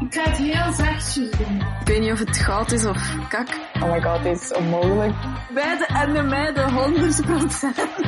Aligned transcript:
Ik 0.00 0.14
ga 0.14 0.22
het 0.22 0.36
heel 0.36 0.72
zachtjes 0.72 1.30
doen. 1.30 1.60
Ik 1.80 1.86
weet 1.86 2.00
niet 2.00 2.12
of 2.12 2.18
het 2.18 2.36
goud 2.36 2.72
is 2.72 2.84
of 2.84 3.28
kak. 3.28 3.48
Oh 3.74 3.92
my 3.92 4.00
god, 4.00 4.22
dit 4.22 4.40
is 4.40 4.52
onmogelijk. 4.52 5.14
Beide 5.54 5.86
en 5.86 6.12
de 6.12 6.22
meiden 6.22 6.72
100 6.72 7.22
procent. 7.22 8.02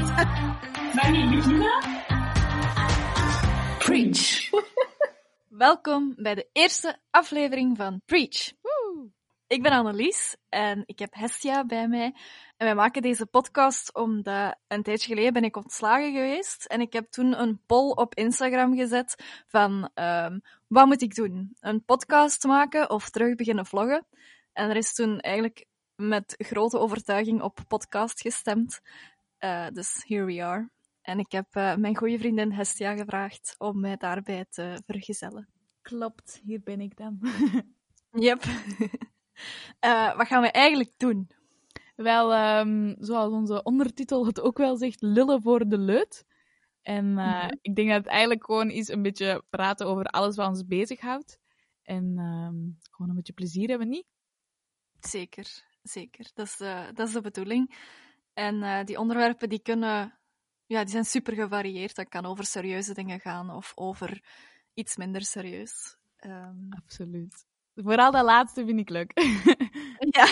Mag 0.95 1.09
ik 1.09 1.31
beginnen? 1.31 1.85
Preach. 3.79 4.51
Welkom 5.49 6.15
bij 6.17 6.35
de 6.35 6.49
eerste 6.53 6.97
aflevering 7.11 7.77
van 7.77 8.01
Preach. 8.07 8.53
Ik 9.53 9.63
ben 9.63 9.73
Annelies 9.73 10.37
en 10.49 10.83
ik 10.87 10.99
heb 10.99 11.15
Hestia 11.15 11.65
bij 11.65 11.89
mij. 11.89 12.15
En 12.57 12.67
wij 12.67 12.75
maken 12.75 13.03
deze 13.03 13.27
podcast 13.27 13.95
omdat 13.95 14.59
een 14.69 14.83
tijdje 14.83 15.09
geleden 15.09 15.33
ben 15.33 15.45
ik 15.45 15.57
ontslagen 15.57 16.13
geweest. 16.13 16.65
En 16.65 16.81
ik 16.81 16.93
heb 16.93 17.11
toen 17.11 17.41
een 17.41 17.61
poll 17.67 17.91
op 17.91 18.15
Instagram 18.15 18.77
gezet 18.77 19.43
van 19.47 19.91
um, 19.95 20.43
wat 20.67 20.87
moet 20.87 21.03
ik 21.03 21.15
doen? 21.15 21.57
Een 21.61 21.85
podcast 21.85 22.45
maken 22.45 22.91
of 22.91 23.11
terug 23.11 23.35
beginnen 23.35 23.67
vloggen? 23.67 24.07
En 24.53 24.71
er 24.71 24.77
is 24.77 24.95
toen 24.95 25.21
eigenlijk 25.21 25.67
met 25.95 26.35
grote 26.39 26.79
overtuiging 26.79 27.43
op 27.43 27.59
podcast 27.69 28.21
gestemd. 28.21 28.81
Uh, 29.41 29.67
dus 29.73 30.05
here 30.07 30.25
we 30.25 30.45
are. 30.45 30.71
En 31.03 31.19
ik 31.19 31.33
heb 31.33 31.57
uh, 31.57 31.77
mijn 31.77 31.97
goede 31.97 32.19
vriendin 32.19 32.53
Hestia 32.53 32.97
gevraagd 32.97 33.55
om 33.59 33.81
mij 33.81 33.97
daarbij 33.97 34.47
te 34.51 34.83
vergezellen. 34.87 35.49
Klopt, 35.83 36.41
hier 36.45 36.61
ben 36.63 36.81
ik 36.81 36.97
dan. 36.97 37.19
yep. 38.27 38.43
uh, 39.85 40.17
wat 40.17 40.27
gaan 40.27 40.43
we 40.43 40.51
eigenlijk 40.51 40.93
doen? 40.97 41.31
Wel, 41.97 42.59
um, 42.59 42.97
zoals 42.99 43.33
onze 43.33 43.63
ondertitel 43.63 44.27
het 44.27 44.41
ook 44.41 44.59
wel 44.59 44.77
zegt, 44.77 45.03
lullen 45.03 45.43
voor 45.43 45.69
de 45.69 45.79
leut. 45.79 46.25
En 46.83 47.05
uh, 47.05 47.13
mm-hmm. 47.13 47.59
ik 47.61 47.75
denk 47.75 47.89
dat 47.89 47.99
het 47.99 48.07
eigenlijk 48.07 48.45
gewoon 48.45 48.71
is 48.71 48.89
een 48.89 49.03
beetje 49.03 49.45
praten 49.51 49.87
over 49.87 50.05
alles 50.05 50.37
wat 50.37 50.49
ons 50.49 50.67
bezighoudt. 50.67 51.39
En 51.83 52.05
um, 52.19 52.79
gewoon 52.91 53.11
een 53.11 53.17
beetje 53.17 53.33
plezier 53.33 53.69
hebben, 53.69 53.89
niet? 53.89 54.07
Zeker, 55.01 55.65
zeker. 55.83 56.31
Dat 56.35 56.47
is, 56.47 56.61
uh, 56.61 56.87
dat 56.95 57.07
is 57.07 57.13
de 57.13 57.21
bedoeling. 57.21 57.75
En 58.33 58.55
uh, 58.55 58.85
die 58.85 58.99
onderwerpen 58.99 59.49
die 59.49 59.63
kunnen, 59.63 60.19
ja, 60.67 60.81
die 60.81 60.91
zijn 60.91 61.05
super 61.05 61.35
gevarieerd. 61.35 61.95
Dat 61.95 62.09
kan 62.09 62.25
over 62.25 62.45
serieuze 62.45 62.95
dingen 62.95 63.21
gaan 63.21 63.51
of 63.51 63.73
over 63.75 64.25
iets 64.75 64.97
minder 64.97 65.23
serieus. 65.23 65.97
Um... 66.27 66.67
Absoluut. 66.71 67.47
Vooral 67.75 68.11
dat 68.11 68.25
laatste 68.25 68.65
vind 68.65 68.79
ik 68.79 68.89
leuk. 68.89 69.13
ja. 70.17 70.27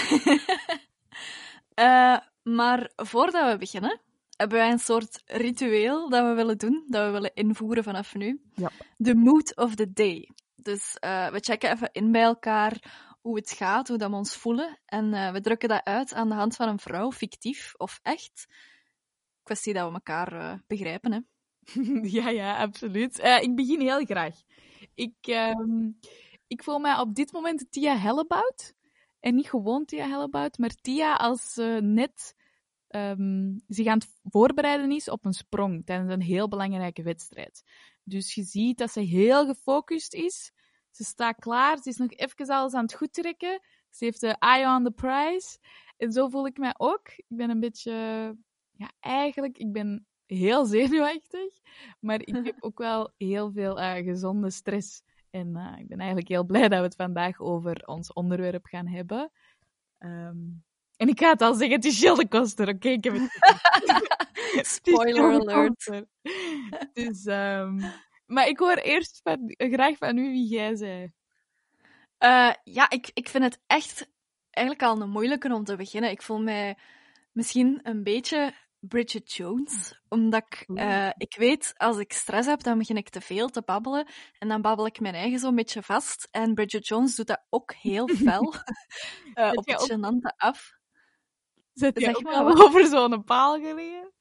uh, 1.74 2.18
maar 2.56 2.90
voordat 2.96 3.52
we 3.52 3.58
beginnen, 3.58 4.00
hebben 4.36 4.58
wij 4.58 4.70
een 4.70 4.78
soort 4.78 5.22
ritueel 5.26 6.08
dat 6.08 6.26
we 6.26 6.34
willen 6.34 6.58
doen, 6.58 6.84
dat 6.88 7.06
we 7.06 7.10
willen 7.10 7.34
invoeren 7.34 7.84
vanaf 7.84 8.14
nu. 8.14 8.40
Ja. 8.54 8.70
De 8.96 9.14
mood 9.14 9.56
of 9.56 9.74
the 9.74 9.92
day. 9.92 10.28
Dus 10.54 10.96
uh, 11.04 11.28
we 11.28 11.38
checken 11.38 11.72
even 11.72 11.88
in 11.92 12.12
bij 12.12 12.22
elkaar 12.22 13.08
hoe 13.20 13.36
het 13.36 13.50
gaat, 13.50 13.88
hoe 13.88 13.98
dat 13.98 14.10
we 14.10 14.16
ons 14.16 14.36
voelen. 14.36 14.78
En 14.86 15.14
uh, 15.14 15.32
we 15.32 15.40
drukken 15.40 15.68
dat 15.68 15.84
uit 15.84 16.14
aan 16.14 16.28
de 16.28 16.34
hand 16.34 16.56
van 16.56 16.68
een 16.68 16.78
vrouw, 16.78 17.12
fictief 17.12 17.74
of 17.76 18.00
echt. 18.02 18.46
Kwestie 19.42 19.74
dat 19.74 19.88
we 19.88 19.94
elkaar 19.94 20.32
uh, 20.32 20.54
begrijpen, 20.66 21.12
hè. 21.12 21.20
ja, 22.18 22.28
ja, 22.28 22.58
absoluut. 22.58 23.18
ik 23.18 23.54
begin 23.54 23.80
heel 23.80 24.04
graag. 24.04 24.34
Ik, 24.94 25.14
um, 25.26 25.98
ik 26.50 26.62
voel 26.62 26.78
mij 26.78 26.98
op 26.98 27.14
dit 27.14 27.32
moment 27.32 27.72
Tia 27.72 27.96
Hellebout. 27.96 28.74
En 29.20 29.34
niet 29.34 29.48
gewoon 29.48 29.84
Tia 29.84 30.08
Hellebout, 30.08 30.58
maar 30.58 30.74
Tia 30.80 31.14
als 31.14 31.52
ze 31.52 31.78
net 31.82 32.34
um, 32.88 33.60
zich 33.66 33.86
aan 33.86 33.98
het 33.98 34.08
voorbereiden 34.22 34.92
is 34.92 35.08
op 35.08 35.24
een 35.24 35.32
sprong 35.32 35.86
tijdens 35.86 36.12
een 36.12 36.22
heel 36.22 36.48
belangrijke 36.48 37.02
wedstrijd. 37.02 37.62
Dus 38.04 38.34
je 38.34 38.42
ziet 38.42 38.78
dat 38.78 38.90
ze 38.90 39.00
heel 39.00 39.46
gefocust 39.46 40.14
is. 40.14 40.52
Ze 40.90 41.04
staat 41.04 41.38
klaar, 41.38 41.78
ze 41.78 41.88
is 41.88 41.96
nog 41.96 42.10
even 42.10 42.46
alles 42.46 42.72
aan 42.72 42.82
het 42.82 42.94
goed 42.94 43.12
trekken. 43.12 43.60
Ze 43.90 44.04
heeft 44.04 44.20
de 44.20 44.36
eye 44.38 44.76
on 44.76 44.84
the 44.84 44.90
prize. 44.90 45.58
En 45.96 46.12
zo 46.12 46.28
voel 46.28 46.46
ik 46.46 46.58
mij 46.58 46.74
ook. 46.76 47.08
Ik 47.08 47.36
ben 47.36 47.50
een 47.50 47.60
beetje, 47.60 47.92
ja, 48.72 48.90
eigenlijk, 49.00 49.58
ik 49.58 49.72
ben 49.72 50.06
heel 50.26 50.64
zenuwachtig, 50.76 51.60
maar 52.00 52.20
ik 52.20 52.44
heb 52.44 52.56
ook 52.64 52.78
wel 52.78 53.12
heel 53.16 53.52
veel 53.52 53.78
uh, 53.78 53.94
gezonde 53.94 54.50
stress. 54.50 55.02
En 55.30 55.48
uh, 55.56 55.74
ik 55.78 55.88
ben 55.88 55.98
eigenlijk 55.98 56.28
heel 56.28 56.44
blij 56.44 56.68
dat 56.68 56.78
we 56.78 56.84
het 56.84 56.96
vandaag 56.96 57.40
over 57.40 57.86
ons 57.86 58.12
onderwerp 58.12 58.66
gaan 58.66 58.86
hebben. 58.86 59.30
Um, 59.98 60.64
en 60.96 61.08
ik 61.08 61.18
ga 61.18 61.30
het 61.30 61.40
al 61.40 61.54
zeggen, 61.54 61.76
het 61.76 61.84
is 61.84 62.00
Jill 62.00 62.14
de 62.14 62.28
Koster. 62.28 62.68
Oké, 62.68 62.76
okay, 62.76 62.92
ik 62.92 63.04
heb 63.04 63.12
het... 63.12 64.68
Spoiler 64.76 65.24
alert. 65.24 66.04
Dus, 66.92 67.26
um, 67.26 67.80
maar 68.26 68.48
ik 68.48 68.58
hoor 68.58 68.76
eerst 68.76 69.20
van, 69.22 69.54
graag 69.56 69.96
van 69.96 70.18
u 70.18 70.30
wie 70.30 70.48
jij 70.48 70.76
zei. 70.76 71.12
Uh, 72.18 72.52
ja, 72.64 72.90
ik, 72.90 73.10
ik 73.14 73.28
vind 73.28 73.44
het 73.44 73.60
echt 73.66 74.10
eigenlijk 74.50 74.86
al 74.88 75.00
een 75.00 75.10
moeilijke 75.10 75.54
om 75.54 75.64
te 75.64 75.76
beginnen. 75.76 76.10
Ik 76.10 76.22
voel 76.22 76.40
mij 76.40 76.78
misschien 77.32 77.80
een 77.82 78.02
beetje 78.02 78.54
Bridget 78.80 79.32
Jones. 79.32 80.00
Omdat 80.08 80.42
ik, 80.46 80.64
uh, 80.66 81.10
ik 81.16 81.36
weet, 81.36 81.74
als 81.76 81.98
ik 81.98 82.12
stress 82.12 82.48
heb, 82.48 82.62
dan 82.62 82.78
begin 82.78 82.96
ik 82.96 83.08
te 83.08 83.20
veel 83.20 83.48
te 83.48 83.62
babbelen. 83.64 84.06
En 84.38 84.48
dan 84.48 84.62
babbel 84.62 84.86
ik 84.86 85.00
mijn 85.00 85.14
eigen 85.14 85.38
zo'n 85.38 85.54
beetje 85.54 85.82
vast. 85.82 86.28
En 86.30 86.54
Bridget 86.54 86.86
Jones 86.86 87.14
doet 87.14 87.26
dat 87.26 87.46
ook 87.48 87.74
heel 87.74 88.08
fel. 88.26 88.54
uh, 89.34 89.50
op 89.54 89.66
het 89.66 89.90
gênante 89.90 90.36
af. 90.36 90.72
Zet 91.72 92.00
je 92.00 92.20
wel 92.22 92.60
over 92.64 92.86
zo'n 92.86 93.24
paal 93.24 93.60
gelegen? 93.60 94.12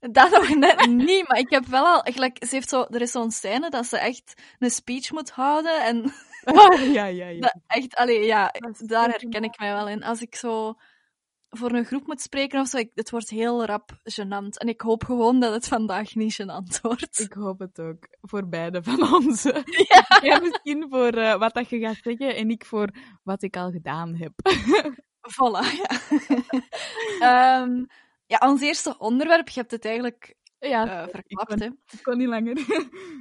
Dat 0.00 0.30
nog 0.30 0.54
net 0.56 0.86
niet, 0.86 1.28
maar 1.28 1.38
ik 1.38 1.50
heb 1.50 1.66
wel 1.66 1.86
al... 1.86 2.00
Gelijk, 2.00 2.44
ze 2.44 2.54
heeft 2.54 2.68
zo, 2.68 2.82
er 2.82 3.00
is 3.00 3.10
zo'n 3.10 3.30
scène 3.30 3.70
dat 3.70 3.86
ze 3.86 3.98
echt 3.98 4.42
een 4.58 4.70
speech 4.70 5.10
moet 5.10 5.30
houden. 5.30 5.84
En 5.84 6.12
oh, 6.44 6.92
ja, 6.92 7.04
ja, 7.04 7.26
ja. 7.26 7.40
Dat, 7.40 7.56
echt, 7.66 7.94
allee, 7.94 8.24
ja, 8.24 8.54
daar 8.78 9.08
herken 9.08 9.44
ik 9.44 9.58
mij 9.58 9.72
wel 9.72 9.88
in. 9.88 10.02
Als 10.02 10.20
ik 10.20 10.34
zo 10.34 10.74
voor 11.50 11.72
een 11.72 11.84
groep 11.84 12.06
moet 12.06 12.20
spreken 12.20 12.60
of 12.60 12.68
zo, 12.68 12.76
ik, 12.76 12.90
het 12.94 13.10
wordt 13.10 13.30
heel 13.30 13.64
rap 13.64 13.90
gênant. 14.02 14.56
En 14.58 14.68
ik 14.68 14.80
hoop 14.80 15.04
gewoon 15.04 15.40
dat 15.40 15.52
het 15.52 15.68
vandaag 15.68 16.14
niet 16.14 16.42
gênant 16.42 16.80
wordt. 16.82 17.18
Ik 17.18 17.32
hoop 17.32 17.58
het 17.58 17.80
ook. 17.80 18.08
Voor 18.20 18.48
beide 18.48 18.82
van 18.82 19.12
ons. 19.12 19.42
Ja. 19.88 20.20
Jij 20.22 20.40
misschien 20.40 20.86
voor 20.90 21.14
uh, 21.14 21.38
wat 21.38 21.54
dat 21.54 21.68
je 21.68 21.78
gaat 21.78 21.98
zeggen 22.02 22.36
en 22.36 22.50
ik 22.50 22.64
voor 22.64 22.88
wat 23.22 23.42
ik 23.42 23.56
al 23.56 23.70
gedaan 23.70 24.14
heb. 24.14 24.32
Voilà, 25.30 25.64
ja. 27.20 27.60
um, 27.62 27.86
ja, 28.26 28.38
ons 28.38 28.60
eerste 28.60 28.98
onderwerp, 28.98 29.48
je 29.48 29.60
hebt 29.60 29.70
het 29.70 29.84
eigenlijk 29.84 30.36
ja, 30.58 30.86
uh, 30.86 31.08
verklapt, 31.08 31.52
ik 31.52 31.58
kon, 31.58 31.60
hè. 31.60 31.66
Ik 31.66 32.02
kon 32.02 32.18
niet 32.18 32.28
langer. 32.28 32.58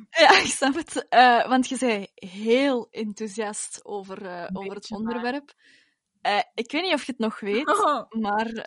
ja, 0.09 0.29
ik 0.39 0.45
snap 0.45 0.75
het. 0.75 1.07
Uh, 1.09 1.47
want 1.47 1.69
je 1.69 1.75
zei 1.75 2.07
heel 2.13 2.87
enthousiast 2.91 3.85
over, 3.85 4.49
over 4.53 4.75
het 4.75 4.91
onderwerp. 4.91 5.53
Ik 6.53 6.71
weet 6.71 6.81
niet 6.81 6.93
of 6.93 7.03
je 7.03 7.11
het 7.11 7.19
nog 7.19 7.39
weet, 7.39 7.67
oh. 7.85 8.11
maar 8.11 8.65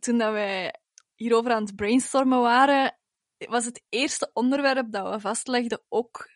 toen 0.00 0.18
dat 0.18 0.32
wij 0.32 0.74
hierover 1.14 1.52
aan 1.52 1.62
het 1.62 1.76
brainstormen 1.76 2.40
waren, 2.40 2.96
was 3.38 3.64
het 3.64 3.82
eerste 3.88 4.30
onderwerp 4.32 4.92
dat 4.92 5.14
we 5.14 5.20
vastlegden 5.20 5.82
ook 5.88 6.30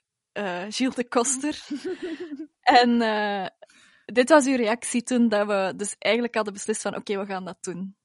Gilles 0.69 0.95
de 0.95 1.09
Koster. 1.09 1.67
en 2.81 3.03
dit 4.13 4.29
was 4.29 4.47
uw 4.47 4.57
reactie 4.57 5.03
toen 5.03 5.29
dat 5.29 5.47
we 5.47 5.73
dus 5.77 5.97
eigenlijk 5.99 6.35
hadden 6.35 6.53
beslist 6.53 6.83
van 6.83 6.97
oké, 6.97 7.13
okay, 7.13 7.25
we 7.25 7.33
gaan 7.33 7.45
dat 7.45 7.59
doen. 7.61 7.97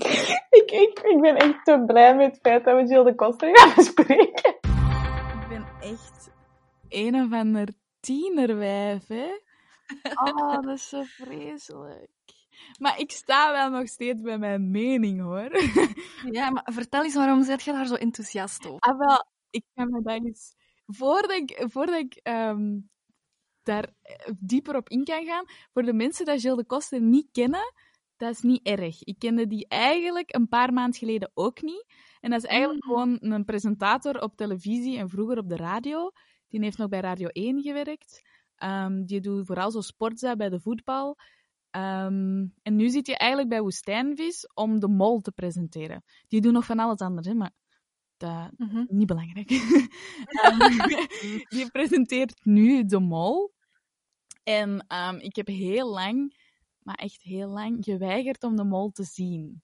ik, 0.60 0.70
ik, 0.70 0.98
ik 0.98 1.20
ben 1.20 1.36
echt 1.36 1.60
zo 1.64 1.84
blij 1.84 2.16
met 2.16 2.30
het 2.30 2.38
feit 2.42 2.64
dat 2.64 2.76
we 2.76 2.88
Jill 2.88 3.04
de 3.04 3.14
Koster 3.14 3.58
gaan 3.58 3.72
bespreken. 3.74 4.54
Ik 5.40 5.48
ben 5.48 5.66
echt 5.80 6.30
een 6.88 7.14
of 7.14 7.32
ander 7.32 7.68
tienerwijf, 8.00 9.06
hè. 9.06 9.30
Oh, 10.14 10.62
dat 10.62 10.74
is 10.74 10.88
zo 10.88 11.02
vreselijk. 11.02 12.10
Maar 12.78 12.98
ik 12.98 13.10
sta 13.10 13.52
wel 13.52 13.70
nog 13.78 13.88
steeds 13.88 14.22
bij 14.22 14.38
mijn 14.38 14.70
mening, 14.70 15.20
hoor. 15.20 15.50
Ja, 16.36 16.50
maar 16.50 16.68
vertel 16.72 17.04
eens, 17.04 17.14
waarom 17.14 17.42
zit 17.42 17.62
je 17.62 17.72
daar 17.72 17.86
zo 17.86 17.94
enthousiast 17.94 18.66
over? 18.66 18.78
Ah, 18.78 18.98
wel, 18.98 19.26
ik 19.50 19.64
ga 19.74 19.84
me 19.84 20.02
dat 20.02 20.24
eens 20.24 20.54
voordat 20.92 21.30
ik, 21.30 21.64
voordat 21.70 21.94
ik 21.94 22.20
um, 22.22 22.90
daar 23.62 23.94
eh, 24.02 24.32
dieper 24.38 24.76
op 24.76 24.88
in 24.88 25.04
kan 25.04 25.24
gaan, 25.24 25.44
voor 25.72 25.82
de 25.82 25.92
mensen 25.92 26.24
die 26.24 26.38
Gilles 26.38 26.56
de 26.56 26.66
Koster 26.66 27.00
niet 27.00 27.28
kennen, 27.32 27.74
dat 28.16 28.30
is 28.30 28.40
niet 28.40 28.66
erg. 28.66 29.04
Ik 29.04 29.18
kende 29.18 29.46
die 29.46 29.68
eigenlijk 29.68 30.34
een 30.34 30.48
paar 30.48 30.72
maanden 30.72 30.98
geleden 30.98 31.30
ook 31.34 31.62
niet. 31.62 31.84
En 32.20 32.30
dat 32.30 32.42
is 32.42 32.48
eigenlijk 32.48 32.84
mm. 32.84 32.90
gewoon 32.90 33.18
een 33.20 33.44
presentator 33.44 34.22
op 34.22 34.36
televisie 34.36 34.98
en 34.98 35.08
vroeger 35.08 35.38
op 35.38 35.48
de 35.48 35.56
radio. 35.56 36.10
Die 36.50 36.60
heeft 36.60 36.78
nog 36.78 36.88
bij 36.88 37.00
Radio 37.00 37.28
1 37.28 37.62
gewerkt. 37.62 38.22
Um, 38.64 39.06
die 39.06 39.20
doet 39.20 39.46
vooral 39.46 39.70
zo 39.70 39.80
sportza 39.80 40.36
bij 40.36 40.48
de 40.48 40.60
voetbal. 40.60 41.16
Um, 41.76 42.54
en 42.62 42.76
nu 42.76 42.88
zit 42.88 43.06
je 43.06 43.16
eigenlijk 43.16 43.50
bij 43.50 43.60
Woestijnvis 43.60 44.46
om 44.54 44.80
de 44.80 44.88
mol 44.88 45.20
te 45.20 45.32
presenteren. 45.32 46.04
Die 46.28 46.40
doen 46.40 46.52
nog 46.52 46.64
van 46.64 46.78
alles 46.78 46.98
anders, 46.98 47.26
hè, 47.26 47.34
maar 47.34 47.52
dat 48.16 48.50
mm 48.56 48.68
-hmm. 48.68 48.86
niet 48.88 49.06
belangrijk. 49.06 49.50
um, 49.50 50.58
die 51.54 51.70
presenteert 51.70 52.44
nu 52.44 52.84
de 52.84 53.00
mol. 53.00 53.52
En 54.42 54.86
um, 54.88 55.18
ik 55.18 55.36
heb 55.36 55.46
heel 55.46 55.90
lang, 55.90 56.36
maar 56.78 56.94
echt 56.94 57.22
heel 57.22 57.48
lang, 57.48 57.84
geweigerd 57.84 58.42
om 58.42 58.56
de 58.56 58.64
mol 58.64 58.90
te 58.90 59.04
zien. 59.04 59.62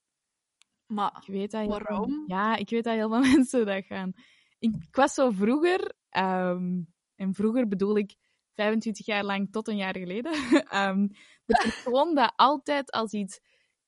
Maar 0.86 1.16
ik 1.20 1.34
weet 1.34 1.50
dat 1.50 1.66
waarom? 1.66 2.24
ja, 2.26 2.56
ik 2.56 2.70
weet 2.70 2.84
dat 2.84 2.94
heel 2.94 3.08
veel 3.08 3.20
mensen 3.32 3.66
dat 3.66 3.84
gaan. 3.84 4.12
ik, 4.58 4.74
ik 4.74 4.96
was 4.96 5.14
zo 5.14 5.30
vroeger, 5.30 5.94
ehm, 6.16 6.82
en 7.16 7.34
vroeger 7.34 7.68
bedoel 7.68 7.96
ik 7.98 8.14
25 8.54 9.06
jaar 9.06 9.24
lang 9.24 9.48
tot 9.50 9.68
een 9.68 9.76
jaar 9.76 9.96
geleden, 9.98 10.32
ehm, 10.80 11.06
de 11.44 11.54
persoon 11.62 12.14
dat 12.14 12.32
altijd 12.36 12.90
als 12.90 13.12
iets 13.12 13.40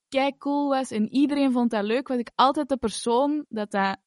kei 0.08 0.36
cool 0.36 0.68
was 0.68 0.90
en 0.90 1.08
iedereen 1.08 1.52
vond 1.52 1.70
dat 1.70 1.84
leuk, 1.84 2.08
was 2.08 2.18
ik 2.18 2.30
altijd 2.34 2.68
de 2.68 2.76
persoon 2.76 3.44
dat 3.48 3.70
dat, 3.70 3.98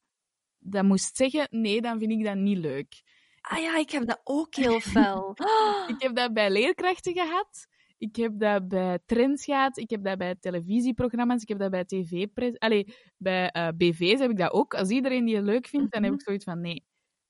dat 0.58 0.84
moest 0.84 1.16
zeggen, 1.16 1.46
nee, 1.50 1.80
dan 1.80 1.98
vind 1.98 2.12
ik 2.12 2.24
dat 2.24 2.36
niet 2.36 2.58
leuk. 2.58 3.02
Ah 3.40 3.58
ja, 3.58 3.76
ik 3.78 3.90
heb 3.90 4.06
dat 4.06 4.20
ook 4.24 4.54
heel 4.54 4.80
fel. 4.80 5.36
Ik 5.94 6.02
heb 6.02 6.14
dat 6.14 6.32
bij 6.32 6.50
leerkrachten 6.50 7.12
gehad. 7.12 7.66
Ik 7.98 8.16
heb 8.16 8.32
dat 8.38 8.68
bij 8.68 8.98
trends 9.06 9.44
gehad. 9.44 9.76
Ik 9.78 9.90
heb 9.90 10.04
dat 10.04 10.18
bij 10.18 10.34
televisieprogramma's. 10.40 11.42
Ik 11.42 11.48
heb 11.48 11.58
dat 11.58 11.70
bij 11.70 11.84
tv 11.84 12.26
Allee, 12.58 12.94
bij 13.16 13.50
eh, 13.50 13.68
BV's 13.76 14.20
heb 14.20 14.30
ik 14.30 14.36
dat 14.38 14.52
ook. 14.52 14.74
Als 14.74 14.88
iedereen 14.88 15.24
die 15.24 15.36
het 15.36 15.44
leuk 15.44 15.66
vindt, 15.66 15.92
dan 15.92 16.02
heb 16.02 16.10
Mhm. 16.10 16.20
ik 16.20 16.26
zoiets 16.26 16.44
van 16.44 16.60
nee, 16.60 16.84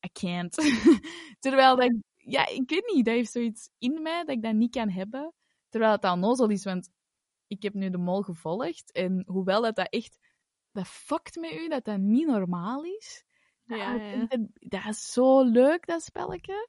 I 0.06 0.08
can't. 0.12 0.54
Terwijl 1.44 1.76
dat, 1.76 1.94
ja, 2.16 2.46
ik 2.48 2.70
weet 2.70 2.92
niet, 2.94 3.04
dat 3.04 3.14
heeft 3.14 3.32
zoiets 3.32 3.68
in 3.78 4.02
mij 4.02 4.24
dat 4.24 4.36
ik 4.36 4.42
dat 4.42 4.54
niet 4.54 4.70
kan 4.74 4.88
hebben. 4.90 5.32
Terwijl 5.68 5.92
het 5.92 6.04
al 6.04 6.18
nozel 6.18 6.48
is, 6.48 6.64
want 6.64 6.88
ik 7.46 7.62
heb 7.62 7.74
nu 7.74 7.90
de 7.90 7.98
mol 7.98 8.22
gevolgd. 8.22 8.92
En 8.92 9.22
hoewel 9.26 9.62
dat, 9.62 9.76
dat 9.76 9.88
echt, 9.90 10.18
dat 10.72 10.86
fuckt 10.86 11.36
met 11.36 11.52
u, 11.52 11.68
dat 11.68 11.84
dat 11.84 11.98
niet 11.98 12.26
normaal 12.26 12.84
is. 12.84 13.24
Ja, 13.64 13.92
het- 14.28 14.48
dat 14.54 14.86
is 14.88 15.12
zo 15.12 15.42
leuk, 15.44 15.86
dat 15.86 16.02
spelletje. 16.02 16.68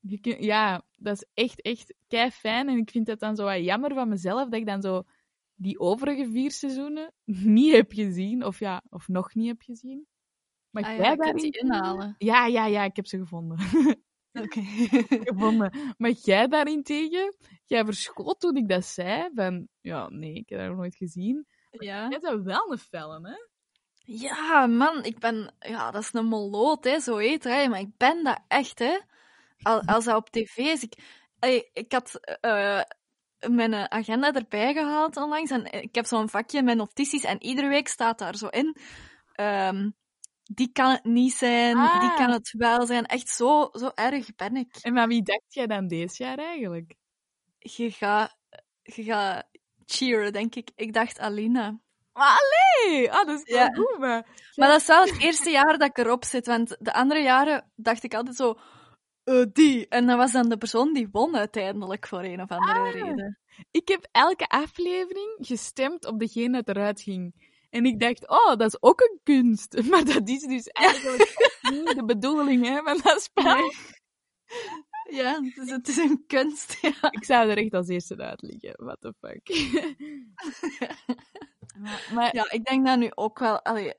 Je 0.00 0.36
ja, 0.44 0.82
dat 0.96 1.14
is 1.16 1.26
echt, 1.44 1.62
echt 1.62 1.94
kei 2.08 2.30
fijn. 2.30 2.68
En 2.68 2.76
ik 2.76 2.90
vind 2.90 3.06
het 3.06 3.20
dan 3.20 3.36
zo 3.36 3.44
wat 3.44 3.64
jammer 3.64 3.94
van 3.94 4.08
mezelf 4.08 4.44
dat 4.48 4.60
ik 4.60 4.66
dan 4.66 4.82
zo 4.82 5.02
die 5.54 5.78
overige 5.78 6.30
vier 6.30 6.50
seizoenen 6.50 7.12
niet 7.56 7.72
heb 7.72 7.92
gezien. 7.92 8.44
Of 8.44 8.58
ja, 8.58 8.82
of 8.90 9.08
nog 9.08 9.34
niet 9.34 9.46
heb 9.48 9.62
gezien. 9.62 10.06
Maar 10.74 10.82
Ah 10.82 10.96
jij 10.96 11.04
ja, 11.04 11.10
je 11.10 11.16
daarin 11.16 11.36
die 11.36 11.58
inhalen. 11.58 12.14
Ja, 12.18 12.46
ja, 12.46 12.66
ja, 12.66 12.84
ik 12.84 12.96
heb 12.96 13.06
ze 13.06 13.18
gevonden. 13.18 13.58
Oké. 14.32 14.60
gevonden. 15.30 15.94
Maar 15.98 16.10
jij 16.10 16.46
daarentegen, 16.48 17.36
jij 17.64 17.84
verschoot 17.84 18.40
toen 18.40 18.56
ik 18.56 18.68
dat 18.68 18.84
zei. 18.84 19.30
Van, 19.34 19.68
ja, 19.80 20.08
nee, 20.08 20.34
ik 20.34 20.48
heb 20.48 20.58
dat 20.58 20.68
nog 20.68 20.76
nooit 20.76 20.96
gezien. 20.96 21.46
ja. 21.70 22.08
Jij 22.08 22.18
bent 22.18 22.44
wel 22.44 22.72
een 22.72 22.78
film, 22.78 23.24
hè? 23.26 23.36
Ja, 23.98 24.66
man, 24.66 25.04
ik 25.04 25.18
ben... 25.18 25.54
Ja, 25.58 25.90
dat 25.90 26.02
is 26.02 26.12
een 26.12 26.26
moloot, 26.26 26.84
hè, 26.84 27.00
zo 27.00 27.16
heet 27.16 27.44
hij. 27.44 27.68
Maar 27.68 27.80
ik 27.80 27.96
ben 27.96 28.24
dat 28.24 28.40
echt, 28.48 28.78
hè. 28.78 28.98
Al, 29.62 29.82
als 29.94 30.04
dat 30.04 30.16
op 30.16 30.30
tv 30.30 30.56
is... 30.56 30.82
Ik, 30.82 31.70
ik 31.72 31.92
had 31.92 32.20
eh, 32.40 32.80
mijn 33.48 33.74
agenda 33.90 34.32
erbij 34.32 34.72
gehaald 34.72 35.16
onlangs. 35.16 35.50
En 35.50 35.72
ik 35.72 35.94
heb 35.94 36.04
zo'n 36.06 36.28
vakje 36.28 36.62
met 36.62 36.76
notities. 36.76 37.24
En 37.24 37.42
iedere 37.42 37.68
week 37.68 37.88
staat 37.88 38.18
daar 38.18 38.36
zo 38.36 38.46
in... 38.46 38.76
ehm, 39.32 39.90
die 40.44 40.72
kan 40.72 40.90
het 40.90 41.04
niet 41.04 41.32
zijn, 41.32 41.74
die 41.76 41.84
Ah. 42.10 42.16
kan 42.16 42.30
het 42.30 42.54
wel 42.58 42.86
zijn. 42.86 43.06
Echt 43.06 43.28
zo, 43.28 43.68
zo 43.72 43.90
erg 43.94 44.34
ben 44.34 44.56
ik. 44.56 44.76
En 44.82 44.92
maar 44.92 45.08
wie 45.08 45.22
dacht 45.22 45.44
jij 45.54 45.66
dan 45.66 45.86
deze 45.86 46.22
jaar 46.24 46.38
eigenlijk? 46.38 46.94
Je 47.58 47.90
gaat 47.90 48.36
je 48.82 49.02
gaat 49.04 49.48
cheeren, 49.86 50.32
denk 50.32 50.54
ik. 50.54 50.70
Ik 50.74 50.92
dacht 50.92 51.18
Alina. 51.18 51.78
Maar 52.12 52.38
allee! 52.40 53.12
Ah, 53.12 53.26
dat 53.26 53.42
is 53.46 53.52
wel 53.54 53.62
Ja. 53.64 53.72
goed, 53.74 53.98
maar... 53.98 54.26
Maar 54.54 54.68
dat 54.68 54.80
is 54.80 54.86
wel 54.86 55.04
het 55.04 55.20
eerste 55.22 55.50
jaar 55.50 55.78
dat 55.78 55.88
ik 55.88 55.98
erop 55.98 56.24
zit. 56.24 56.46
Want 56.46 56.76
de 56.80 56.92
andere 56.92 57.20
jaren 57.20 57.70
dacht 57.76 58.02
ik 58.02 58.14
altijd 58.14 58.36
zo... 58.36 58.58
eh, 59.24 59.44
die. 59.52 59.88
En 59.88 60.06
dat 60.06 60.16
was 60.16 60.32
dan 60.32 60.48
de 60.48 60.56
persoon 60.56 60.92
die 60.92 61.08
won 61.12 61.36
uiteindelijk 61.36 62.06
voor 62.06 62.22
een 62.22 62.40
of 62.42 62.50
andere 62.50 62.78
Ah. 62.78 62.92
reden. 62.92 63.38
Ik 63.70 63.88
heb 63.88 64.08
elke 64.12 64.46
aflevering 64.48 65.36
gestemd 65.40 66.06
op 66.06 66.18
degene 66.18 66.62
dat 66.62 66.76
eruit 66.76 67.00
ging. 67.00 67.52
En 67.74 67.84
ik 67.84 68.00
dacht, 68.00 68.28
oh, 68.28 68.56
dat 68.56 68.60
is 68.60 68.82
ook 68.82 69.00
een 69.00 69.20
kunst. 69.22 69.82
Maar 69.90 70.04
dat 70.04 70.28
is 70.28 70.42
dus 70.42 70.66
eigenlijk 70.66 71.50
niet 71.70 71.94
de 71.94 72.04
bedoeling 72.04 72.66
hè, 72.66 72.82
van 72.82 73.00
dat 73.02 73.22
spel. 73.22 73.72
Ja, 75.10 75.40
dus 75.40 75.70
het 75.70 75.88
is 75.88 75.96
een 75.96 76.24
kunst. 76.26 76.78
Ja. 76.80 77.10
Ik 77.10 77.24
zou 77.24 77.50
er 77.50 77.56
echt 77.56 77.74
als 77.74 77.88
eerste 77.88 78.16
uit 78.16 78.42
liggen. 78.42 78.74
What 78.76 79.00
the 79.00 79.14
fuck. 79.20 79.48
maar, 81.78 82.10
maar 82.14 82.36
ja, 82.36 82.50
ik 82.50 82.64
denk 82.64 82.86
dat 82.86 82.98
nu 82.98 83.10
ook 83.14 83.38
wel... 83.38 83.60
Allee, 83.62 83.94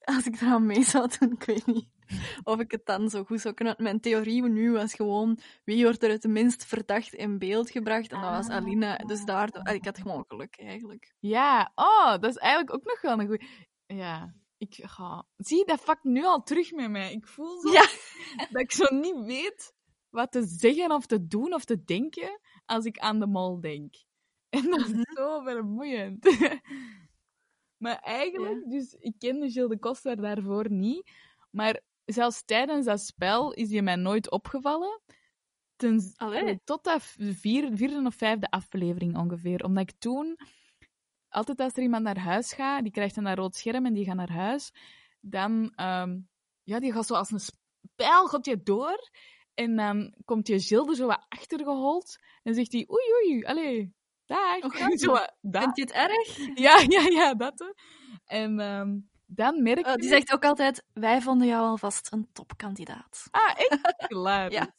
als 0.00 0.26
ik 0.26 0.40
eraan 0.40 0.66
mee 0.66 0.82
zou 0.82 1.08
doen, 1.18 1.32
ik 1.32 1.44
weet 1.44 1.66
niet 1.66 1.88
of 2.44 2.60
ik 2.60 2.70
het 2.70 2.86
dan 2.86 3.10
zo 3.10 3.24
goed 3.24 3.40
zou 3.40 3.54
kunnen. 3.54 3.74
Mijn 3.78 4.00
theorie 4.00 4.42
nu 4.42 4.72
was 4.72 4.94
gewoon 4.94 5.38
wie 5.64 5.84
wordt 5.84 6.02
er 6.02 6.10
het 6.10 6.24
minst 6.24 6.64
verdacht 6.64 7.14
in 7.14 7.38
beeld 7.38 7.70
gebracht. 7.70 8.12
En 8.12 8.20
dat 8.20 8.30
was 8.30 8.48
Alina. 8.48 8.96
Dus 8.96 9.24
allee, 9.26 9.74
ik 9.74 9.84
had 9.84 9.98
gewoon 9.98 10.24
geluk, 10.28 10.58
eigenlijk. 10.58 11.14
ja, 11.18 11.72
oh, 11.74 12.10
dat 12.10 12.24
is 12.24 12.36
eigenlijk 12.36 12.74
ook 12.74 12.84
nog 12.84 13.00
wel 13.00 13.20
een 13.20 13.26
goeie... 13.26 13.48
Ja, 13.86 14.34
ik 14.58 14.78
ga... 14.82 15.26
Zie, 15.36 15.64
dat 15.64 15.80
fuckt 15.80 16.04
nu 16.04 16.24
al 16.24 16.42
terug 16.42 16.72
met 16.72 16.90
mij. 16.90 17.12
Ik 17.12 17.26
voel 17.26 17.60
zo 17.60 17.72
Ja. 17.72 17.84
dat 18.50 18.62
ik 18.62 18.72
zo 18.72 18.94
niet 18.94 19.24
weet 19.24 19.74
wat 20.10 20.32
te 20.32 20.46
zeggen 20.46 20.90
of 20.90 21.06
te 21.06 21.26
doen 21.26 21.54
of 21.54 21.64
te 21.64 21.84
denken 21.84 22.40
als 22.64 22.84
ik 22.84 22.98
aan 22.98 23.20
de 23.20 23.26
mol 23.26 23.60
denk. 23.60 23.94
En 24.56 24.70
dat 24.70 24.88
is 24.88 25.12
zo 25.14 25.42
vermoeiend. 25.42 26.24
maar 27.82 27.98
eigenlijk, 27.98 28.70
dus 28.70 28.92
ik 28.92 29.14
kende 29.18 29.50
Gilles 29.50 29.70
de 29.70 29.78
Koster 29.78 30.16
daarvoor 30.16 30.70
niet. 30.70 31.10
Maar 31.50 31.80
zelfs 32.06 32.44
tijdens 32.44 32.86
dat 32.86 33.00
spel 33.00 33.52
is 33.52 33.70
hij 33.70 33.82
mij 33.82 33.96
nooit 33.96 34.30
opgevallen. 34.30 35.00
Ten, 35.76 36.12
Allee. 36.16 36.60
tot 36.64 36.84
de 36.84 37.00
vier, 37.34 37.76
vierde 37.76 38.06
of 38.06 38.14
vijfde 38.14 38.50
aflevering 38.50 39.16
ongeveer. 39.16 39.64
Omdat 39.64 39.82
ik 39.82 39.98
toen, 39.98 40.38
altijd 41.28 41.60
als 41.60 41.72
er 41.76 41.82
iemand 41.82 42.02
naar 42.02 42.18
huis 42.18 42.52
gaat, 42.52 42.82
die 42.82 42.92
krijgt 42.92 43.14
dan 43.14 43.26
een 43.26 43.34
rood 43.34 43.56
scherm 43.56 43.86
en 43.86 43.92
die 43.92 44.04
gaat 44.04 44.16
naar 44.16 44.32
huis, 44.32 44.72
dan, 45.20 45.72
ehm, 45.74 46.18
ja, 46.62 46.78
die 46.78 46.92
gaat 46.92 47.06
zo 47.06 47.14
als 47.14 47.30
een 47.30 47.40
spijl, 47.40 48.26
gaat 48.26 48.46
je 48.46 48.62
door. 48.62 49.10
En 49.54 49.76
dan 49.76 50.14
komt 50.24 50.46
je 50.46 50.60
Gilles 50.60 50.88
er 50.88 50.94
zo 50.94 51.06
wat 51.06 51.26
achtergehold 51.28 52.18
en 52.42 52.54
zegt 52.54 52.72
hij, 52.72 52.88
oei, 52.90 53.14
oei, 53.14 53.44
allee, 53.44 53.94
dag. 54.26 54.62
Oh, 54.62 54.80
En 54.80 54.98
zo 54.98 55.12
wat, 55.12 55.36
dag. 55.40 55.62
Vind 55.62 55.76
je 55.76 55.82
het 55.82 55.92
erg? 55.92 56.36
Ja, 56.66 56.84
ja, 56.88 57.00
ja, 57.00 57.34
dat. 57.34 57.74
En 58.24 58.60
ehm, 58.60 58.98
dan 59.26 59.62
merk 59.62 59.86
Oh, 59.86 59.92
je... 59.92 59.98
die 59.98 60.08
zegt 60.08 60.32
ook 60.32 60.44
altijd, 60.44 60.84
wij 60.92 61.20
vonden 61.20 61.46
jou 61.46 61.66
alvast 61.66 62.12
een 62.12 62.28
topkandidaat. 62.32 63.28
Ah, 63.30 63.52
echt? 63.56 63.94
Klaar. 64.06 64.52
Ja. 64.52 64.74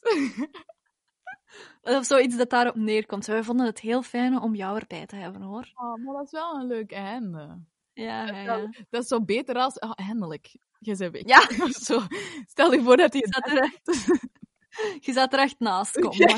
Of 1.82 2.04
zoiets 2.04 2.36
dat 2.36 2.50
daarop 2.50 2.74
neerkomt. 2.74 3.26
Wij 3.26 3.42
vonden 3.42 3.66
het 3.66 3.80
heel 3.80 4.02
fijn 4.02 4.40
om 4.40 4.54
jou 4.54 4.78
erbij 4.78 5.06
te 5.06 5.16
hebben, 5.16 5.42
hoor. 5.42 5.70
Oh, 5.74 6.04
maar 6.04 6.14
dat 6.14 6.24
is 6.24 6.30
wel 6.30 6.54
een 6.54 6.66
leuk 6.66 6.92
einde. 6.92 7.62
Ja, 7.92 8.26
ja, 8.26 8.56
Dat, 8.56 8.74
ja. 8.74 8.84
dat 8.90 9.02
is 9.02 9.08
zo 9.08 9.24
beter 9.24 9.54
als... 9.54 9.78
Oh, 9.78 9.92
eindelijk. 9.94 10.56
Je 10.78 10.96
bent 10.96 11.12
weg. 11.12 11.22
Ja. 11.26 11.68
Zo. 11.88 12.00
Stel 12.46 12.72
je 12.72 12.82
voor 12.82 12.96
dat 12.96 13.12
hij... 13.12 13.22
Je 13.26 13.42
er 13.42 13.62
echt, 13.62 14.06
je 15.06 15.12
zat 15.12 15.32
er 15.32 15.38
echt 15.38 15.58
naast, 15.58 16.00
kom. 16.00 16.12
Ja. 16.12 16.36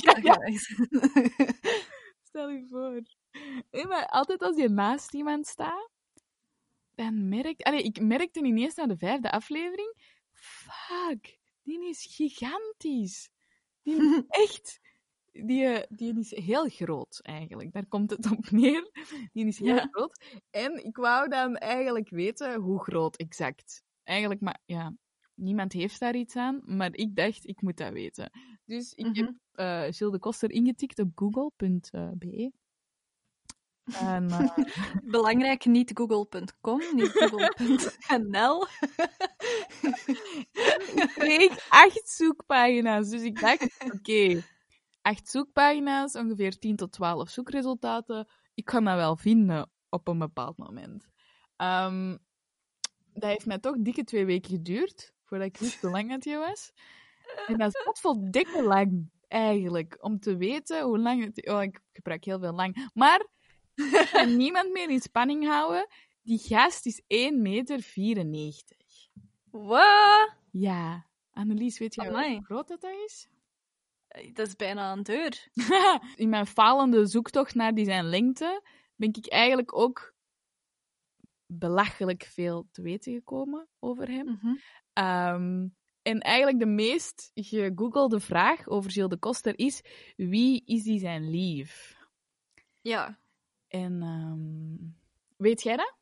Stel 2.22 2.48
je 2.48 2.66
voor. 2.70 3.02
Nee, 3.70 3.86
maar 3.86 4.06
altijd 4.06 4.42
als 4.42 4.56
je 4.56 4.68
naast 4.68 5.14
iemand 5.14 5.46
staat, 5.46 5.90
dan 7.04 7.28
merk... 7.28 7.60
Allee, 7.60 7.82
ik 7.82 8.00
merkte 8.00 8.42
ineens 8.42 8.74
na 8.74 8.86
de 8.86 8.96
vijfde 8.96 9.30
aflevering... 9.30 9.94
Fuck, 10.32 11.38
die 11.62 11.88
is 11.88 12.06
gigantisch. 12.16 13.30
Die 13.82 14.24
echt... 14.44 14.80
Die, 15.32 15.64
eh, 15.64 15.84
die 15.88 16.18
is 16.18 16.30
heel 16.36 16.68
groot, 16.68 17.20
eigenlijk. 17.22 17.72
Daar 17.72 17.86
komt 17.86 18.10
het 18.10 18.30
op 18.30 18.50
neer. 18.50 18.90
Die 19.32 19.46
is 19.46 19.58
heel 19.58 19.74
Ja. 19.74 19.88
groot. 19.90 20.40
En 20.50 20.84
ik 20.84 20.96
wou 20.96 21.28
dan 21.28 21.56
eigenlijk 21.56 22.08
weten 22.08 22.60
hoe 22.60 22.82
groot 22.82 23.16
exact. 23.16 23.82
Eigenlijk, 24.02 24.40
maar 24.40 24.60
ja, 24.64 24.94
niemand 25.34 25.72
heeft 25.72 26.00
daar 26.00 26.16
iets 26.16 26.36
aan. 26.36 26.62
Maar 26.64 26.94
ik 26.94 27.16
dacht, 27.16 27.46
ik 27.46 27.62
moet 27.62 27.76
dat 27.76 27.92
weten. 27.92 28.30
Dus 28.64 28.92
ik 28.94 29.16
heb 29.16 29.34
eh 29.52 29.80
Gilles 29.80 30.12
de 30.12 30.18
Koster 30.18 30.50
ingetikt 30.50 30.98
op 30.98 31.10
google.be. 31.14 32.52
En 33.94 34.30
eh, 34.30 34.56
Belangrijk, 35.16 35.64
niet 35.64 35.90
google.com, 35.94 36.80
niet 36.92 37.10
google.nl. 37.10 38.66
ik 41.02 41.12
kreeg 41.14 41.66
acht 41.68 42.08
zoekpagina's. 42.08 43.08
Dus 43.08 43.22
ik 43.22 43.40
dacht, 43.40 43.84
oké, 43.94 44.42
acht 45.02 45.28
zoekpagina's, 45.28 46.14
ongeveer 46.14 46.58
10 46.58 46.76
tot 46.76 46.92
12 46.92 47.30
zoekresultaten. 47.30 48.28
Ik 48.54 48.64
kan 48.64 48.84
dat 48.84 48.96
wel 48.96 49.16
vinden 49.16 49.70
op 49.88 50.08
een 50.08 50.18
bepaald 50.18 50.58
moment. 50.58 51.08
Ehm, 51.56 52.16
dat 53.12 53.30
heeft 53.30 53.46
mij 53.46 53.58
toch 53.58 53.76
dikke 53.78 54.04
twee 54.04 54.24
weken 54.24 54.50
geduurd, 54.50 55.12
voordat 55.24 55.46
ik 55.46 55.56
wist 55.56 55.80
hoe 55.80 55.90
lang 55.90 56.10
het 56.10 56.24
je 56.24 56.36
was. 56.36 56.72
En 57.46 57.58
dat 57.58 57.74
is 57.74 57.84
wat 57.84 58.00
vol 58.00 58.30
dikke 58.30 58.62
lang, 58.62 59.10
eigenlijk, 59.30 59.96
om 60.00 60.20
te 60.20 60.36
weten 60.36 60.82
hoe 60.82 60.98
lang 60.98 61.24
het... 61.24 61.48
Oh, 61.48 61.62
ik 61.62 61.80
gebruik 61.92 62.24
heel 62.24 62.38
veel 62.38 62.52
lang. 62.52 62.90
Maar 62.94 63.26
kan 64.12 64.36
niemand 64.36 64.72
meer 64.72 64.90
in 64.90 65.00
spanning 65.00 65.46
houden. 65.46 65.86
Die 66.22 66.38
gast 66.38 66.86
is 66.86 67.00
1,94 67.02 67.06
meter. 68.26 68.76
Wat? 69.50 70.34
Ja. 70.50 71.06
Annelies, 71.32 71.78
weet 71.78 71.98
Amai. 71.98 72.34
hoe 72.34 72.44
groot 72.44 72.68
dat, 72.68 72.84
is? 72.84 73.28
Dat 74.32 74.46
is 74.46 74.56
bijna 74.56 74.92
een 74.92 75.02
deur. 75.02 75.48
In 76.16 76.28
mijn 76.28 76.46
falende 76.46 77.06
zoektocht 77.06 77.54
naar 77.54 77.74
die 77.74 77.84
zijn 77.84 78.04
lengte 78.04 78.62
ben 78.96 79.08
ik 79.08 79.26
eigenlijk 79.28 79.76
ook 79.76 80.14
belachelijk 81.46 82.24
veel 82.24 82.68
te 82.70 82.82
weten 82.82 83.12
gekomen 83.12 83.68
over 83.78 84.08
hem. 84.08 84.26
Mhm. 84.26 84.54
Ehm, 84.92 85.68
En 86.02 86.20
eigenlijk 86.20 86.58
de 86.58 86.66
meest 86.66 87.30
gegoogelde 87.34 88.20
vraag 88.20 88.68
over 88.68 88.90
Gilles 88.90 89.10
de 89.10 89.18
Koster 89.18 89.58
is: 89.58 89.82
wie 90.16 90.62
is 90.64 90.82
die 90.82 90.98
zijn 90.98 91.30
lief? 91.30 91.96
Ja. 92.80 93.18
En 93.70 94.02
ehm, 94.02 94.90
weet 95.36 95.62
jij 95.62 95.76
dat? 95.76 95.94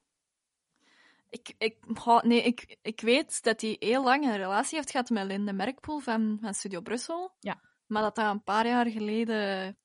Ik, 1.30 1.54
ik, 1.58 1.76
nee, 2.22 2.42
ik, 2.42 2.76
ik 2.82 3.00
weet 3.00 3.42
dat 3.42 3.60
hij 3.60 3.76
heel 3.78 4.04
lang 4.04 4.24
een 4.24 4.36
relatie 4.36 4.76
heeft 4.76 4.90
gehad 4.90 5.10
met 5.10 5.26
Linde 5.26 5.52
Merkpoel 5.52 5.98
van, 5.98 6.38
van 6.40 6.54
Studio 6.54 6.80
Brussel. 6.80 7.34
Ja. 7.40 7.60
Maar 7.86 8.02
dat 8.02 8.14
dat 8.14 8.30
een 8.30 8.42
paar 8.42 8.66
jaar 8.66 8.86
geleden... 8.86 9.76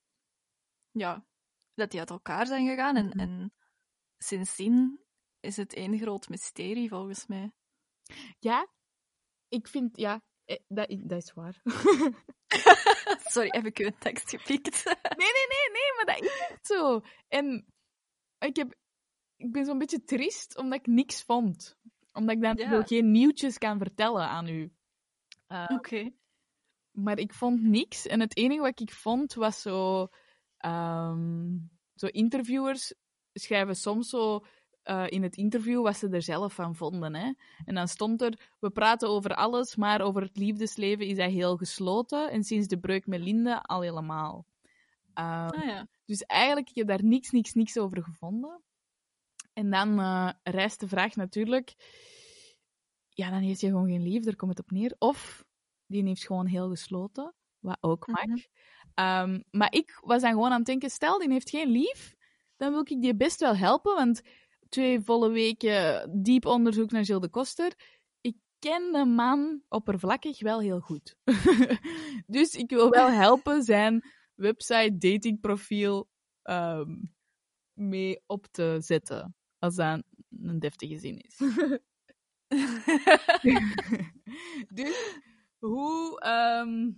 Ja, 0.92 1.25
dat 1.74 1.92
die 1.92 2.00
uit 2.00 2.10
elkaar 2.10 2.46
zijn 2.46 2.68
gegaan. 2.68 2.96
En, 2.96 3.06
Mhm. 3.08 3.20
en 3.20 3.54
sindsdien 4.18 5.00
is 5.40 5.58
het 5.58 5.74
één 5.74 5.98
groot 6.00 6.30
mysterie, 6.30 6.90
volgens 6.90 7.25
mij. 7.28 7.52
Ja, 8.40 8.68
ik 9.48 9.68
vind, 9.68 9.98
ja, 9.98 10.22
eh, 10.46 10.60
dat, 10.68 10.96
dat 11.04 11.24
is 11.24 11.34
waar. 11.34 11.62
Sorry, 13.34 13.48
heb 13.50 13.66
ik 13.66 13.78
uw 13.78 13.92
tekst 14.00 14.30
gepikt? 14.30 14.84
Nee, 14.86 15.32
nee, 15.32 15.48
nee, 15.48 15.70
nee, 15.72 15.96
maar 15.96 16.06
dat 16.06 16.24
is 16.24 16.48
echt 16.50 16.66
zo. 16.66 17.02
En 17.28 17.73
ik, 18.44 18.56
heb, 18.56 18.76
ik 19.36 19.52
ben 19.52 19.66
zo'n 19.66 19.78
beetje 19.78 20.04
triest 20.04 20.58
omdat 20.58 20.80
ik 20.80 20.88
niks 20.88 21.24
vond. 21.24 21.78
Omdat 22.14 22.36
ik 22.36 22.42
dan 22.42 22.56
Ja. 22.58 22.82
geen 22.84 23.12
nieuwtjes 23.12 23.58
kan 23.58 23.78
vertellen 23.78 24.28
aan 24.28 24.48
u. 24.48 24.72
Eh, 25.48 25.70
Oké. 25.72 26.12
Maar 26.92 27.18
ik 27.20 27.34
vond 27.34 27.62
niks. 27.64 28.08
En 28.08 28.20
het 28.20 28.38
enige 28.38 28.62
wat 28.62 28.80
ik 28.80 28.92
vond 28.92 29.34
was 29.34 29.62
zo. 29.62 30.08
ehm, 30.58 31.58
zo 31.96 32.06
interviewers 32.08 32.94
schrijven 33.34 33.76
soms 33.76 34.10
zo 34.10 34.46
eh, 34.84 35.06
in 35.10 35.24
het 35.24 35.36
interview 35.38 35.82
wat 35.84 35.98
ze 35.98 36.10
er 36.10 36.22
zelf 36.22 36.54
van 36.54 36.76
vonden. 36.76 37.16
Hè? 37.16 37.34
En 37.66 37.76
dan 37.76 37.88
stond 37.88 38.22
er: 38.22 38.40
We 38.60 38.70
praten 38.70 39.10
over 39.10 39.36
alles, 39.36 39.76
maar 39.76 40.02
over 40.02 40.22
het 40.22 40.38
liefdesleven 40.38 41.06
is 41.06 41.18
hij 41.18 41.30
heel 41.32 41.58
gesloten. 41.58 42.32
En 42.32 42.44
sinds 42.44 42.68
de 42.68 42.80
breuk 42.80 43.08
met 43.08 43.20
Linde 43.20 43.62
al 43.62 43.82
helemaal. 43.82 44.46
Ehm, 45.14 45.48
Ah 45.48 45.64
ja. 45.66 45.88
Dus 46.06 46.22
eigenlijk, 46.22 46.70
ik 46.70 46.76
heb 46.76 46.88
daar 46.88 47.04
niks, 47.04 47.32
niks, 47.32 47.54
niks 47.54 47.78
over 47.78 48.04
gevonden. 48.04 48.62
En 49.54 49.70
dan 49.70 50.00
eh, 50.00 50.30
rijst 50.44 50.80
de 50.80 50.88
vraag 50.88 51.16
natuurlijk... 51.16 51.74
Ja, 53.10 53.30
dan 53.30 53.42
heeft 53.42 53.62
hij 53.62 53.70
gewoon 53.70 53.88
geen 53.88 54.04
lief, 54.04 54.24
daar 54.24 54.36
komt 54.36 54.58
het 54.58 54.66
op 54.66 54.72
neer. 54.72 54.96
Of 54.98 55.46
die 55.86 56.04
heeft 56.04 56.26
gewoon 56.26 56.46
heel 56.46 56.70
gesloten, 56.70 57.34
wat 57.60 57.78
ook 57.82 58.08
mag. 58.08 58.26
Mhm. 58.26 58.38
Ehm, 58.94 59.42
maar 59.52 59.74
ik 59.74 60.00
was 60.02 60.22
dan 60.22 60.32
gewoon 60.32 60.52
aan 60.52 60.58
het 60.58 60.66
denken, 60.66 60.90
stel, 60.90 61.20
die 61.20 61.32
heeft 61.32 61.50
geen 61.50 61.70
lief, 61.70 62.16
dan 62.58 62.72
wil 62.72 62.80
ik 62.80 63.02
die 63.02 63.16
best 63.16 63.40
wel 63.40 63.56
helpen, 63.56 63.96
want 63.96 64.22
twee 64.70 65.02
volle 65.02 65.30
weken 65.30 66.10
diep 66.24 66.46
onderzoek 66.46 66.92
naar 66.92 67.06
Gilles 67.06 67.22
de 67.22 67.30
Koster, 67.30 67.74
ik 68.22 68.36
ken 68.60 68.92
de 68.92 69.06
man 69.06 69.62
oppervlakkig 69.70 70.40
wel 70.40 70.60
heel 70.60 70.80
goed. 70.80 71.16
dus 72.28 72.56
ik 72.56 72.70
wil 72.70 72.90
wel 72.90 73.12
helpen 73.24 73.64
zijn 73.64 74.04
website, 74.36 74.98
datingprofiel 74.98 76.10
ehm, 76.42 76.96
mee 77.74 78.24
op 78.25 78.48
te 78.52 78.78
zetten. 78.80 79.36
Als 79.60 79.75
dat 79.75 80.04
een 80.30 80.60
deftige 80.60 80.98
zin 80.98 81.20
is. 81.20 81.38
dus 84.78 85.20
hoe, 85.60 86.20
ehm, 86.20 86.92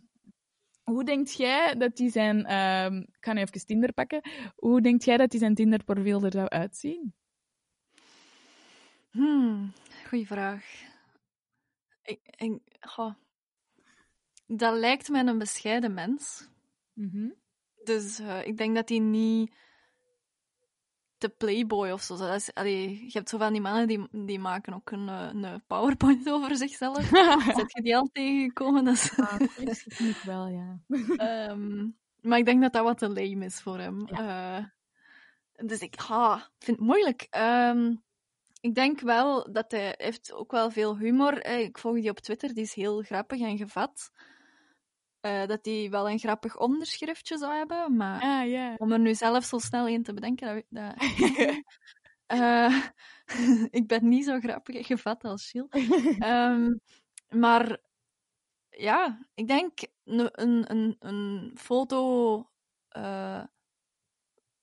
hoe 0.84 1.04
denkt 1.04 1.34
jij 1.34 1.76
dat 1.76 1.98
hij 1.98 2.10
zijn... 2.10 2.46
ehm, 2.46 2.96
ik 2.98 3.18
ga 3.20 3.34
nu 3.34 3.42
even 3.42 3.66
Tinder 3.66 3.94
pakken. 3.94 4.22
Hoe 4.56 4.82
denkt 4.82 5.04
jij 5.04 5.18
dat 5.18 5.32
hij 5.32 5.40
zijn 5.40 5.56
Tinder-profiel 5.56 6.24
er 6.24 6.32
zou 6.32 6.48
uitzien? 6.48 7.14
Hmm, 9.12 9.74
goeie 10.08 10.28
vraag. 10.28 10.66
Ik, 12.02 12.20
ik, 12.24 12.60
goh. 12.80 13.14
Dat 14.48 14.78
lijkt 14.78 15.10
mij 15.10 15.26
een 15.26 15.38
bescheiden 15.38 15.94
mens. 15.94 16.50
Dus 17.84 18.20
eh, 18.20 18.48
ik 18.48 18.58
denk 18.58 18.76
dat 18.76 18.90
hij 18.90 19.00
niet 19.00 19.52
de 21.18 21.30
playboy 21.30 21.90
of 21.90 22.02
zo. 22.02 22.18
Dat 22.18 22.36
is, 22.36 22.54
allee, 22.54 23.04
je 23.04 23.12
hebt 23.12 23.30
zo 23.30 23.38
van 23.38 23.54
die 23.54 23.62
mannen 23.62 23.88
die, 23.88 24.08
die 24.26 24.40
maken 24.40 24.74
ook 24.74 24.92
een, 24.92 25.10
eh, 25.10 25.30
een 25.34 25.64
powerpoint 25.68 26.30
over 26.36 26.56
zichzelf. 26.56 27.04
Zet 27.58 27.72
je 27.74 27.82
die 27.82 27.98
al 27.98 28.10
tegengekomen? 28.12 28.86
Dat 28.86 28.94
is, 28.94 29.18
Ah, 29.18 29.40
dat 29.40 30.24
wel, 30.24 30.48
ja. 30.48 30.80
Ehm, 31.16 31.88
maar 32.22 32.38
ik 32.38 32.46
denk 32.46 32.62
dat 32.62 32.74
dat 32.74 32.84
wat 32.84 32.98
te 32.98 33.10
lame 33.10 33.46
is 33.46 33.62
voor 33.62 33.80
hem. 33.80 34.08
Eh, 34.08 34.64
dus 35.66 35.80
ik 35.80 35.96
ah, 36.08 36.42
vind 36.60 36.78
het 36.78 36.88
moeilijk. 36.88 37.28
Ehm, 37.30 37.96
ik 38.62 38.76
denk 38.76 39.00
wel 39.00 39.52
dat 39.52 39.72
hij 39.72 39.94
heeft 39.98 40.34
ook 40.34 40.52
wel 40.52 40.72
veel 40.72 40.98
humor. 40.98 41.46
Ik 41.46 41.78
volg 41.78 41.96
die 41.96 42.10
op 42.10 42.20
Twitter, 42.20 42.54
die 42.54 42.64
is 42.64 42.74
heel 42.74 43.02
grappig 43.02 43.40
en 43.40 43.58
gevat. 43.58 44.12
Eh, 45.26 45.46
dat 45.46 45.66
hij 45.66 45.88
wel 45.90 46.10
een 46.10 46.20
grappig 46.20 46.58
onderschriftje 46.58 47.38
zou 47.38 47.54
hebben, 47.54 47.96
maar 47.96 48.22
Ah, 48.22 48.74
om 48.78 48.92
er 48.92 49.00
nu 49.00 49.16
zelf 49.16 49.44
zo 49.44 49.58
snel 49.58 49.88
in 49.88 50.04
te 50.04 50.14
bedenken, 50.14 50.66
dat... 50.70 50.94
Eh, 52.26 52.86
ik 53.80 53.88
ben 53.88 54.08
niet 54.08 54.26
zo 54.26 54.40
grappig 54.40 54.88
gevat 54.88 55.24
als 55.24 55.50
Gilles. 55.50 56.18
Ehm, 56.20 56.74
maar 57.30 57.78
ja, 58.70 59.28
ik 59.34 59.48
denk 59.48 59.80
een, 60.04 60.42
een, 60.42 60.72
een, 60.72 60.96
een 61.00 61.52
foto 61.58 62.50
eh, 62.88 63.44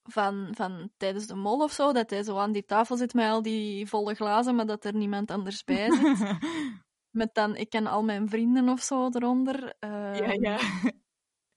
van, 0.03 0.49
van 0.51 0.91
tijdens 0.97 1.27
de 1.27 1.35
mol 1.35 1.63
of 1.63 1.71
zo, 1.71 1.93
dat 1.93 2.09
hij 2.09 2.23
zo 2.23 2.37
aan 2.37 2.51
die 2.51 2.65
tafel 2.65 2.97
zit 2.97 3.13
met 3.13 3.29
al 3.29 3.41
die 3.41 3.87
volle 3.87 4.15
glazen, 4.15 4.55
maar 4.55 4.65
dat 4.65 4.85
er 4.85 4.95
niemand 4.95 5.31
anders 5.31 5.63
bij 5.63 5.91
zit. 5.91 6.17
Met 7.13 7.33
dan, 7.33 7.55
ik 7.55 7.69
ken 7.69 7.87
al 7.87 8.03
mijn 8.03 8.29
vrienden 8.29 8.69
of 8.69 8.81
zo 8.81 9.09
eronder. 9.11 9.73
ja, 9.79 10.13
Ehm, 10.13 10.43
ja. 10.43 10.57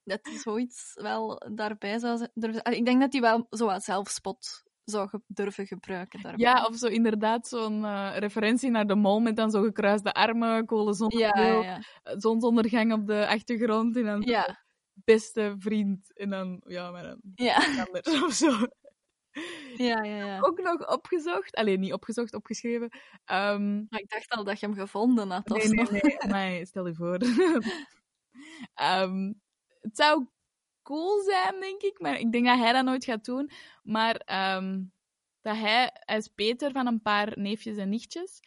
Dat 0.03 0.19
hij 0.21 0.37
zoiets 0.37 0.91
wel 0.93 1.41
daarbij 1.53 1.99
zou 1.99 2.27
durven... 2.33 2.63
Ik 2.71 2.85
denk 2.85 3.01
dat 3.01 3.11
hij 3.13 3.21
wel 3.21 3.47
zo 3.49 3.65
wat 3.65 3.83
zelfspot 3.83 4.63
zou 4.83 5.07
ge- 5.09 5.21
durven 5.27 5.67
gebruiken 5.67 6.21
daarbij. 6.21 6.45
Ja, 6.45 6.65
of 6.65 6.75
zo 6.75 6.87
inderdaad 6.87 7.47
zo'n 7.47 7.85
eh, 7.85 8.17
referentie 8.17 8.69
naar 8.69 8.87
de 8.87 8.95
mol 8.95 9.19
met 9.19 9.35
dan 9.35 9.51
zo 9.51 9.61
gekruiste 9.61 10.13
armen, 10.13 10.65
kolen 10.65 10.93
zonnebril, 10.93 11.61
ja, 11.61 11.79
zonsondergang 12.01 12.93
op 12.93 13.07
de 13.07 13.27
achtergrond 13.27 13.97
en 13.97 14.03
dan 14.03 14.23
beste 14.93 15.55
vriend 15.57 16.17
en 16.17 16.29
dan, 16.29 16.61
ja, 16.65 16.91
maar 16.91 17.03
dan 17.03 17.19
Ja, 17.35 17.55
anders 17.55 18.23
of 18.23 18.31
zo. 18.33 18.49
Ja, 19.75 20.03
ja. 20.03 20.25
ja. 20.25 20.39
Ook 20.39 20.61
nog 20.61 20.91
opgezocht, 20.91 21.55
alleen 21.55 21.79
niet 21.79 21.93
opgezocht, 21.93 22.33
opgeschreven. 22.33 22.89
Ehm, 23.25 23.75
Maar 23.89 23.99
ik 23.99 24.09
dacht 24.09 24.29
al 24.29 24.43
dat 24.43 24.59
je 24.59 24.65
hem 24.65 24.75
gevonden 24.75 25.29
had. 25.31 25.47
Nee, 25.47 25.67
nee, 25.67 26.01
nee, 26.01 26.29
maar 26.29 26.65
stel 26.65 26.87
je 26.87 26.95
voor. 26.95 27.17
Ehm, 28.73 29.33
het 29.81 29.97
zou 29.97 30.27
cool 30.83 31.21
zijn, 31.21 31.59
denk 31.59 31.81
ik, 31.81 31.99
maar 31.99 32.19
ik 32.19 32.31
denk 32.31 32.45
dat 32.45 32.57
hij 32.57 32.73
dat 32.73 32.85
nooit 32.85 33.05
gaat 33.05 33.25
doen. 33.25 33.51
Maar 33.83 34.15
ehm, 34.15 34.83
dat 35.41 35.57
hij, 35.57 35.89
hij 35.93 36.17
is 36.17 36.27
Peter 36.27 36.71
van 36.71 36.87
een 36.87 37.01
paar 37.01 37.31
neefjes 37.35 37.77
en 37.77 37.89
nichtjes. 37.89 38.39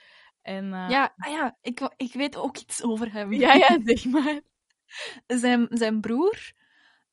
En, 0.42 0.72
eh, 0.72 0.86
Ja, 0.88 1.14
ah 1.16 1.32
ja 1.32 1.58
ik, 1.62 1.90
ik 1.96 2.12
weet 2.12 2.36
ook 2.36 2.56
iets 2.56 2.82
over 2.82 3.12
hem. 3.12 3.32
ja, 3.44 3.54
ja, 3.54 3.78
zeg 3.84 4.04
maar. 4.04 4.40
Zijn, 5.26 5.66
zijn 5.70 6.00
broer 6.00 6.52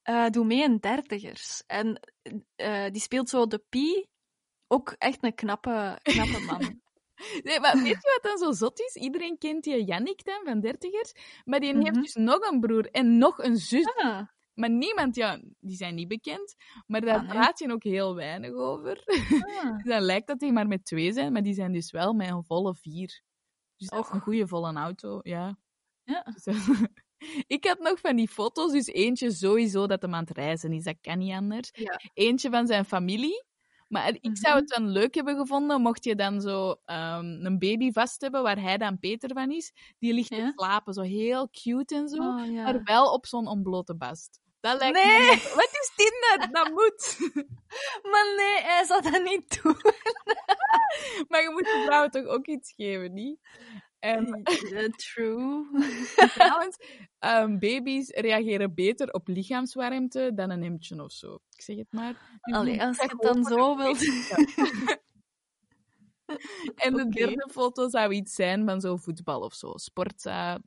eh, 0.01 0.29
doet 0.29 0.45
mee 0.45 0.63
in 0.63 0.77
dertigers. 0.77 1.63
En 1.65 1.99
eh, 2.55 2.91
die 2.91 3.01
speelt 3.01 3.29
zo 3.29 3.47
de 3.47 3.63
Pie. 3.69 4.09
Ook 4.67 4.89
echt 4.97 5.23
een 5.23 5.35
knappe, 5.35 5.99
knappe 6.03 6.39
man. 6.39 6.59
Nee, 7.43 7.59
maar 7.59 7.75
weet 7.75 7.87
je 8.01 8.19
wat 8.21 8.31
dan 8.31 8.37
zo 8.37 8.51
zot 8.51 8.79
is? 8.79 8.95
Iedereen 8.95 9.37
kent 9.37 9.63
die 9.63 9.83
Jannik 9.85 10.23
dan 10.23 10.41
van 10.43 10.59
dertigers, 10.59 11.13
maar 11.45 11.59
die 11.59 11.73
heeft 11.75 11.91
Mhm. 11.91 12.01
dus 12.01 12.13
nog 12.13 12.39
een 12.51 12.59
broer 12.59 12.89
en 12.91 13.17
nog 13.17 13.37
een 13.43 13.57
zus. 13.57 13.85
Ah, 13.95 14.27
Maar 14.53 14.69
niemand, 14.69 15.15
ja, 15.15 15.41
die 15.59 15.75
zijn 15.75 15.95
niet 15.95 16.07
bekend, 16.07 16.55
maar 16.87 17.01
daar 17.01 17.19
Ah, 17.19 17.27
praat 17.29 17.59
je 17.59 17.71
ook 17.71 17.83
heel 17.83 18.15
weinig 18.15 18.51
over. 18.53 19.03
ah. 19.05 19.77
Dus 19.77 19.83
dan 19.93 20.01
lijkt 20.01 20.27
dat 20.27 20.39
die 20.39 20.51
maar 20.51 20.67
met 20.67 20.85
twee 20.85 21.11
zijn, 21.13 21.33
maar 21.33 21.43
die 21.43 21.53
zijn 21.53 21.71
dus 21.71 21.91
wel 21.91 22.13
met 22.13 22.29
een 22.29 22.43
volle 22.43 22.75
vier. 22.75 23.21
Dus 23.77 23.91
een 23.91 24.21
goede 24.21 24.47
volle 24.47 24.73
auto, 24.73 25.19
ja. 25.23 25.57
Ja. 26.03 26.23
Dus, 26.43 26.45
ik 27.47 27.65
had 27.65 27.79
nog 27.79 27.99
van 27.99 28.15
die 28.15 28.27
foto's, 28.27 28.71
dus 28.71 28.85
eentje 28.87 29.31
sowieso 29.31 29.87
dat 29.87 30.01
hem 30.01 30.13
aan 30.15 30.23
het 30.27 30.37
reizen 30.37 30.71
is, 30.73 30.83
dat 30.83 30.97
kan 31.01 31.17
niet 31.17 31.33
anders. 31.33 31.69
Ja. 31.73 31.99
Eentje 32.13 32.49
van 32.49 32.67
zijn 32.67 32.85
familie. 32.85 33.45
Maar 33.87 34.07
ik 34.21 34.37
zou 34.37 34.53
Mhm. 34.53 34.57
het 34.63 34.67
dan 34.67 34.89
leuk 34.89 35.15
hebben 35.15 35.37
gevonden 35.37 35.81
mocht 35.81 36.03
je 36.03 36.15
dan 36.15 36.41
zo 36.41 36.75
ehm, 36.85 37.25
een 37.45 37.59
baby 37.59 37.91
vast 37.91 38.21
hebben 38.21 38.43
waar 38.43 38.61
hij 38.61 38.77
dan 38.77 38.99
Peter 38.99 39.29
van 39.33 39.51
is. 39.51 39.71
Die 39.99 40.13
ligt 40.13 40.29
te 40.29 40.51
slapen, 40.55 40.93
zo 40.93 41.01
heel 41.01 41.49
cute 41.49 41.95
en 41.95 42.07
zo, 42.09 42.17
Oh, 42.17 42.51
ja. 42.51 42.63
maar 42.63 42.83
wel 42.83 43.13
op 43.13 43.25
zo'n 43.25 43.47
ontblote 43.47 43.95
bast. 43.95 44.39
Dat 44.59 44.79
lijkt 44.79 45.03
Nee! 45.03 45.19
me... 45.19 45.51
Wat 45.55 45.69
is 45.71 45.91
Tinder? 45.95 46.51
Dat 46.51 46.69
moet! 46.71 47.17
Maar 48.11 48.33
nee, 48.37 48.61
hij 48.63 48.85
zou 48.85 49.01
dat 49.01 49.23
niet 49.23 49.61
doen. 49.63 49.75
maar 51.29 51.41
je 51.41 51.49
moet 51.51 51.63
de 51.63 51.83
vrouwen 51.85 52.11
toch 52.11 52.25
ook 52.25 52.47
iets 52.47 52.73
geven, 52.75 53.13
niet? 53.13 53.39
En 54.07 54.43
Eh, 54.73 54.89
true. 54.95 55.65
trouwens, 56.35 56.77
ehm, 57.19 57.57
baby's 57.57 58.09
reageren 58.09 58.73
beter 58.73 59.13
op 59.13 59.27
lichaamswarmte 59.27 60.31
dan 60.35 60.49
een 60.49 60.63
hemdje 60.63 61.03
of 61.03 61.11
zo. 61.11 61.33
Ik 61.49 61.61
zeg 61.61 61.77
het 61.77 61.91
maar. 61.91 62.39
Allee, 62.41 62.83
als 62.83 62.97
je 62.97 63.03
het 63.03 63.21
dan 63.21 63.43
zo 63.43 63.77
wilt. 63.77 63.99
En 66.75 66.93
de 66.93 67.07
derde 67.09 67.49
foto 67.51 67.89
zou 67.89 68.13
iets 68.13 68.33
zijn 68.35 68.65
van 68.65 68.81
zo 68.81 68.95
voetbal 68.95 69.41
of 69.41 69.53
zo. 69.53 69.71
Sportza. 69.75 70.59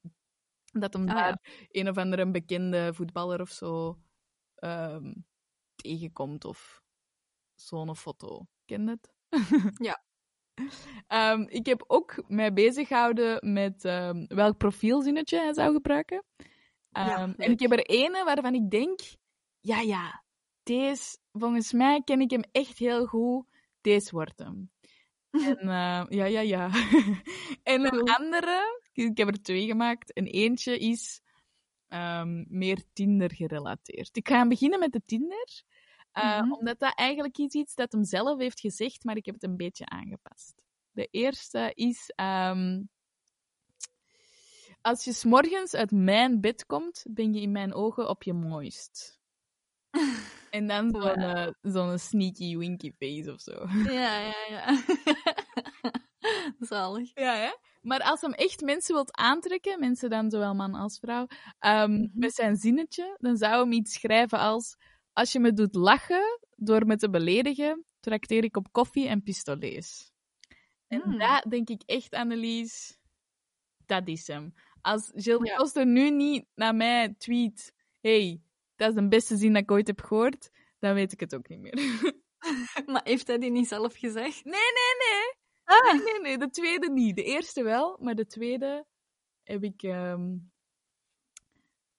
Dat 0.72 0.92
hem 0.92 1.08
Ah, 1.08 1.14
daar 1.16 1.38
ja. 1.42 1.66
een 1.68 1.88
of 1.88 1.96
andere 1.96 2.30
bekende 2.30 2.94
voetballer 2.94 3.40
of 3.40 3.50
zo 3.50 3.98
ehm, 4.54 5.12
tegenkomt 5.74 6.44
of 6.44 6.82
zo'n 7.54 7.96
foto. 7.96 8.46
Ken 8.64 8.84
je 8.84 8.90
het? 8.90 9.12
Ja. 9.86 10.02
Ehm, 11.06 11.44
ik 11.48 11.66
heb 11.66 11.84
ook 11.86 12.22
mij 12.28 12.52
bezig 12.52 12.88
gehouden 12.88 13.52
met 13.52 13.84
ehm, 13.84 14.24
welk 14.26 14.56
profielzinnetje 14.56 15.38
hij 15.38 15.54
zou 15.54 15.72
gebruiken. 15.72 16.24
Ja, 16.88 17.18
Ehm, 17.18 17.32
en 17.36 17.50
ik 17.50 17.60
heb 17.60 17.72
er 17.72 17.86
ene 17.86 18.24
waarvan 18.24 18.54
ik 18.54 18.70
denk, 18.70 19.00
ja, 19.60 19.80
ja, 19.80 20.22
deze, 20.62 21.18
volgens 21.32 21.72
mij 21.72 22.02
ken 22.04 22.20
ik 22.20 22.30
hem 22.30 22.42
echt 22.52 22.78
heel 22.78 23.06
goed. 23.06 23.46
Deze 23.80 24.10
wordt 24.10 24.38
hem. 24.38 24.70
En 25.60 26.06
ja, 26.08 26.24
ja, 26.24 26.40
ja. 26.40 26.70
en 27.62 27.94
een 27.94 28.10
andere, 28.10 28.80
ik 28.92 29.16
heb 29.16 29.28
er 29.28 29.42
twee 29.42 29.66
gemaakt. 29.66 30.12
En 30.12 30.26
eentje 30.26 30.78
is 30.78 31.20
meer 32.48 32.82
Tinder 32.92 33.34
gerelateerd. 33.34 34.16
Ik 34.16 34.28
ga 34.28 34.46
beginnen 34.46 34.78
met 34.78 34.92
de 34.92 35.02
Tinder. 35.06 35.62
Eh, 36.12 36.40
Mhm. 36.40 36.52
Omdat 36.52 36.78
dat 36.78 36.94
eigenlijk 36.94 37.38
is 37.38 37.52
iets 37.52 37.74
dat 37.74 37.92
hem 37.92 38.04
zelf 38.04 38.38
heeft 38.38 38.60
gezegd, 38.60 39.04
maar 39.04 39.16
ik 39.16 39.24
heb 39.26 39.34
het 39.34 39.44
een 39.44 39.56
beetje 39.56 39.86
aangepast. 39.86 40.54
De 40.90 41.08
eerste 41.10 41.70
is... 41.74 42.12
ehm, 42.14 42.82
als 44.82 45.04
je 45.04 45.12
s'morgens 45.12 45.74
uit 45.74 45.90
mijn 45.90 46.40
bed 46.40 46.66
komt, 46.66 47.04
ben 47.10 47.32
je 47.34 47.40
in 47.40 47.52
mijn 47.52 47.74
ogen 47.74 48.08
op 48.08 48.22
je 48.22 48.32
mooist. 48.32 49.18
En 50.50 50.66
dan 50.66 50.90
zo'n 50.90 51.14
eh, 51.22 51.48
zo'n 51.62 51.98
sneaky 51.98 52.56
winky 52.56 52.92
face 52.98 53.32
of 53.32 53.40
zo. 53.40 53.66
Ja, 53.92 54.18
ja, 54.20 54.34
ja. 54.48 54.82
Zalig. 56.70 57.10
Ja, 57.14 57.34
hè? 57.34 57.50
Maar 57.82 58.00
als 58.00 58.20
hem 58.20 58.32
echt 58.32 58.60
mensen 58.60 58.94
wilt 58.94 59.16
aantrekken, 59.16 59.78
mensen 59.80 60.10
dan 60.10 60.30
zowel 60.30 60.54
man 60.54 60.74
als 60.74 60.98
vrouw, 60.98 61.26
ehm, 61.58 61.90
Mhm. 61.92 62.08
met 62.12 62.34
zijn 62.34 62.56
zinnetje, 62.56 63.16
dan 63.18 63.36
zou 63.36 63.62
hem 63.62 63.72
iets 63.72 63.92
schrijven 63.92 64.38
als: 64.38 64.76
Als 65.12 65.32
je 65.32 65.40
me 65.40 65.52
doet 65.52 65.74
lachen 65.74 66.40
door 66.56 66.86
me 66.86 66.96
te 66.96 67.10
beledigen, 67.10 67.84
trakteer 68.00 68.44
ik 68.44 68.56
op 68.56 68.72
koffie 68.72 69.08
en 69.08 69.22
pistolets. 69.22 70.12
En 70.86 71.00
Hmm. 71.02 71.18
dat 71.18 71.44
denk 71.50 71.68
ik 71.68 71.82
echt, 71.86 72.14
Annelies, 72.14 72.98
dat 73.86 74.08
is 74.08 74.26
hem. 74.26 74.54
Als 74.80 75.10
Gilles 75.14 75.48
Ja. 75.48 75.56
Koster 75.56 75.86
nu 75.86 76.10
niet 76.10 76.46
naar 76.54 76.74
mij 76.74 77.14
tweet: 77.18 77.72
hey, 78.00 78.42
dat 78.76 78.88
is 78.88 78.94
de 78.94 79.08
beste 79.08 79.36
zin 79.36 79.52
dat 79.52 79.62
ik 79.62 79.70
ooit 79.70 79.86
heb 79.86 80.00
gehoord, 80.00 80.50
dan 80.78 80.94
weet 80.94 81.12
ik 81.12 81.20
het 81.20 81.34
ook 81.34 81.48
niet 81.48 81.60
meer. 81.60 81.74
Maar 82.86 83.00
heeft 83.04 83.26
hij 83.26 83.38
die 83.38 83.50
niet 83.50 83.68
zelf 83.68 83.96
gezegd? 83.96 84.44
Nee, 84.44 84.52
nee, 84.52 84.94
nee. 85.10 85.32
Ah. 85.64 85.92
Nee, 85.92 86.02
nee, 86.04 86.20
nee, 86.20 86.38
de 86.38 86.50
tweede 86.50 86.90
niet. 86.90 87.16
De 87.16 87.22
eerste 87.24 87.62
wel, 87.62 87.98
maar 88.00 88.14
de 88.14 88.26
tweede 88.26 88.86
heb 89.42 89.62
ik 89.64 89.82
ehm, 89.82 90.36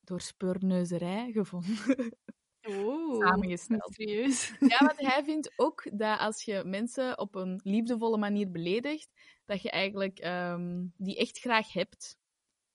door 0.01 0.22
speurneuzerij 0.22 1.32
gevonden. 1.32 1.77
Oeh, 2.68 3.27
Samengesteld. 3.27 3.88
mysterieus. 3.98 4.53
ja, 4.74 4.77
want 4.86 5.00
hij 5.00 5.24
vindt 5.24 5.53
ook 5.56 5.88
dat 5.94 6.20
als 6.20 6.44
je 6.44 6.63
mensen 6.65 7.20
op 7.20 7.36
een 7.36 7.60
liefdevolle 7.63 8.18
manier 8.18 8.51
beledigt, 8.51 9.10
dat 9.46 9.62
je 9.62 9.70
eigenlijk 9.72 10.20
ehm, 10.20 10.86
die 10.98 11.18
echt 11.18 11.39
graag 11.39 11.74
hebt. 11.74 12.18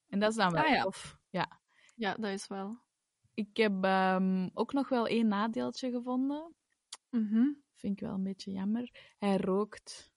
En 0.08 0.18
dat 0.20 0.30
is 0.30 0.36
dan 0.36 0.52
wel 0.52 0.62
Ah, 0.62 0.68
ja. 0.70 0.82
tof. 0.82 1.18
Ja. 1.30 1.60
Ja, 1.94 2.14
dat 2.14 2.30
is 2.30 2.46
wel. 2.46 2.78
Ik 3.34 3.56
heb 3.56 3.84
ehm, 3.84 4.48
ook 4.54 4.72
nog 4.72 4.88
wel 4.88 5.06
één 5.06 5.28
nadeeltje 5.28 5.90
gevonden. 5.90 6.54
Mhm. 7.10 7.46
Vind 7.74 7.92
ik 7.92 8.00
wel 8.00 8.14
een 8.14 8.22
beetje 8.22 8.50
jammer. 8.52 8.90
Hij 9.18 9.36
rookt. 9.36 10.12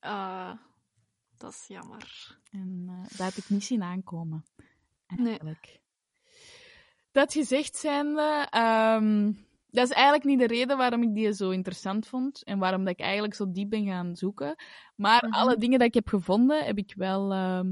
Ah, 0.00 0.58
dat 1.36 1.50
is 1.52 1.66
jammer. 1.66 2.38
En 2.50 2.84
eh, 2.88 3.02
dat 3.18 3.34
heb 3.34 3.34
ik 3.34 3.48
niet 3.48 3.64
zien 3.64 3.82
aankomen. 3.82 4.44
Nee. 5.16 5.38
Dat 7.14 7.32
gezegd 7.32 7.76
zijnde, 7.76 8.46
ehm 8.50 9.32
dat 9.70 9.88
is 9.88 9.94
eigenlijk 9.94 10.24
niet 10.24 10.38
de 10.38 10.46
reden 10.46 10.76
waarom 10.76 11.02
ik 11.02 11.14
die 11.14 11.32
zo 11.32 11.50
interessant 11.50 12.06
vond 12.06 12.44
en 12.44 12.58
waarom 12.58 12.84
dat 12.84 12.92
ik 12.92 13.00
eigenlijk 13.00 13.34
zo 13.34 13.50
diep 13.52 13.70
ben 13.70 13.86
gaan 13.86 14.16
zoeken. 14.16 14.54
Maar 14.96 15.24
Mhm. 15.26 15.32
alle 15.34 15.56
dingen 15.56 15.78
dat 15.78 15.88
ik 15.88 15.94
heb 15.94 16.08
gevonden, 16.08 16.64
heb 16.64 16.78
ik 16.78 16.92
wel 16.96 17.32
ehm, 17.32 17.68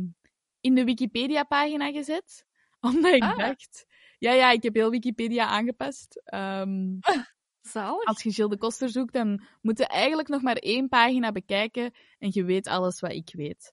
in 0.61 0.75
de 0.75 0.85
Wikipedia-pagina 0.85 1.91
gezet. 1.91 2.45
Omdat 2.81 3.15
ik 3.15 3.23
Ah. 3.23 3.39
dacht... 3.39 3.87
Ja, 4.19 4.33
ja, 4.33 4.51
ik 4.51 4.63
heb 4.63 4.75
heel 4.75 4.91
Wikipedia 4.91 5.47
aangepast. 5.47 6.21
Ehm, 6.25 6.97
Zalig. 7.61 8.05
als 8.05 8.23
je 8.23 8.33
Gilles 8.33 8.51
de 8.51 8.59
Koster 8.59 8.89
zoekt, 8.89 9.13
dan 9.13 9.43
moet 9.61 9.79
je 9.79 9.87
eigenlijk 9.87 10.29
nog 10.29 10.43
maar 10.43 10.57
één 10.57 10.89
pagina 10.89 11.33
bekijken 11.33 11.93
en 12.19 12.31
je 12.33 12.45
weet 12.45 12.69
alles 12.69 13.01
wat 13.01 13.13
ik 13.13 13.31
weet. 13.33 13.73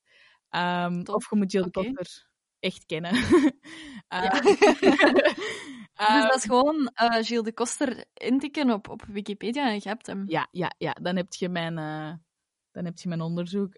Of 1.09 1.29
je 1.29 1.35
moet 1.35 1.51
Gilles 1.51 1.71
de. 1.71 1.91
Koster 1.93 2.28
echt 2.59 2.85
kennen. 2.85 3.11
Ehm, 4.07 4.41
dus 4.43 4.97
ehm, 5.93 6.21
dat 6.21 6.35
is 6.35 6.43
gewoon 6.43 6.87
eh 6.93 7.23
Gilles 7.23 7.43
de 7.43 7.53
Koster 7.53 8.05
intikken 8.13 8.69
op, 8.71 8.89
op 8.89 9.03
Wikipedia 9.07 9.67
en 9.69 9.73
je 9.73 9.89
hebt 9.89 10.07
hem. 10.07 10.23
ja, 10.27 10.47
ja, 10.51 10.73
ja, 10.77 10.91
dan 10.93 11.15
heb 11.15 11.33
je 11.33 11.49
mijn, 11.49 11.77
eh, 11.77 12.13
dan 12.71 12.85
heb 12.85 12.97
je 12.97 13.07
mijn 13.07 13.21
onderzoek. 13.21 13.73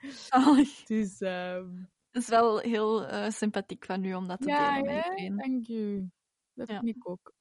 Zalig. 0.00 0.82
dus, 0.84 1.20
ehm, 1.20 1.68
Het 2.10 2.22
is 2.22 2.28
wel 2.28 2.58
heel 2.58 3.06
eh, 3.06 3.30
sympathiek 3.30 3.84
van 3.84 4.04
u 4.04 4.14
om 4.14 4.28
dat 4.28 4.40
te 4.40 4.48
ja, 4.48 4.72
delen 4.72 4.94
met 4.94 5.04
iedereen. 5.06 5.36
dank 5.36 5.68
u. 5.68 6.10
Dat 6.54 6.68
Ja. 6.68 6.80
vind 6.80 6.96
ik 6.96 7.08
ook. 7.08 7.32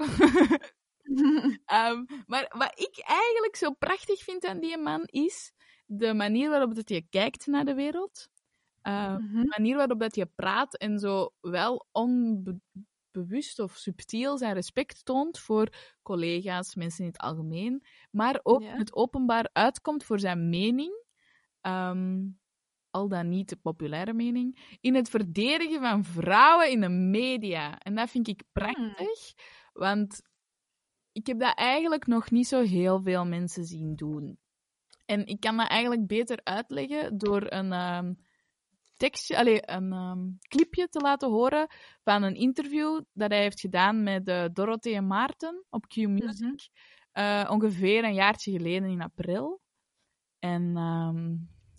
Ehm, 1.66 2.04
maar 2.26 2.46
wat 2.58 2.80
ik 2.80 3.00
eigenlijk 3.06 3.56
zo 3.56 3.72
prachtig 3.72 4.24
vind 4.24 4.46
aan 4.46 4.60
die 4.60 4.78
man 4.78 5.04
is 5.06 5.52
de 5.86 6.14
manier 6.14 6.50
waarop 6.50 6.76
dat 6.76 6.90
je 6.90 7.02
kijkt 7.10 7.46
naar 7.46 7.66
de 7.66 7.74
wereld. 7.74 8.30
Ehm, 8.82 9.16
Mhm. 9.18 9.42
de 9.42 9.48
manier 9.58 9.76
waarop 9.76 10.00
dat 10.00 10.16
je 10.16 10.26
praat 10.26 10.78
en 10.78 11.00
zo 11.00 11.34
wel 11.42 11.88
onbewust 11.92 13.60
of 13.60 13.76
subtiel 13.76 14.38
zijn 14.38 14.54
respect 14.54 15.06
toont 15.06 15.40
voor 15.40 15.68
collega's, 16.02 16.76
mensen 16.76 17.04
in 17.06 17.10
het 17.12 17.20
algemeen, 17.22 17.84
maar 18.12 18.40
ook 18.44 18.62
Ja. 18.64 18.76
het 18.76 18.94
openbaar 18.96 19.50
uitkomt 19.54 20.04
voor 20.04 20.20
zijn 20.20 20.50
mening, 20.50 21.04
ehm, 21.62 22.28
al 22.90 23.08
dan 23.08 23.30
niet 23.30 23.50
de 23.50 23.56
populaire 23.56 24.14
mening, 24.14 24.78
in 24.82 24.96
het 24.96 25.10
verdedigen 25.10 25.82
van 25.82 26.04
vrouwen 26.06 26.72
in 26.72 26.82
de 26.82 26.90
media. 26.90 27.78
En 27.80 27.96
dat 27.96 28.10
vind 28.10 28.28
ik 28.28 28.44
prachtig, 28.52 29.34
want 29.74 30.22
ik 31.12 31.28
heb 31.28 31.40
dat 31.40 31.56
eigenlijk 31.58 32.08
nog 32.08 32.32
niet 32.32 32.48
zo 32.48 32.62
heel 32.62 33.02
veel 33.02 33.26
mensen 33.26 33.66
zien 33.66 33.96
doen. 33.96 34.40
En 35.06 35.26
ik 35.26 35.40
kan 35.40 35.58
dat 35.58 35.68
eigenlijk 35.70 36.08
beter 36.08 36.40
uitleggen 36.44 37.18
door 37.18 37.52
een 37.52 37.72
ehm, 37.72 38.14
tekstje, 39.02 39.38
allee, 39.38 39.60
een 39.66 39.92
ehm, 39.92 40.20
clipje 40.48 40.88
te 40.88 41.00
laten 41.00 41.30
horen 41.30 41.68
van 42.04 42.24
een 42.24 42.36
interview 42.36 43.02
dat 43.14 43.30
hij 43.30 43.42
heeft 43.42 43.60
gedaan 43.60 44.04
met 44.04 44.28
uh, 44.28 44.46
Dorothee 44.54 44.96
en 44.96 45.08
Maarten 45.08 45.66
op 45.70 45.88
Q 45.88 45.96
Music. 45.96 46.70
eh, 47.12 47.48
ongeveer 47.50 48.04
een 48.04 48.14
jaartje 48.14 48.52
geleden 48.52 48.90
in 48.90 49.02
april. 49.02 49.62
En 50.40 50.74
ehm, 50.76 51.36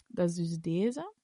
dat 0.07 0.29
is 0.29 0.35
dus 0.35 0.59
deze. 0.59 1.15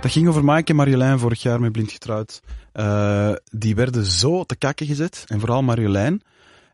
Dat 0.00 0.10
ging 0.10 0.28
over 0.28 0.44
Maaike 0.44 0.70
en 0.70 0.76
Marjolein 0.76 1.18
vorig 1.18 1.42
jaar 1.42 1.60
met 1.60 1.72
Blind 1.72 1.92
Getrouwd. 1.92 2.40
Eh, 2.72 3.32
die 3.44 3.74
werden 3.74 4.04
zo 4.04 4.44
te 4.44 4.56
kakken 4.56 4.86
gezet, 4.86 5.24
en 5.28 5.40
vooral 5.40 5.62
Marjolein. 5.62 6.22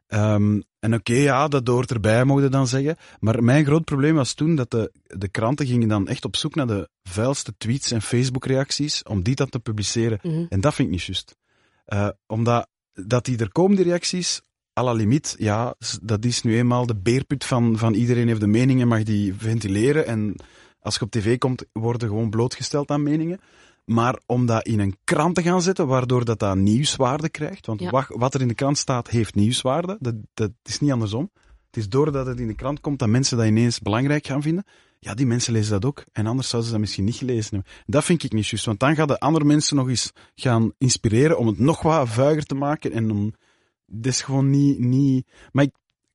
Ehm, 0.07 0.61
en 0.79 0.95
oké, 0.95 1.15
ja, 1.15 1.49
dat 1.49 1.67
hoort 1.67 1.91
erbij, 1.91 2.25
mogen 2.25 2.51
dan 2.51 2.67
zeggen. 2.67 2.97
Maar 3.21 3.45
mijn 3.45 3.65
groot 3.65 3.85
probleem 3.85 4.15
was 4.15 4.35
toen 4.35 4.57
dat 4.57 4.71
de, 4.71 4.93
de 5.03 5.29
kranten 5.29 5.67
gingen 5.67 5.89
dan 5.89 6.09
echt 6.09 6.25
op 6.25 6.37
zoek 6.37 6.55
naar 6.55 6.67
de 6.67 6.89
vuilste 7.03 7.55
tweets 7.57 7.91
en 7.91 8.03
Facebook-reacties 8.03 9.03
om 9.03 9.23
die 9.23 9.35
dan 9.35 9.49
te 9.49 9.59
publiceren. 9.59 10.19
Mhm. 10.23 10.45
En 10.49 10.61
dat 10.61 10.75
vind 10.75 10.89
ik 10.89 10.95
niet 10.95 11.05
juist. 11.05 11.37
Eh, 11.85 12.09
omdat 12.27 12.69
dat 12.93 13.25
die 13.25 13.39
er 13.39 13.53
komen, 13.53 13.77
die 13.77 13.85
reacties, 13.85 14.43
à 14.79 14.83
la 14.83 14.93
limiet, 14.93 15.37
ja, 15.39 15.75
dat 16.03 16.25
is 16.25 16.43
nu 16.43 16.57
eenmaal 16.57 16.87
de 16.87 16.97
beerput 16.97 17.45
van, 17.45 17.79
van 17.79 17.95
iedereen 17.95 18.29
heeft 18.29 18.41
de 18.41 18.47
mening 18.47 18.81
en 18.81 18.89
mag 18.89 19.03
die 19.03 19.35
ventileren. 19.35 20.07
En 20.07 20.37
als 20.81 20.95
je 20.95 21.01
op 21.01 21.11
tv 21.11 21.39
komt, 21.39 21.65
worden 21.73 22.09
gewoon 22.09 22.31
blootgesteld 22.31 22.91
aan 22.91 23.03
meningen. 23.03 23.41
Maar 23.87 24.21
om 24.27 24.47
dat 24.47 24.67
in 24.67 24.81
een 24.81 24.97
krant 25.05 25.35
te 25.35 25.43
gaan 25.43 25.63
zetten, 25.63 25.87
waardoor 25.87 26.25
dat, 26.25 26.39
dat 26.39 26.57
nieuwswaarde 26.57 27.29
krijgt. 27.29 27.67
Want 27.67 27.81
Ja. 27.81 28.07
wat, 28.09 28.35
er 28.35 28.41
in 28.41 28.49
de 28.49 28.55
krant 28.55 28.79
staat, 28.79 29.09
heeft 29.09 29.35
nieuwswaarde. 29.35 29.97
Dat, 30.01 30.15
dat 30.35 30.51
is 30.63 30.81
niet 30.81 30.93
andersom. 30.93 31.31
Het 31.67 31.77
is 31.77 31.89
doordat 31.89 32.27
het 32.27 32.41
in 32.41 32.47
de 32.47 32.55
krant 32.55 32.81
komt 32.81 32.99
dat 32.99 33.09
mensen 33.09 33.37
dat 33.37 33.47
ineens 33.47 33.81
belangrijk 33.81 34.27
gaan 34.27 34.43
vinden. 34.43 34.65
Ja, 34.99 35.15
die 35.15 35.27
mensen 35.27 35.53
lezen 35.53 35.71
dat 35.73 35.85
ook. 35.85 36.05
En 36.13 36.27
anders 36.27 36.49
zouden 36.49 36.71
ze 36.71 36.77
dat 36.77 36.85
misschien 36.87 37.05
niet 37.05 37.17
gelezen 37.17 37.55
hebben. 37.55 37.73
Dat 37.87 38.05
vind 38.05 38.23
ik 38.23 38.33
niet 38.33 38.47
juist. 38.47 38.65
Want 38.67 38.81
dan 38.81 38.95
gaan 38.95 39.07
de 39.07 39.19
andere 39.19 39.45
mensen 39.45 39.77
nog 39.77 39.89
eens 39.89 40.13
gaan 40.35 40.73
inspireren 40.79 41.39
om 41.39 41.47
het 41.47 41.59
nog 41.59 41.83
wat 41.83 42.09
vuiger 42.09 42.45
te 42.45 42.55
maken. 42.55 42.93
En 42.93 43.11
om... 43.11 43.35
Dat 43.87 44.13
is 44.13 44.23
gewoon 44.23 44.51
niet... 44.51 44.79
niet... 44.79 45.27
Maar 45.53 45.65
ik, 45.65 45.75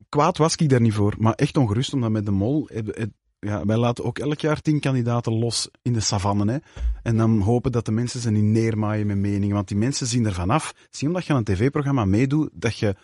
kwaad 0.10 0.38
was 0.38 0.56
ik 0.56 0.70
daar 0.70 0.82
niet 0.82 0.94
voor. 0.94 1.16
Maar 1.18 1.34
echt 1.34 1.58
ongerust, 1.58 1.94
omdat 1.94 2.12
met 2.12 2.26
de 2.26 2.32
mol... 2.32 2.68
heb- 2.74 2.96
heb- 2.96 3.12
ja, 3.46 3.66
wij 3.66 3.78
laten 3.78 4.04
ook 4.04 4.20
elk 4.20 4.40
jaar 4.40 4.62
tien 4.62 4.80
kandidaten 4.80 5.34
los 5.34 5.70
in 5.82 5.94
de 5.94 6.00
savannen. 6.00 6.48
Hè. 6.48 6.58
En 7.04 7.18
dan 7.18 7.40
hopen 7.40 7.72
dat 7.72 7.86
de 7.86 7.92
mensen 7.92 8.20
ze 8.20 8.32
niet 8.32 8.44
neermaaien 8.44 9.08
met 9.08 9.18
meningen. 9.18 9.56
Want 9.56 9.68
die 9.68 9.78
mensen 9.78 10.08
zien 10.08 10.26
ervan 10.26 10.50
af. 10.50 10.74
Zie 10.90 11.08
omdat 11.08 11.26
je 11.26 11.32
aan 11.32 11.38
een 11.38 11.44
tv-programma 11.44 12.06
meedoet, 12.06 12.50
dat 12.54 12.78
je, 12.78 12.96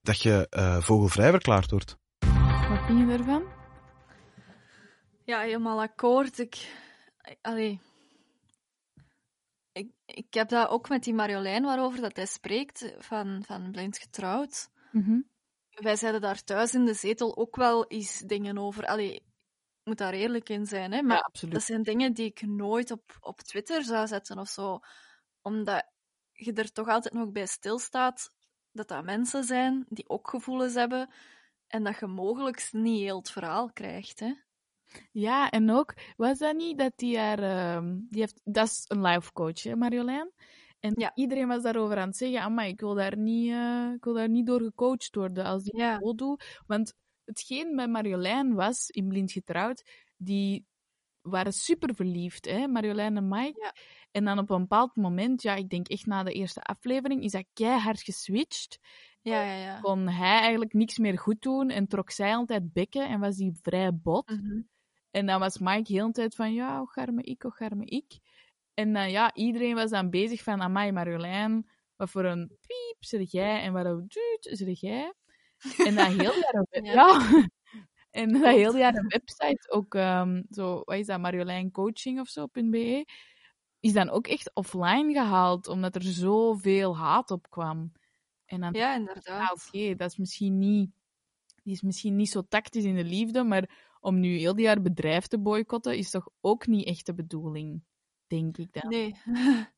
dat 0.00 0.22
je 0.22 0.46
eh, 0.50 0.80
vogelvrij 0.80 1.30
verklaard 1.30 1.70
wordt. 1.70 1.98
Wat 2.68 2.86
vind 2.86 2.98
je 2.98 3.06
daarvan? 3.06 3.42
Ja, 5.24 5.40
helemaal 5.40 5.80
akkoord. 5.80 6.38
Ik... 6.38 6.68
Allee. 7.40 7.80
ik, 9.72 9.90
ik 10.04 10.34
heb 10.34 10.48
dat 10.48 10.68
ook 10.68 10.88
met 10.88 11.04
die 11.04 11.14
Marjolein 11.14 11.62
waarover 11.62 12.00
dat 12.00 12.16
hij 12.16 12.26
spreekt, 12.26 12.94
van, 12.98 13.42
van 13.46 13.70
Blind 13.70 13.98
Getrouwd. 13.98 14.70
Mhm. 14.92 15.20
Wij 15.70 15.96
zeiden 15.96 16.20
daar 16.20 16.44
thuis 16.44 16.74
in 16.74 16.84
de 16.84 16.94
zetel 16.94 17.36
ook 17.36 17.56
wel 17.56 17.86
eens 17.86 18.18
dingen 18.18 18.58
over. 18.58 18.86
Allee, 18.86 19.22
moet 19.90 19.98
daar 19.98 20.12
eerlijk 20.12 20.48
in 20.48 20.66
zijn, 20.66 20.92
hè. 20.92 21.02
Maar 21.02 21.16
ja, 21.16 21.22
absoluut. 21.22 21.54
dat 21.54 21.62
zijn 21.62 21.82
dingen 21.82 22.12
die 22.12 22.26
ik 22.26 22.42
nooit 22.42 22.90
op, 22.90 23.16
op 23.20 23.40
Twitter 23.40 23.82
zou 23.84 24.06
zetten 24.06 24.38
of 24.38 24.48
zo. 24.48 24.78
Omdat 25.42 25.90
je 26.32 26.52
er 26.52 26.72
toch 26.72 26.88
altijd 26.88 27.14
nog 27.14 27.30
bij 27.30 27.46
stilstaat 27.46 28.30
dat 28.72 28.88
dat 28.88 29.04
mensen 29.04 29.44
zijn 29.44 29.86
die 29.88 30.08
ook 30.08 30.30
gevoelens 30.30 30.74
hebben 30.74 31.10
en 31.66 31.84
dat 31.84 31.98
je 31.98 32.06
mogelijk 32.06 32.68
niet 32.72 33.00
heel 33.00 33.18
het 33.18 33.30
verhaal 33.30 33.72
krijgt, 33.72 34.20
hè. 34.20 34.32
Ja, 35.12 35.50
en 35.50 35.70
ook, 35.70 35.94
was 36.16 36.38
dat 36.38 36.56
niet 36.56 36.78
dat 36.78 36.92
die 36.96 37.18
haar... 37.18 37.38
ehm, 37.38 37.98
die 38.10 38.20
heeft, 38.20 38.40
dat 38.44 38.66
is 38.66 38.84
een 38.88 39.02
life 39.02 39.32
coach, 39.32 39.62
hè, 39.62 39.76
Marjolein? 39.76 40.32
En 40.80 40.92
Ja. 40.96 41.10
iedereen 41.14 41.48
was 41.48 41.62
daarover 41.62 41.96
aan 41.96 42.08
het 42.08 42.16
zeggen, 42.16 42.40
amai, 42.40 42.68
ik 42.70 42.80
wil 42.80 42.94
daar 42.94 43.16
niet, 43.16 43.50
eh, 43.52 43.90
ik 43.94 44.04
wil 44.04 44.14
daar 44.14 44.28
niet 44.28 44.46
door 44.46 44.60
gecoacht 44.60 45.14
worden 45.14 45.44
als 45.44 45.62
die 45.62 45.76
Ja. 45.80 45.98
doet. 45.98 46.60
Want 46.66 46.94
hetgeen 47.30 47.74
met 47.74 47.90
Marjolein 47.90 48.54
was, 48.54 48.90
in 48.90 49.08
Blind 49.08 49.32
Getrouwd, 49.32 49.84
die 50.16 50.66
waren 51.20 51.52
super 51.52 51.94
verliefd, 51.94 52.44
hè, 52.44 52.68
Marjolein 52.68 53.16
en 53.16 53.28
Mike. 53.28 53.60
Ja. 53.60 53.74
En 54.10 54.24
dan 54.24 54.38
op 54.38 54.50
een 54.50 54.60
bepaald 54.60 54.96
moment, 54.96 55.42
ja, 55.42 55.54
ik 55.54 55.68
denk 55.68 55.88
echt 55.88 56.06
na 56.06 56.22
de 56.22 56.32
eerste 56.32 56.62
aflevering, 56.62 57.22
is 57.22 57.32
dat 57.32 57.46
keihard 57.52 58.02
geswitcht. 58.02 58.78
Ja, 59.22 59.42
ja, 59.42 59.54
ja. 59.54 59.80
Kon 59.80 60.08
hij 60.08 60.38
eigenlijk 60.38 60.72
niks 60.72 60.98
meer 60.98 61.18
goed 61.18 61.42
doen 61.42 61.70
en 61.70 61.86
trok 61.86 62.10
zij 62.10 62.34
altijd 62.34 62.72
bekken 62.72 63.08
en 63.08 63.20
was 63.20 63.36
die 63.36 63.58
vrij 63.62 63.94
bot. 63.94 64.30
Mhm. 64.30 64.60
En 65.10 65.26
dan 65.26 65.40
was 65.40 65.58
Mike 65.58 65.92
heel 65.92 66.06
de 66.06 66.12
tijd 66.12 66.34
van, 66.34 66.52
ja, 66.52 66.78
hoe 66.78 66.90
garme 66.90 67.22
ik, 67.22 67.42
hoe 67.42 67.52
garme 67.52 67.84
ik. 67.84 68.18
En 68.74 68.92
dan, 68.92 69.10
ja, 69.10 69.34
iedereen 69.34 69.74
was 69.74 69.90
dan 69.90 70.10
bezig 70.10 70.42
van, 70.42 70.62
amai 70.62 70.92
Marjolein, 70.92 71.70
wat 71.96 72.10
voor 72.10 72.24
een 72.24 72.48
piep 72.48 72.96
zit 72.98 73.30
jij 73.30 73.62
en 73.62 73.72
wat 73.72 73.84
een 73.84 74.06
duut 74.08 74.58
zit 74.58 74.80
jij. 74.80 75.14
En 75.76 75.94
dat 75.94 76.06
heel 76.06 76.32
web- 76.70 76.84
Ja. 76.84 76.92
ja. 76.92 77.48
En 78.10 78.32
dat 78.32 78.42
heel 78.54 78.76
jaar 78.76 78.94
een 78.94 79.08
website, 79.08 79.70
ook 79.70 79.94
ehm, 79.94 80.42
zo, 80.50 80.82
wat 80.84 80.96
is 80.96 81.06
dat, 81.06 81.20
Marjolein 81.20 81.70
Coaching 81.70 82.20
of 82.20 82.28
zo, 82.28 82.46
.be, 82.52 83.06
is 83.80 83.92
dan 83.92 84.10
ook 84.10 84.26
echt 84.26 84.54
offline 84.54 85.12
gehaald, 85.12 85.68
omdat 85.68 85.94
er 85.94 86.02
zoveel 86.02 86.96
haat 86.96 87.30
op 87.30 87.50
kwam. 87.50 87.92
En 88.46 88.60
dan 88.60 88.72
Ja, 88.72 88.90
ah, 88.90 88.96
inderdaad. 88.98 89.66
oké, 89.66 89.94
dat 89.94 90.10
is 90.10 90.16
misschien 90.16 90.58
niet... 90.58 90.90
Die 91.62 91.72
is 91.72 91.82
misschien 91.82 92.16
niet 92.16 92.30
zo 92.30 92.42
tactisch 92.48 92.84
in 92.84 92.94
de 92.94 93.04
liefde, 93.04 93.42
maar 93.42 93.94
om 94.00 94.20
nu 94.20 94.36
heel 94.36 94.54
die 94.54 94.64
jaar 94.64 94.82
bedrijf 94.82 95.26
te 95.26 95.38
boycotten, 95.38 95.96
is 95.96 96.10
toch 96.10 96.28
ook 96.40 96.66
niet 96.66 96.86
echt 96.86 97.06
de 97.06 97.14
bedoeling, 97.14 97.82
denk 98.26 98.56
ik 98.56 98.72
dan. 98.72 98.90
Nee, 98.90 99.14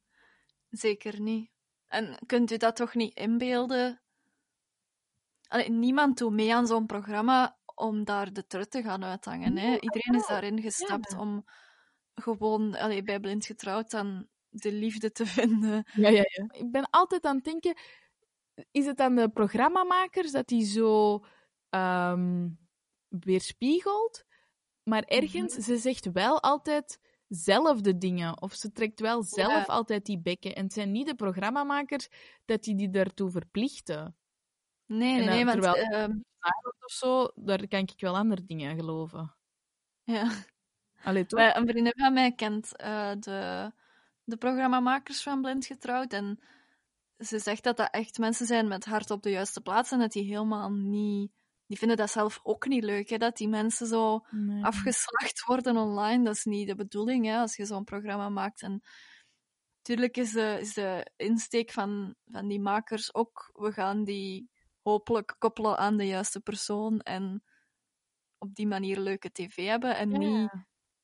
zeker 0.70 1.20
niet. 1.20 1.50
En 1.86 2.18
kunt 2.26 2.50
u 2.50 2.56
dat 2.56 2.76
toch 2.76 2.94
niet 2.94 3.14
inbeelden? 3.16 4.02
Allee, 5.52 5.70
niemand 5.70 6.18
doet 6.18 6.32
mee 6.32 6.54
aan 6.54 6.66
zo'n 6.66 6.86
programma 6.86 7.58
om 7.74 8.04
daar 8.04 8.32
de 8.32 8.46
trut 8.46 8.70
te 8.70 8.82
gaan 8.82 9.04
uithangen. 9.04 9.56
Hè? 9.56 9.76
Iedereen 9.80 10.14
is 10.14 10.26
daarin 10.26 10.60
gestapt 10.60 11.10
Ja. 11.12 11.18
om 11.18 11.44
gewoon 12.14 12.74
allee, 12.74 13.02
bij 13.02 13.20
blind 13.20 13.46
getrouwd 13.46 13.90
dan 13.90 14.28
de 14.48 14.72
liefde 14.72 15.10
te 15.12 15.26
vinden. 15.38 15.84
Ja, 15.92 16.08
ja, 16.08 16.24
ja. 16.24 16.46
Ik 16.52 16.70
ben 16.70 16.90
altijd 16.90 17.24
aan 17.24 17.34
het 17.36 17.44
denken, 17.44 17.76
is 18.70 18.86
het 18.86 19.00
aan 19.00 19.14
de 19.14 19.28
programmamakers 19.28 20.30
dat 20.32 20.46
die 20.48 20.64
zo 20.64 21.20
ehm, 21.68 22.48
weerspiegelt? 23.08 24.24
Maar 24.82 25.02
ergens, 25.02 25.54
ze 25.54 25.76
zegt 25.76 26.12
wel 26.12 26.42
altijd 26.42 26.98
zelf 27.28 27.80
de 27.80 27.98
dingen. 27.98 28.42
Of 28.42 28.52
ze 28.54 28.72
trekt 28.72 29.00
wel 29.00 29.22
zelf 29.22 29.66
Ja. 29.66 29.72
altijd 29.74 30.04
die 30.06 30.20
bekken. 30.20 30.54
En 30.54 30.64
het 30.64 30.72
zijn 30.72 30.92
niet 30.92 31.06
de 31.06 31.14
programmamakers 31.14 32.08
dat 32.44 32.62
die 32.62 32.76
die 32.76 32.90
daartoe 32.90 33.30
verplichten. 33.30 34.16
Nee, 34.86 35.14
nee, 35.14 35.26
nee, 35.26 35.44
want... 35.44 35.62
terwijl- 35.62 35.84
ehm, 35.90 36.18
Of 36.84 36.92
zo, 36.92 37.28
daar 37.34 37.68
kan 37.68 37.80
ik 37.80 37.92
wel 37.96 38.16
andere 38.16 38.44
dingen 38.44 38.76
geloven. 38.76 39.34
ja. 40.02 40.30
Allee, 41.02 41.26
toch? 41.26 41.40
Een 41.54 41.66
vriendin 41.68 41.92
van 41.96 42.12
mij 42.12 42.32
kent 42.32 42.76
eh, 42.76 43.12
de, 43.18 43.72
de 44.24 44.36
programmamakers 44.36 45.22
van 45.22 45.40
Blind 45.42 45.66
Getrouwd. 45.66 46.12
En 46.12 46.40
ze 47.18 47.38
zegt 47.38 47.62
dat 47.64 47.76
dat 47.76 47.90
echt 47.90 48.18
mensen 48.18 48.46
zijn 48.46 48.68
met 48.68 48.84
hart 48.84 49.10
op 49.10 49.22
de 49.22 49.30
juiste 49.30 49.60
plaats. 49.60 49.90
En 49.90 49.98
dat 49.98 50.12
die 50.12 50.24
helemaal 50.24 50.70
niet... 50.70 51.32
Die 51.66 51.78
vinden 51.78 51.96
dat 51.96 52.10
zelf 52.10 52.40
ook 52.42 52.66
niet 52.66 52.84
leuk, 52.84 53.08
hè, 53.08 53.16
dat 53.18 53.36
die 53.36 53.48
mensen 53.48 53.86
zo 53.86 54.26
Nee. 54.30 54.64
afgeslacht 54.64 55.44
worden 55.44 55.76
online. 55.76 56.24
Dat 56.24 56.34
is 56.34 56.44
niet 56.44 56.68
de 56.68 56.74
bedoeling, 56.74 57.26
hè, 57.26 57.38
als 57.38 57.56
je 57.56 57.64
zo'n 57.66 57.84
programma 57.84 58.28
maakt. 58.28 58.62
En 58.62 58.82
natuurlijk 59.76 60.16
is 60.16 60.32
de, 60.32 60.56
is 60.60 60.74
de 60.74 61.10
insteek 61.16 61.70
van, 61.70 62.14
van 62.30 62.48
die 62.48 62.60
makers 62.60 63.14
ook... 63.14 63.50
We 63.52 63.72
gaan 63.72 64.04
die 64.04 64.50
hopelijk 64.82 65.34
koppelen 65.38 65.78
aan 65.78 65.96
de 65.96 66.06
juiste 66.06 66.40
persoon. 66.40 67.00
En 67.00 67.42
op 68.38 68.54
die 68.54 68.66
manier 68.66 68.98
leuke 69.00 69.32
tv 69.32 69.66
hebben. 69.66 69.96
En 69.96 70.10
Ja. 70.10 70.18
niet 70.18 70.50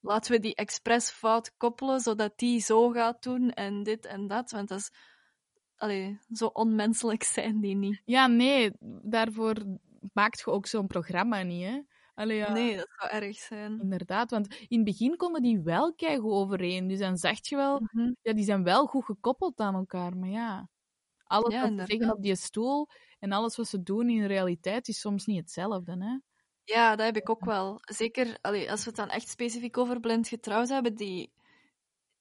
laten 0.01 0.33
we 0.33 0.41
die 0.41 0.55
expres 0.55 1.11
fout 1.11 1.57
koppelen, 1.57 2.01
zodat 2.01 2.39
die 2.39 2.61
zo 2.61 2.91
gaat 2.91 3.23
doen 3.23 3.51
en 3.51 3.83
dit 3.83 4.07
en 4.07 4.27
dat. 4.27 4.51
Want 4.51 4.69
dat 4.69 4.79
is... 4.79 4.91
Allee, 5.77 6.19
zo 6.33 6.47
onmenselijk 6.47 7.23
zijn 7.39 7.61
die 7.61 7.75
niet. 7.77 8.03
Ja, 8.05 8.27
nee, 8.27 8.73
daarvoor 9.03 9.55
maakt 10.13 10.39
je 10.41 10.47
ook 10.47 10.67
zo'n 10.67 10.87
programma 10.87 11.43
niet, 11.43 11.65
hè? 11.65 11.81
Allee, 12.15 12.37
ja, 12.37 12.53
Nee, 12.53 12.77
dat 12.77 12.89
zou 12.99 13.11
erg 13.23 13.37
zijn. 13.37 13.81
inderdaad. 13.81 14.31
Want 14.31 14.55
in 14.69 14.77
het 14.77 14.85
begin 14.85 15.17
konden 15.17 15.43
die 15.43 15.61
wel 15.61 15.95
keigoed 15.95 16.33
overeen. 16.33 16.89
Dus 16.89 16.99
dan 16.99 17.17
zag 17.17 17.49
je 17.49 17.57
wel, 17.57 17.81
Mhm. 17.81 18.13
ja, 18.23 18.33
die 18.33 18.45
zijn 18.45 18.63
wel 18.65 18.87
goed 18.87 19.05
gekoppeld 19.05 19.61
aan 19.61 19.75
elkaar. 19.75 20.17
Maar 20.17 20.29
ja, 20.29 20.69
alles 21.29 21.55
Ja, 21.55 21.61
wat 21.61 21.71
ze 21.77 21.85
zeggen 21.85 22.11
inderdaad. 22.11 22.17
op 22.17 22.23
die 22.23 22.37
stoel 22.37 22.89
en 23.19 23.33
alles 23.33 23.57
wat 23.57 23.69
ze 23.69 23.83
doen 23.83 24.09
in 24.11 24.27
realiteit 24.27 24.89
is 24.89 25.01
soms 25.01 25.27
niet 25.27 25.39
hetzelfde, 25.41 25.93
hè? 26.05 26.19
Ja, 26.65 26.97
dat 26.97 27.07
heb 27.07 27.17
ik 27.17 27.29
ook 27.31 27.45
wel. 27.45 27.79
Zeker 27.81 28.39
allee, 28.41 28.71
als 28.71 28.81
we 28.81 28.87
het 28.87 28.97
dan 28.97 29.09
echt 29.11 29.29
specifiek 29.29 29.79
over 29.79 30.01
blind 30.01 30.29
getrouwd 30.29 30.69
hebben, 30.69 30.95
die, 30.95 31.33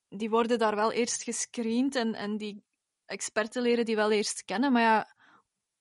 die 0.10 0.30
worden 0.30 0.60
daar 0.60 0.76
wel 0.76 0.91
eerst 0.91 1.24
gescreend 1.24 1.96
en, 1.96 2.13
en 2.13 2.38
die 2.38 2.63
experten 3.06 3.62
leren 3.62 3.86
die 3.86 3.96
wel 3.96 4.12
eerst 4.12 4.43
kennen. 4.46 4.72
Maar 4.72 4.82
ja, 4.82 5.15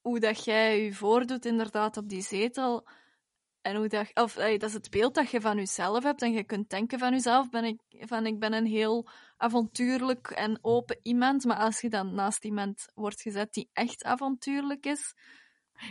hoe 0.01 0.21
dat 0.21 0.45
jij 0.45 0.83
je 0.85 0.95
voordoet 0.95 1.47
inderdaad 1.47 1.97
op 1.97 2.09
die 2.09 2.23
zetel, 2.23 2.89
en 3.67 3.77
hoe 3.77 3.89
dat, 3.89 4.11
of, 4.15 4.37
allee, 4.37 4.59
dat 4.59 4.69
is 4.69 4.75
het 4.75 4.91
beeld 4.91 5.15
dat 5.15 5.31
je 5.31 5.41
van 5.41 5.57
jezelf 5.57 6.03
hebt 6.03 6.23
en 6.23 6.33
je 6.33 6.45
kunt 6.45 6.71
denken 6.71 6.99
van 6.99 7.11
jezelf, 7.11 7.51
ben 7.51 7.65
ik, 7.65 7.81
van 7.89 8.27
ik 8.27 8.39
ben 8.39 8.53
een 8.53 8.67
heel 8.67 9.09
avontuurlijk 9.37 10.31
en 10.31 10.59
open 10.63 10.99
iemand, 11.03 11.45
maar 11.45 11.57
als 11.57 11.81
je 11.81 11.89
dan 11.89 12.15
naast 12.15 12.45
iemand 12.45 12.87
wordt 12.95 13.21
gezet 13.21 13.53
die 13.53 13.69
echt 13.73 14.05
avontuurlijk 14.05 14.87
is, 14.87 15.15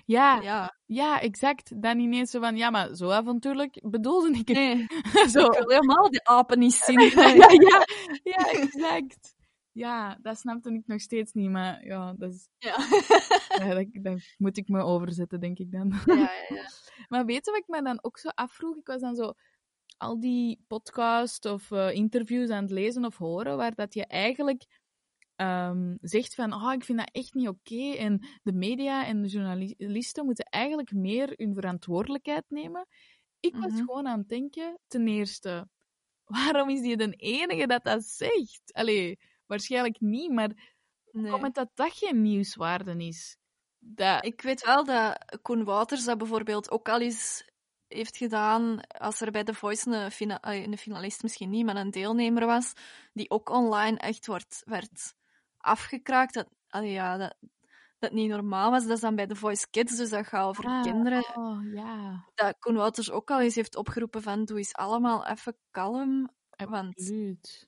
Ja, 0.05 0.41
ja, 0.41 0.75
ja, 0.85 1.21
exact. 1.21 1.81
Dan 1.81 1.99
ineens 1.99 2.31
zo 2.31 2.39
van, 2.39 2.57
ja, 2.57 2.69
maar 2.69 2.95
zo 2.95 3.09
avontuurlijk 3.09 3.79
bedoelde 3.81 4.29
ik 4.29 4.47
het. 4.47 4.57
nee, 4.57 4.85
zo. 5.33 5.45
ik 5.45 5.51
wil 5.51 5.69
helemaal 5.69 6.09
die 6.09 6.27
apen 6.27 6.59
niet 6.59 6.73
zien. 6.73 6.99
ja, 7.19 7.49
ja, 7.51 7.85
ja, 8.23 8.49
exact. 8.51 9.34
Ja, 9.75 10.17
dat 10.21 10.37
snapte 10.39 10.73
ik 10.73 10.87
nog 10.87 11.01
steeds 11.01 11.33
niet, 11.33 11.49
maar 11.49 11.85
ja, 11.85 12.13
dat, 12.17 12.33
is, 12.33 12.47
Ja. 12.57 12.75
ja, 13.59 13.85
dat, 14.01 14.21
moet 14.37 14.57
ik 14.57 14.67
me 14.67 14.81
overzetten, 14.81 15.39
denk 15.39 15.57
ik 15.59 15.71
dan. 15.71 15.93
ja, 16.05 16.15
ja, 16.15 16.45
ja. 16.55 16.69
Maar 17.09 17.25
weet 17.25 17.45
je 17.45 17.51
wat 17.51 17.59
ik 17.59 17.67
me 17.67 17.81
dan 17.81 17.99
ook 18.03 18.17
zo 18.17 18.27
afvroeg? 18.29 18.75
Ik 18.77 18.87
was 18.87 19.01
dan 19.01 19.15
zo 19.15 19.33
al 19.97 20.19
die 20.19 20.63
podcasts 20.67 21.47
of 21.47 21.71
eh, 21.71 21.91
interviews 21.91 22.49
aan 22.49 22.61
het 22.63 22.71
lezen 22.71 23.05
of 23.05 23.17
horen, 23.17 23.57
waar 23.57 23.75
dat 23.75 23.93
je 23.93 24.05
eigenlijk 24.05 24.65
ehm, 25.35 25.95
zegt 26.01 26.35
van, 26.35 26.53
oh, 26.53 26.73
ik 26.73 26.83
vind 26.83 26.97
dat 26.97 27.09
echt 27.11 27.33
niet 27.33 27.47
oké. 27.47 27.91
En 27.97 28.27
de 28.43 28.53
media 28.53 29.05
en 29.05 29.21
de 29.21 29.27
journalisten 29.27 30.25
moeten 30.25 30.45
eigenlijk 30.45 30.91
meer 30.93 31.33
hun 31.35 31.53
verantwoordelijkheid 31.53 32.43
nemen. 32.47 32.87
Ik 33.39 33.55
was 33.55 33.71
Mhm. 33.71 33.83
gewoon 33.85 34.07
aan 34.07 34.19
het 34.19 34.29
denken, 34.29 34.79
ten 34.87 35.07
eerste, 35.07 35.67
waarom 36.55 36.69
is 36.69 36.81
die 36.81 36.97
de 36.97 37.11
enige 37.15 37.67
dat 37.67 37.83
dat 37.83 38.03
zegt? 38.03 38.61
Allee, 38.73 39.19
waarschijnlijk 39.45 39.99
niet, 39.99 40.31
maar 40.31 40.73
Nee. 41.15 41.31
Kom 41.31 41.43
het 41.43 41.53
dat 41.53 41.69
dat 41.73 41.93
geen 41.93 42.21
nieuwswaarde 42.21 42.95
is. 42.97 43.37
Dat... 43.79 44.25
Ik 44.25 44.41
weet 44.41 44.65
wel 44.65 44.83
dat 44.85 45.39
Koen 45.41 45.63
Wouters 45.63 46.05
dat 46.05 46.17
bijvoorbeeld 46.17 46.71
ook 46.71 46.89
al 46.89 47.01
eens 47.01 47.49
heeft 47.87 48.17
gedaan 48.17 48.87
als 48.87 49.21
er 49.21 49.31
bij 49.31 49.43
The 49.43 49.53
Voice 49.53 49.91
een, 49.91 50.11
fina 50.11 50.37
een 50.41 50.77
finalist 50.77 51.23
misschien 51.23 51.49
niet, 51.49 51.65
maar 51.65 51.75
een 51.75 51.91
deelnemer 51.91 52.45
was, 52.45 52.73
die 53.13 53.29
ook 53.29 53.49
online 53.49 53.97
echt 53.97 54.27
wordt, 54.27 54.61
werd 54.65 55.15
afgekraakt. 55.57 56.33
Dat, 56.33 56.47
allee, 56.69 56.91
ja, 56.91 57.17
dat, 57.17 57.35
dat 57.99 58.11
niet 58.11 58.29
normaal 58.29 58.71
was. 58.71 58.83
Dat 58.83 58.95
is 58.95 59.01
dan 59.01 59.15
bij 59.15 59.27
The 59.27 59.35
Voice 59.35 59.67
Kids, 59.69 59.97
dus 59.97 60.09
dat 60.09 60.27
gaat 60.27 60.47
over 60.47 60.65
Ah, 60.65 60.83
kinderen. 60.83 61.25
Oh. 61.35 62.17
Dat 62.33 62.59
Koen 62.59 62.75
Wouters 62.75 63.11
ook 63.11 63.31
al 63.31 63.41
eens 63.41 63.55
heeft 63.55 63.75
opgeroepen 63.75 64.21
van 64.21 64.45
doe 64.45 64.57
eens 64.57 64.75
allemaal 64.75 65.25
even 65.25 65.57
kalm. 65.71 66.29
Want 66.57 66.97
Absoluut. 66.97 67.67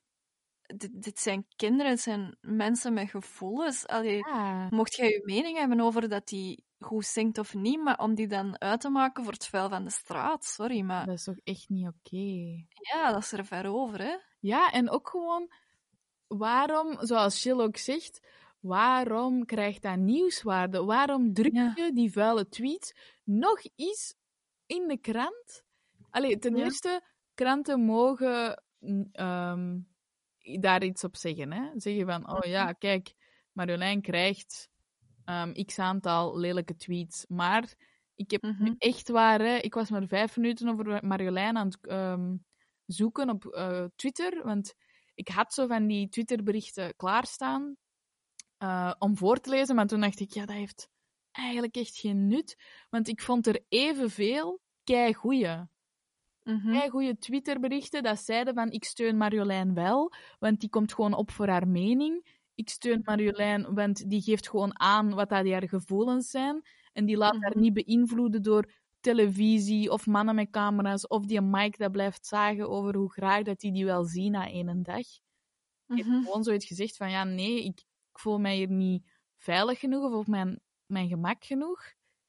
Dit, 0.76 0.90
dit 1.04 1.20
zijn 1.20 1.46
kinderen, 1.56 1.92
het 1.92 2.00
zijn 2.02 2.38
mensen 2.42 2.94
met 2.94 3.10
gevoelens. 3.10 3.88
Allee, 3.88 4.18
Ja. 4.18 4.68
Mocht 4.70 4.96
jij 4.96 5.10
je 5.10 5.22
mening 5.26 5.58
hebben 5.58 5.80
over 5.80 6.10
dat 6.10 6.28
die 6.28 6.66
goed 6.80 7.06
zingt 7.06 7.38
of 7.38 7.54
niet, 7.54 7.84
maar 7.84 8.00
om 8.00 8.16
die 8.16 8.28
dan 8.28 8.62
uit 8.62 8.82
te 8.82 8.90
maken 8.90 9.24
voor 9.24 9.34
het 9.34 9.46
vuil 9.48 9.70
van 9.70 9.84
de 9.84 9.90
straat, 9.90 10.46
sorry, 10.46 10.82
maar 10.82 11.06
Dat 11.06 11.16
is 11.16 11.24
toch 11.24 11.38
echt 11.44 11.70
niet 11.70 11.88
oké. 11.88 12.66
ja, 12.94 13.12
dat 13.12 13.22
is 13.24 13.32
er 13.32 13.46
ver 13.46 13.68
over, 13.68 14.00
hè? 14.02 14.16
Ja, 14.40 14.72
en 14.72 14.90
ook 14.90 15.10
gewoon... 15.10 15.52
waarom, 16.28 16.98
zoals 17.06 17.44
Jill 17.44 17.60
ook 17.62 17.78
zegt, 17.78 18.28
waarom 18.60 19.46
krijgt 19.46 19.82
dat 19.82 19.98
nieuwswaarde? 19.98 20.84
Waarom 20.84 21.34
druk 21.34 21.54
Ja. 21.54 21.72
je 21.76 21.92
die 21.94 22.12
vuile 22.12 22.48
tweets 22.50 22.94
nog 23.24 23.60
eens 23.76 24.16
in 24.66 24.88
de 24.88 24.98
krant? 24.98 25.64
Allee, 26.10 26.38
ten 26.38 26.56
Ja. 26.56 26.64
eerste, 26.64 27.02
kranten 27.34 27.82
mogen 27.82 28.64
ehm, 29.12 29.80
daar 30.60 30.84
iets 30.84 31.04
op 31.04 31.16
zeggen. 31.16 31.52
Hè? 31.52 31.70
Zeggen 31.76 32.06
van, 32.06 32.32
oh 32.32 32.50
ja, 32.50 32.72
kijk, 32.72 33.14
Marjolein 33.52 34.02
krijgt 34.02 34.70
ehm, 35.26 35.64
x 35.66 35.80
aantal 35.80 36.38
lelijke 36.38 36.76
tweets. 36.76 37.26
Maar 37.28 37.74
ik 38.16 38.32
heb 38.32 38.42
Mhm. 38.42 38.64
nu 38.64 38.76
echt 38.78 39.10
waar, 39.10 39.40
hè, 39.40 39.56
ik 39.58 39.74
was 39.74 39.90
maar 39.90 40.08
vijf 40.08 40.38
minuten 40.38 40.70
over 40.70 41.06
Marjolein 41.06 41.58
aan 41.58 41.68
het 41.68 41.88
ehm, 41.88 42.36
zoeken 42.86 43.30
op 43.30 43.46
eh, 43.46 43.86
Twitter. 43.96 44.44
Want 44.44 44.74
ik 45.14 45.28
had 45.28 45.54
zo 45.54 45.68
van 45.68 45.88
die 45.88 46.10
Twitterberichten 46.10 46.96
klaarstaan 46.96 47.76
eh, 48.58 48.94
om 49.00 49.18
voor 49.18 49.38
te 49.40 49.50
lezen. 49.50 49.76
Maar 49.76 49.88
toen 49.88 50.02
dacht 50.02 50.20
ik, 50.20 50.32
ja, 50.34 50.46
dat 50.46 50.56
heeft 50.56 50.90
eigenlijk 51.32 51.76
echt 51.76 51.98
geen 51.98 52.28
nut. 52.28 52.56
Want 52.90 53.08
ik 53.08 53.22
vond 53.22 53.48
er 53.48 53.64
evenveel 53.70 54.62
kei 54.84 55.14
goeie. 55.14 55.62
Mhm. 56.48 56.72
Kei 56.72 56.90
goede 56.90 57.18
Twitterberichten 57.18 58.04
dat 58.04 58.20
zeiden 58.20 58.54
van 58.54 58.72
ik 58.72 58.84
steun 58.84 59.18
Marjolein 59.18 59.74
wel, 59.74 60.12
want 60.40 60.60
die 60.60 60.70
komt 60.70 60.94
gewoon 60.94 61.14
op 61.14 61.32
voor 61.32 61.48
haar 61.48 61.68
mening. 61.68 62.36
Ik 62.56 62.70
steun 62.70 63.02
Marjolein, 63.04 63.74
want 63.74 64.10
die 64.10 64.22
geeft 64.22 64.50
gewoon 64.50 64.80
aan 64.80 65.14
wat 65.14 65.30
dat 65.30 65.48
haar 65.48 65.68
gevoelens 65.68 66.30
zijn. 66.30 66.62
En 66.94 67.06
die 67.06 67.18
laat 67.18 67.36
haar 67.40 67.52
Mhm. 67.52 67.60
niet 67.60 67.74
beïnvloeden 67.74 68.42
door 68.44 68.72
televisie 69.00 69.92
of 69.92 70.06
mannen 70.06 70.36
met 70.36 70.50
camera's 70.50 71.08
of 71.08 71.26
die 71.26 71.42
Mike 71.42 71.78
dat 71.78 71.92
blijft 71.92 72.26
zagen 72.26 72.70
over 72.70 72.96
hoe 72.96 73.12
graag 73.12 73.44
dat 73.44 73.60
die 73.60 73.72
die 73.72 73.86
wel 73.86 74.04
zien 74.06 74.32
na 74.32 74.48
één 74.50 74.84
dag. 74.84 75.00
Ik 75.88 75.98
heb 75.98 76.06
Mhm. 76.06 76.22
gewoon 76.24 76.44
zoiets 76.44 76.66
gezegd 76.66 76.98
van 76.98 77.10
ja, 77.10 77.24
nee, 77.24 77.64
ik, 77.64 77.80
ik 78.14 78.20
voel 78.20 78.40
mij 78.40 78.56
hier 78.56 78.70
niet 78.72 79.08
veilig 79.38 79.80
genoeg 79.80 80.04
of 80.04 80.14
op 80.14 80.28
mijn, 80.28 80.60
mijn 80.86 81.08
gemak 81.08 81.46
genoeg. 81.46 81.84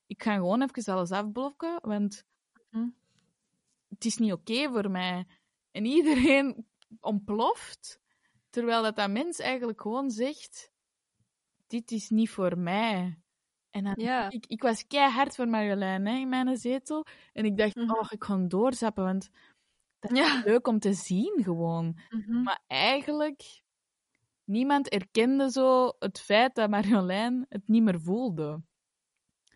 Ik 0.06 0.22
ga 0.22 0.34
gewoon 0.34 0.62
even 0.62 0.92
alles 0.94 1.10
afblokken, 1.10 1.78
want 1.82 2.24
Mhm. 2.70 2.88
Het 3.88 4.04
is 4.04 4.16
niet 4.16 4.32
oké 4.32 4.68
voor 4.70 4.90
mij. 4.90 5.26
En 5.70 5.84
iedereen 5.84 6.66
ontploft, 7.00 8.00
terwijl 8.50 8.82
dat, 8.82 8.96
dat 8.96 9.10
mens 9.10 9.38
eigenlijk 9.38 9.80
gewoon 9.80 10.10
zegt, 10.10 10.70
dit 11.66 11.90
is 11.90 12.08
niet 12.08 12.30
voor 12.30 12.58
mij. 12.58 13.18
En 13.70 13.84
dan 13.84 13.94
Ja. 13.96 14.30
ik, 14.30 14.46
ik 14.46 14.62
was 14.62 14.86
keihard 14.86 15.34
voor 15.34 15.48
Marjolein 15.48 16.06
hè, 16.06 16.16
in 16.16 16.28
mijn 16.28 16.56
zetel. 16.56 17.06
En 17.32 17.44
ik 17.44 17.56
dacht, 17.56 17.74
Mhm. 17.76 17.90
oh, 17.90 18.06
ik 18.10 18.24
ga 18.24 18.36
doorzappen, 18.36 19.04
want 19.04 19.30
dat 19.98 20.10
is 20.10 20.18
Ja. 20.18 20.42
leuk 20.44 20.66
om 20.66 20.78
te 20.78 20.92
zien 20.92 21.42
gewoon. 21.42 21.98
Mhm. 22.10 22.42
Maar 22.42 22.62
eigenlijk, 22.66 23.62
niemand 24.44 24.88
erkende 24.88 25.50
zo 25.50 25.92
het 25.98 26.20
feit 26.20 26.54
dat 26.54 26.70
Marjolein 26.70 27.46
het 27.48 27.68
niet 27.68 27.82
meer 27.82 28.00
voelde. 28.00 28.62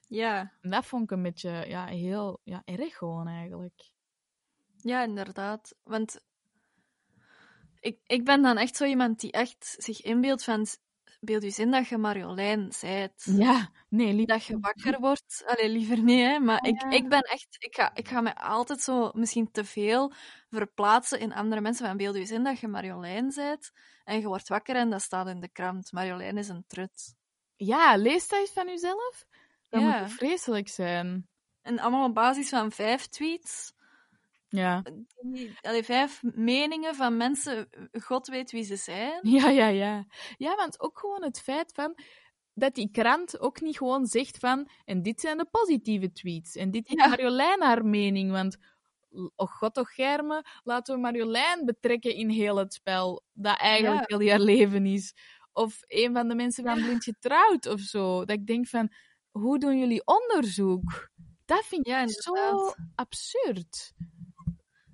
Ja. 0.09 0.53
En 0.61 0.71
dat 0.71 0.87
vond 0.87 1.03
ik 1.03 1.11
een 1.11 1.23
beetje 1.23 1.65
ja, 1.69 1.87
heel 1.87 2.41
ja, 2.45 2.63
erg 2.65 2.97
gewoon 2.97 3.29
eigenlijk. 3.29 3.91
Ja, 4.83 5.03
inderdaad. 5.03 5.75
Want 5.85 6.21
ik, 7.81 7.99
ik 8.07 8.25
ben 8.25 8.43
dan 8.43 8.57
echt 8.57 8.77
zo 8.77 8.85
iemand 8.85 9.21
die 9.21 9.33
echt 9.33 9.75
zich 9.79 10.03
inbeeldt 10.03 10.45
van... 10.45 10.67
Beeld 11.21 11.43
je 11.57 11.63
in 11.63 11.71
dat 11.71 11.89
je 11.89 11.99
Marjolein 11.99 12.73
zijt. 12.73 13.23
Ja, 13.25 13.71
nee. 13.89 14.27
Dat 14.27 14.45
je 14.45 14.59
wakker 14.61 15.01
wordt. 15.01 15.43
Allee, 15.47 15.69
liever 15.69 16.03
niet, 16.03 16.21
hè. 16.21 16.39
Maar 16.39 16.67
ik, 16.67 16.81
Ja. 16.83 16.91
ik 16.91 17.09
ben 17.09 17.21
echt... 17.21 17.47
Ik 17.59 17.75
ga, 17.75 17.95
ik 17.95 18.09
ga 18.09 18.21
me 18.21 18.37
altijd 18.37 18.81
zo 18.81 19.11
misschien 19.15 19.51
te 19.51 19.65
veel 19.65 20.13
verplaatsen 20.51 21.21
in 21.21 21.33
andere 21.33 21.61
mensen. 21.61 21.87
Van 21.87 21.97
beeld 21.97 22.15
je 22.15 22.21
eens 22.21 22.31
in 22.31 22.45
dat 22.45 22.59
je 22.59 22.69
Marjolein 22.69 23.31
zijt. 23.33 23.73
En 24.05 24.21
je 24.21 24.27
wordt 24.27 24.49
wakker 24.49 24.77
en 24.77 24.91
dat 24.91 25.03
staat 25.03 25.29
in 25.29 25.41
de 25.41 25.49
krant. 25.49 25.93
Marjolein 25.93 26.37
is 26.39 26.49
een 26.49 26.65
trut. 26.67 27.15
Ja, 27.57 27.97
lees 27.97 28.29
dat 28.29 28.41
eens 28.41 28.51
van 28.53 28.67
jezelf. 28.67 29.25
Dat 29.69 29.81
Ja. 29.81 30.01
moet 30.01 30.13
vreselijk 30.13 30.69
zijn. 30.69 31.29
En 31.63 31.79
allemaal 31.79 32.09
op 32.09 32.15
basis 32.15 32.49
van 32.49 32.73
vijf 32.73 33.07
tweets. 33.07 33.73
Ja. 34.53 34.83
Die, 35.21 35.59
allee, 35.61 35.83
vijf 35.83 36.23
meningen 36.23 36.95
van 36.95 37.17
mensen. 37.17 37.69
God 37.93 38.27
weet 38.27 38.51
wie 38.51 38.65
ze 38.65 38.77
zijn. 38.77 39.21
Ja, 39.39 39.49
ja, 39.49 39.67
ja. 39.67 40.07
Ja, 40.37 40.55
want 40.57 40.81
ook 40.81 40.99
gewoon 40.99 41.23
het 41.23 41.41
feit 41.41 41.73
van 41.73 41.95
dat 42.55 42.75
die 42.75 42.91
krant 42.91 43.41
ook 43.41 43.61
niet 43.61 43.77
gewoon 43.77 44.07
zegt 44.07 44.39
van 44.39 44.69
en 44.85 45.03
dit 45.03 45.21
zijn 45.21 45.37
de 45.37 45.47
positieve 45.51 46.13
tweets 46.13 46.57
en 46.57 46.71
dit 46.71 46.89
is 46.89 46.95
Ja. 46.95 47.09
Marjolein 47.09 47.63
haar 47.63 47.85
mening, 47.85 48.31
want 48.31 48.57
oh 49.37 49.51
god 49.51 49.75
toch 49.75 49.95
Germe, 49.95 50.45
laten 50.63 50.95
we 50.95 51.01
Marjolein 51.01 51.65
betrekken 51.65 52.15
in 52.15 52.29
heel 52.29 52.57
het 52.57 52.75
spel 52.75 53.23
dat 53.33 53.59
eigenlijk 53.59 54.11
heel 54.11 54.29
haar 54.29 54.41
leven 54.41 54.87
is. 54.87 55.15
Of 55.53 55.79
een 55.87 56.13
van 56.13 56.29
de 56.29 56.35
mensen 56.35 56.65
van 56.65 56.83
Blind 56.83 57.05
Getrouwd 57.05 57.67
of 57.67 57.81
zo. 57.81 58.25
Dat 58.25 58.37
ik 58.37 58.47
denk 58.47 58.67
van, 58.69 58.93
hoe 59.31 59.59
doen 59.59 59.79
jullie 59.79 60.07
onderzoek? 60.07 61.11
Dat 61.45 61.65
vind 61.65 61.87
ik 61.87 61.93
Ja, 61.93 62.07
zo 62.09 62.35
absurd. 62.95 63.93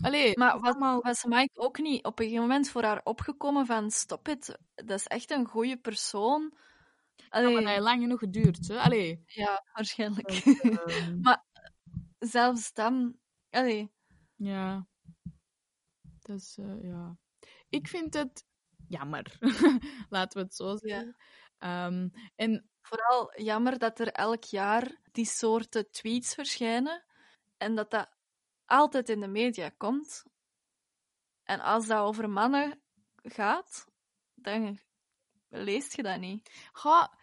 Allee, 0.00 0.38
Maar 0.38 0.60
was, 0.60 0.74
was 1.02 1.24
Mike 1.24 1.60
ook 1.60 1.78
niet 1.78 2.04
op 2.04 2.18
een 2.18 2.24
gegeven 2.24 2.46
moment 2.46 2.70
voor 2.70 2.82
haar 2.82 3.00
opgekomen 3.04 3.66
van 3.66 3.90
stop 3.90 4.26
het, 4.26 4.58
dat 4.74 4.98
is 4.98 5.06
echt 5.06 5.30
een 5.30 5.46
goede 5.46 5.76
persoon? 5.76 6.52
Ja, 7.16 7.24
Allee, 7.28 7.52
maar 7.52 7.62
dat 7.62 7.70
heeft 7.70 7.82
lang 7.82 8.00
genoeg 8.02 8.18
geduurd. 8.18 8.68
Hè? 8.68 8.78
Allee. 8.78 9.22
ja, 9.26 9.64
waarschijnlijk. 9.72 10.30
Ehm, 11.20 11.36
Zelfs 12.18 12.72
dan, 12.72 13.16
allee, 13.50 13.92
Ja. 14.36 14.86
Dat 16.20 16.36
is, 16.36 16.56
eh, 16.58 16.82
ja. 16.82 17.16
Ik 17.68 17.88
vind 17.88 18.14
het 18.14 18.44
jammer. 18.88 19.36
Laten 20.08 20.38
we 20.38 20.44
het 20.44 20.54
zo 20.54 20.76
zeggen. 20.76 21.16
Ehm, 21.58 22.08
en 22.36 22.70
vooral 22.80 23.40
jammer 23.40 23.78
dat 23.78 24.00
er 24.00 24.12
elk 24.12 24.44
jaar 24.44 25.00
die 25.12 25.26
soorten 25.26 25.90
tweets 25.90 26.34
verschijnen 26.34 27.04
en 27.56 27.74
dat 27.74 27.90
dat 27.90 28.17
altijd 28.68 29.08
in 29.08 29.20
de 29.20 29.28
media 29.28 29.68
komt. 29.76 30.24
En 31.42 31.60
als 31.60 31.86
dat 31.86 31.98
over 31.98 32.30
mannen 32.30 32.80
gaat, 33.22 33.86
dan 34.34 34.78
leest 35.48 35.96
je 35.96 36.02
dat 36.02 36.20
niet. 36.20 36.68
ga, 36.72 37.18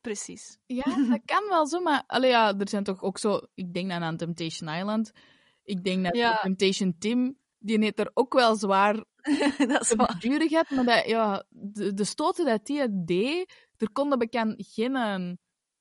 Precies. 0.00 0.58
ja, 0.66 0.84
dat 1.10 1.20
kan 1.24 1.48
wel 1.48 1.66
zo, 1.66 1.80
maar 1.80 2.04
allee, 2.06 2.30
ja, 2.30 2.58
er 2.58 2.68
zijn 2.68 2.84
toch 2.84 3.02
ook 3.02 3.18
zo. 3.18 3.40
Ik 3.54 3.74
denk 3.74 3.90
dan 3.90 4.02
aan 4.02 4.16
Temptation 4.16 4.68
Island. 4.68 5.12
Ik 5.64 5.84
denk 5.84 6.04
dat 6.04 6.16
Ja. 6.16 6.36
Temptation 6.36 6.96
Tim, 6.98 7.38
die 7.58 7.78
heeft 7.78 7.98
er 7.98 8.10
ook 8.14 8.32
wel 8.34 8.56
zwaar 8.56 8.94
dat 9.58 9.80
is 9.80 9.88
te 9.88 9.96
waar. 9.96 10.18
beduren 10.20 10.48
gehad, 10.48 10.70
maar 10.70 10.84
dat, 10.84 11.06
ja, 11.06 11.44
de, 11.48 11.94
de 11.94 12.04
stoten 12.04 12.44
dat 12.44 12.66
die 12.66 12.80
het 12.80 13.06
deed, 13.06 13.68
er 13.76 13.90
konden 13.92 14.18
bekend 14.18 14.64
geen 14.68 14.96
eh, 14.96 15.32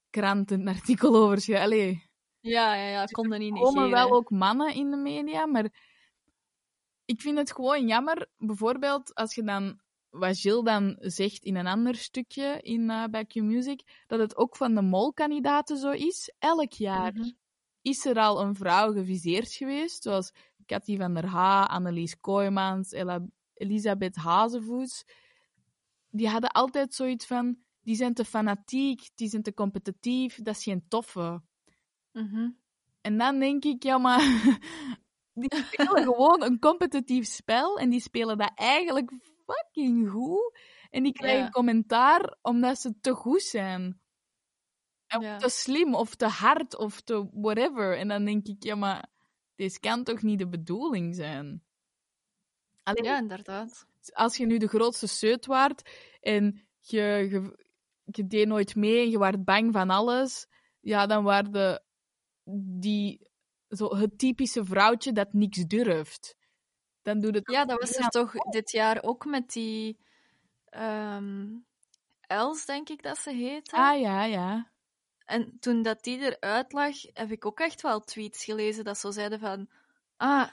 krant 0.10 0.52
een 0.52 0.68
artikel 0.68 1.16
over 1.16 1.42
schrijven. 1.42 2.05
Ja, 2.46 2.76
ja, 2.76 2.88
ja, 2.90 3.06
kon 3.06 3.30
dat 3.30 3.40
niet 3.40 3.54
Er 3.56 3.60
komen 3.60 3.84
negeren. 3.84 4.08
wel 4.10 4.18
ook 4.18 4.30
mannen 4.30 4.74
in 4.76 4.90
de 4.92 4.98
media, 4.98 5.46
maar 5.46 5.70
ik 7.06 7.22
vind 7.22 7.38
het 7.38 7.52
gewoon 7.52 7.88
jammer. 7.88 8.30
Bijvoorbeeld 8.38 9.14
als 9.16 9.36
je 9.36 9.44
dan, 9.44 9.80
wat 10.10 10.42
Jill 10.42 10.64
dan 10.64 10.96
zegt 11.00 11.44
in 11.44 11.56
een 11.56 11.68
ander 11.68 11.96
stukje 11.96 12.60
in, 12.62 12.90
eh 12.90 13.04
bij 13.06 13.26
Q-Music, 13.26 14.04
dat 14.08 14.20
het 14.20 14.36
ook 14.38 14.56
van 14.56 14.76
de 14.76 14.82
molkandidaten 14.82 15.78
zo 15.78 15.92
is. 15.92 16.34
Elk 16.40 16.72
jaar 16.74 17.14
Mhm. 17.14 17.30
is 17.82 18.06
er 18.06 18.16
al 18.18 18.42
een 18.42 18.56
vrouw 18.56 18.92
geviseerd 18.94 19.52
geweest, 19.54 20.04
zoals 20.04 20.32
Cathy 20.66 20.98
van 20.98 21.14
der 21.14 21.26
Ha, 21.28 21.64
Annelies 21.64 22.20
Kooijmans, 22.20 22.92
Ella- 22.92 23.28
Elisabeth 23.54 24.16
Hazevoets. 24.16 25.06
Die 26.10 26.30
hadden 26.30 26.50
altijd 26.52 26.94
zoiets 26.94 27.26
van, 27.26 27.58
die 27.82 27.96
zijn 27.96 28.14
te 28.14 28.26
fanatiek, 28.26 29.10
die 29.16 29.30
zijn 29.30 29.42
te 29.44 29.54
competitief, 29.54 30.36
dat 30.42 30.56
is 30.56 30.64
geen 30.64 30.86
toffe. 30.88 31.42
Mhm. 32.16 32.50
En 33.02 33.18
dan 33.18 33.40
denk 33.40 33.64
ik, 33.66 33.84
ja, 33.84 33.98
maar 33.98 34.20
die 35.34 35.56
spelen 35.56 36.04
gewoon 36.04 36.44
een 36.44 36.60
competitief 36.60 37.26
spel 37.28 37.78
en 37.80 37.90
die 37.90 38.00
spelen 38.02 38.38
dat 38.38 38.52
eigenlijk 38.56 39.12
fucking 39.46 40.10
goed. 40.10 40.58
En 40.90 41.04
die 41.04 41.14
krijgen 41.14 41.44
Ja. 41.44 41.50
commentaar 41.50 42.38
omdat 42.42 42.80
ze 42.80 43.00
te 43.02 43.12
goed 43.14 43.42
zijn. 43.42 44.00
Ja. 45.20 45.38
te 45.38 45.50
slim 45.50 45.96
of 45.96 46.16
te 46.16 46.26
hard 46.28 46.78
of 46.78 47.02
te 47.02 47.28
whatever. 47.32 47.98
En 47.98 48.08
dan 48.08 48.26
denk 48.26 48.48
ik, 48.48 48.64
ja, 48.64 48.76
maar 48.76 49.10
dit 49.56 49.80
kan 49.80 50.04
toch 50.04 50.22
niet 50.22 50.40
de 50.40 50.48
bedoeling 50.48 51.16
zijn? 51.16 51.64
Alleen, 52.84 53.04
Ja, 53.04 53.18
inderdaad. 53.18 53.86
als 54.14 54.38
je 54.38 54.46
nu 54.46 54.58
de 54.58 54.68
grootste 54.68 55.08
seut 55.08 55.46
waart 55.46 55.90
en 56.22 56.68
je, 56.80 57.02
je, 57.30 57.66
je 58.04 58.28
deed 58.28 58.48
nooit 58.48 58.76
mee 58.76 59.00
en 59.04 59.10
je 59.10 59.20
werd 59.20 59.44
bang 59.44 59.74
van 59.74 59.90
alles, 59.90 60.48
ja, 60.80 61.06
dan 61.06 61.24
waren 61.24 61.84
die 62.80 63.28
zo 63.70 63.96
het 63.96 64.18
typische 64.18 64.66
vrouwtje 64.66 65.12
dat 65.12 65.34
niks 65.34 65.66
durft. 65.66 66.36
Dan 67.02 67.20
doet 67.20 67.36
het 67.36 67.52
Ja, 67.52 67.66
dat 67.66 67.80
was 67.80 67.96
er 67.96 68.10
toch 68.10 68.34
dit 68.34 68.72
jaar 68.72 69.04
ook 69.04 69.26
met 69.26 69.52
die 69.52 69.98
ehm, 70.70 71.48
Els, 72.28 72.66
denk 72.66 72.90
ik 72.90 73.04
dat 73.04 73.18
ze 73.18 73.32
heette. 73.32 73.76
Ah 73.76 74.00
ja, 74.00 74.24
ja. 74.24 74.72
En 75.26 75.58
toen 75.60 75.82
dat 75.82 76.04
die 76.04 76.20
eruit 76.20 76.74
lag, 76.74 76.96
heb 77.14 77.32
ik 77.32 77.46
ook 77.46 77.60
echt 77.60 77.82
wel 77.82 78.00
tweets 78.00 78.44
gelezen 78.44 78.84
dat 78.84 78.98
zo 78.98 79.12
zeiden 79.12 79.40
van... 79.40 79.70
Ah, 80.18 80.50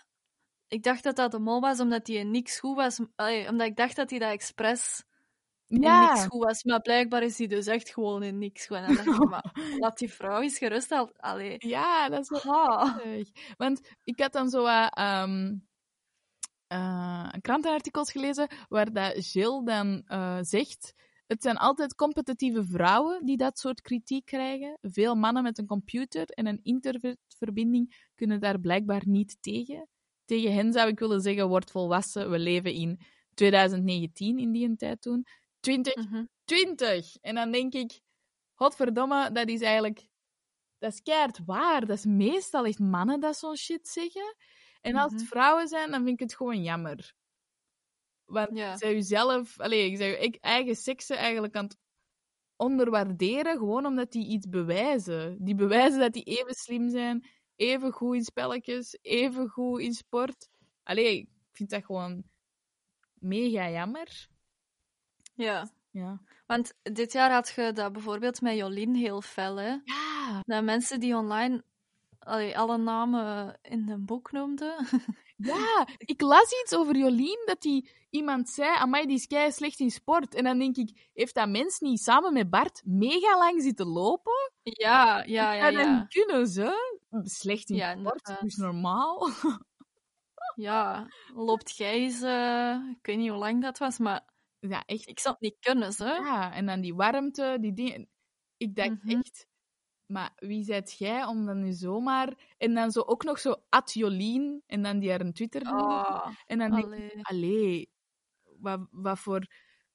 ik 0.68 0.82
dacht 0.82 1.02
dat 1.02 1.16
dat 1.16 1.30
de 1.30 1.38
mol 1.38 1.60
was 1.60 1.80
omdat 1.80 2.06
hij 2.06 2.24
niks 2.24 2.58
goed 2.58 2.76
was. 2.76 3.00
Allee, 3.14 3.48
omdat 3.48 3.66
ik 3.66 3.76
dacht 3.76 3.96
dat 3.96 4.10
hij 4.10 4.18
dat 4.18 4.30
expres 4.30 5.04
in 5.72 5.80
niks 5.80 6.20
Ja, 6.20 6.26
goed 6.28 6.44
was. 6.44 6.64
Maar 6.64 6.80
blijkbaar 6.80 7.22
is 7.22 7.38
hij 7.38 7.46
dus 7.46 7.66
echt 7.66 7.90
gewoon 7.90 8.22
in 8.22 8.38
niks 8.38 8.66
goed. 8.66 8.76
En 8.76 8.86
dan 8.86 8.94
dacht 9.04 9.22
ik, 9.22 9.28
maar 9.28 9.50
laat 9.80 9.98
die 9.98 10.12
vrouw 10.12 10.40
eens 10.40 10.58
gerust. 10.58 10.92
al- 10.92 11.12
Allee. 11.16 11.54
ja, 11.58 12.08
dat 12.08 12.20
is 12.30 12.42
wel. 12.42 12.90
Want 13.56 13.80
ik 14.04 14.20
had 14.20 14.32
dan 14.32 14.48
zo 14.48 14.62
wat 14.62 14.94
ehm, 14.94 15.54
eh, 16.66 17.28
krantenartikels 17.40 18.12
gelezen 18.12 18.48
waar 18.68 18.92
dat 18.92 19.32
Jill 19.32 19.62
dan 19.64 20.02
eh, 20.06 20.38
zegt... 20.40 20.94
Het 21.26 21.42
zijn 21.42 21.56
altijd 21.56 21.94
competitieve 21.94 22.64
vrouwen 22.64 23.24
die 23.24 23.36
dat 23.36 23.58
soort 23.58 23.80
kritiek 23.80 24.24
krijgen. 24.24 24.78
Veel 24.80 25.14
mannen 25.14 25.42
met 25.42 25.58
een 25.58 25.66
computer 25.66 26.24
en 26.26 26.46
een 26.46 26.60
internetverbinding 26.62 28.08
kunnen 28.14 28.40
daar 28.40 28.60
blijkbaar 28.60 29.02
niet 29.06 29.36
tegen. 29.40 29.88
Tegen 30.24 30.54
hen 30.54 30.72
zou 30.72 30.88
ik 30.88 30.98
willen 30.98 31.20
zeggen, 31.20 31.48
word 31.48 31.70
volwassen. 31.70 32.30
We 32.30 32.38
leven 32.38 32.72
in 32.72 33.00
2019 33.34 34.38
in 34.38 34.52
die 34.52 34.76
tijd 34.76 35.02
toen. 35.02 35.26
20 35.62 35.94
Mhm. 35.96 36.24
20. 36.44 37.16
En 37.20 37.34
dan 37.34 37.50
denk 37.50 37.72
ik, 37.74 38.00
godverdomme, 38.54 39.32
dat 39.32 39.48
is 39.48 39.60
eigenlijk... 39.60 40.10
Dat 40.78 40.92
is 40.92 41.02
keihard 41.02 41.44
waar. 41.44 41.86
Dat 41.86 41.96
is 41.96 42.04
meestal 42.04 42.64
echt 42.64 42.78
mannen 42.78 43.20
dat 43.20 43.36
zo'n 43.36 43.56
shit 43.56 43.88
zeggen. 43.88 44.36
En 44.80 44.96
als 44.96 45.12
het 45.12 45.20
Mhm. 45.20 45.30
vrouwen 45.30 45.68
zijn, 45.68 45.90
dan 45.90 46.04
vind 46.04 46.20
ik 46.20 46.28
het 46.28 46.36
gewoon 46.36 46.62
jammer. 46.62 47.14
Want 48.24 48.56
Ja. 48.56 48.68
bent 48.76 48.80
jezelf... 48.80 49.60
Allee, 49.60 49.90
je 49.90 49.98
bent 49.98 50.34
je 50.34 50.40
eigen 50.40 50.76
seksen 50.76 51.16
eigenlijk 51.16 51.56
aan 51.56 51.64
het 51.64 51.76
onderwaarderen, 52.56 53.56
gewoon 53.58 53.86
omdat 53.86 54.12
die 54.12 54.26
iets 54.26 54.48
bewijzen. 54.48 55.44
Die 55.44 55.54
bewijzen 55.54 56.00
dat 56.00 56.12
die 56.12 56.22
even 56.24 56.54
slim 56.54 56.90
zijn, 56.90 57.24
even 57.56 57.92
goed 57.92 58.14
in 58.14 58.24
spelletjes, 58.24 58.98
even 59.02 59.48
goed 59.48 59.80
in 59.80 59.92
sport. 59.94 60.48
Allee, 60.82 61.18
ik 61.18 61.28
vind 61.52 61.70
dat 61.70 61.84
gewoon 61.84 62.24
mega 63.14 63.70
jammer. 63.70 64.28
Ja. 65.34 65.70
Ja. 65.90 66.20
Want 66.46 66.72
dit 66.82 67.12
jaar 67.12 67.32
had 67.32 67.52
je 67.56 67.72
dat 67.72 67.92
bijvoorbeeld 67.92 68.40
met 68.40 68.56
Jolien 68.56 68.94
heel 68.94 69.20
fel, 69.20 69.56
hè? 69.56 69.76
Ja, 69.84 70.42
Dat 70.44 70.64
mensen 70.64 71.00
die 71.00 71.16
online 71.16 71.64
allee, 72.18 72.58
alle 72.58 72.78
namen 72.78 73.58
in 73.62 73.88
een 73.88 74.04
boek 74.04 74.32
noemden. 74.32 74.74
Ja, 75.36 75.86
ik 75.98 76.20
las 76.20 76.52
iets 76.62 76.74
over 76.74 76.96
Jolien, 76.96 77.42
dat 77.44 77.60
die 77.60 77.90
iemand 78.10 78.48
zei, 78.48 78.76
amai, 78.76 79.06
die 79.06 79.16
is 79.16 79.26
kei 79.26 79.52
slecht 79.52 79.78
in 79.80 79.90
sport. 79.90 80.34
En 80.34 80.44
dan 80.44 80.58
denk 80.58 80.76
ik, 80.76 81.10
heeft 81.14 81.34
dat 81.34 81.48
mens 81.48 81.78
niet 81.78 82.00
samen 82.00 82.32
met 82.32 82.50
Bart 82.50 82.82
mega 82.84 83.38
lang 83.38 83.62
zitten 83.62 83.86
lopen? 83.86 84.52
ja, 84.62 85.22
ja, 85.24 85.52
ja, 85.52 85.66
ja. 85.68 85.98
niet 85.98 86.08
kunnen 86.08 86.46
ze? 86.46 86.98
Slecht 87.22 87.70
in 87.70 87.76
Ja, 87.76 87.96
sport, 87.98 88.24
dat 88.26 88.42
is 88.42 88.56
normaal. 88.56 89.30
Ja, 90.54 91.06
loopt 91.34 91.76
jij 91.76 91.92
eens... 91.98 92.20
eh, 92.22 92.76
ik 92.98 93.06
weet 93.06 93.16
niet 93.16 93.28
hoe 93.30 93.38
lang 93.38 93.62
dat 93.62 93.78
was, 93.78 93.98
maar 93.98 94.24
Ja, 94.68 94.82
echt. 94.86 95.08
ik 95.08 95.18
zou 95.18 95.34
het 95.34 95.42
niet 95.42 95.56
kunnen, 95.60 95.92
hè? 95.96 96.12
Ja, 96.14 96.52
en 96.52 96.66
dan 96.66 96.80
die 96.80 96.94
warmte, 96.94 97.56
die 97.60 97.72
dingen. 97.72 98.08
Ik 98.56 98.74
dacht 98.74 99.02
Mhm. 99.04 99.08
echt, 99.18 99.46
maar 100.06 100.32
wie 100.36 100.64
zijt 100.64 100.98
jij 100.98 101.24
om 101.24 101.46
dan 101.46 101.60
nu 101.62 101.72
zomaar... 101.72 102.54
En 102.58 102.74
dan 102.74 102.90
zo 102.90 103.00
ook 103.00 103.24
nog 103.24 103.38
zo 103.38 103.54
at 103.68 103.92
Jolien, 103.92 104.62
en 104.66 104.82
dan 104.82 104.98
die 104.98 105.10
haar 105.10 105.20
een 105.20 105.32
Twitter 105.32 105.62
Oh, 105.62 106.26
En 106.46 106.58
dan 106.58 106.70
denk 106.70 106.94
ik, 106.94 107.18
allee. 107.22 107.90
wat, 108.58 108.80
wat 108.90 109.18
voor 109.18 109.46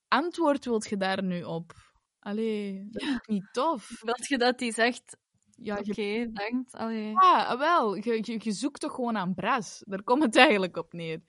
antwoord 0.07 0.65
wilt 0.65 0.89
je 0.89 0.97
daar 0.97 1.23
nu 1.23 1.43
op? 1.43 1.73
Allee, 2.19 2.87
dat 2.89 3.01
is 3.01 3.19
niet 3.27 3.49
tof? 3.51 4.01
Wilt 4.01 4.27
je 4.27 4.37
dat 4.37 4.59
die 4.59 4.71
zegt, 4.73 5.17
Ja, 5.55 5.77
oké, 5.77 6.01
je, 6.01 6.31
dankt, 6.31 6.73
allee. 6.75 7.11
ja 7.11 7.57
wel, 7.57 7.95
je, 7.95 8.19
je, 8.21 8.39
je 8.43 8.51
zoekt 8.51 8.79
toch 8.79 8.93
gewoon 8.95 9.17
aan 9.17 9.33
bras. 9.33 9.81
Daar 9.85 10.03
komt 10.03 10.23
het 10.23 10.35
eigenlijk 10.35 10.77
op 10.77 10.93
neer. 10.93 11.21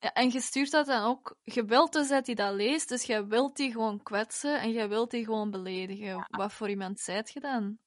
Ja, 0.00 0.12
en 0.12 0.30
je 0.30 0.40
stuurt 0.40 0.70
dat 0.70 0.86
dan 0.86 1.04
ook... 1.04 1.36
Je 1.42 1.64
wilt 1.64 1.92
dus 1.92 2.08
dat 2.08 2.26
hij 2.26 2.34
dat 2.34 2.54
leest, 2.54 2.88
dus 2.88 3.02
jij 3.04 3.26
wilt 3.26 3.56
die 3.56 3.72
gewoon 3.72 4.02
kwetsen 4.02 4.60
en 4.60 4.70
jij 4.72 4.88
wilt 4.88 5.10
die 5.10 5.24
gewoon 5.24 5.50
beledigen. 5.50 6.26
Wat 6.28 6.52
voor 6.52 6.68
iemand 6.68 7.00
zijt 7.00 7.32
je 7.32 7.40
dan? 7.40 7.78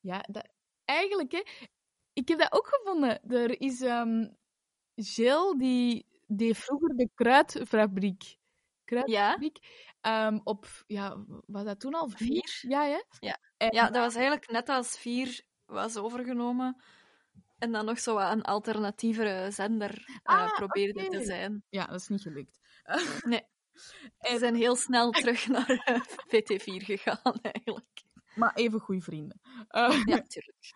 Ja, 0.00 0.24
dat, 0.28 0.48
eigenlijk, 0.84 1.32
hè. 1.32 1.42
Ik 2.12 2.28
heb 2.28 2.38
dat 2.38 2.52
ook 2.52 2.66
gevonden. 2.68 3.22
Er 3.28 3.60
is 3.60 3.80
ehm 3.80 4.28
Jill, 4.94 5.54
die 5.58 6.06
deed 6.26 6.56
vroeger 6.58 6.96
de 6.96 7.08
kruidfabriek. 7.14 8.36
Kruidfabriek. 8.84 9.58
ehm, 10.00 10.38
op, 10.44 10.66
ja, 10.86 11.24
was 11.46 11.64
dat 11.64 11.80
toen 11.80 11.94
al? 11.94 12.08
Vier? 12.08 12.58
Ja, 12.60 12.82
hè? 12.84 13.02
Ja. 13.20 13.38
En- 13.56 13.74
Ja, 13.74 13.84
dat 13.90 14.02
was 14.02 14.14
eigenlijk 14.14 14.50
net 14.50 14.68
als 14.68 14.98
vier 14.98 15.42
was 15.64 15.96
overgenomen. 15.96 16.82
En 17.58 17.72
dan 17.72 17.84
nog 17.84 17.98
zo 17.98 18.14
wat 18.14 18.32
een 18.32 18.42
alternatievere 18.42 19.50
zender 19.50 20.20
eh, 20.22 20.34
Ah, 20.42 20.54
probeerde 20.54 21.08
te 21.08 21.24
zijn. 21.24 21.64
ja, 21.68 21.86
dat 21.86 22.00
is 22.00 22.08
niet 22.08 22.22
gelukt. 22.22 22.58
Nee. 23.24 23.42
Ze 24.18 24.38
zijn 24.38 24.54
heel 24.54 24.76
snel 24.76 25.10
terug 25.10 25.46
naar 25.48 25.70
eh, 25.84 26.00
VT4 26.04 26.84
gegaan, 26.84 27.38
eigenlijk. 27.52 28.02
Maar 28.34 28.54
even 28.54 28.80
goede 28.80 29.00
vrienden. 29.00 29.40
Eh, 29.68 30.02
Ja, 30.04 30.20
tuurlijk. 30.32 30.72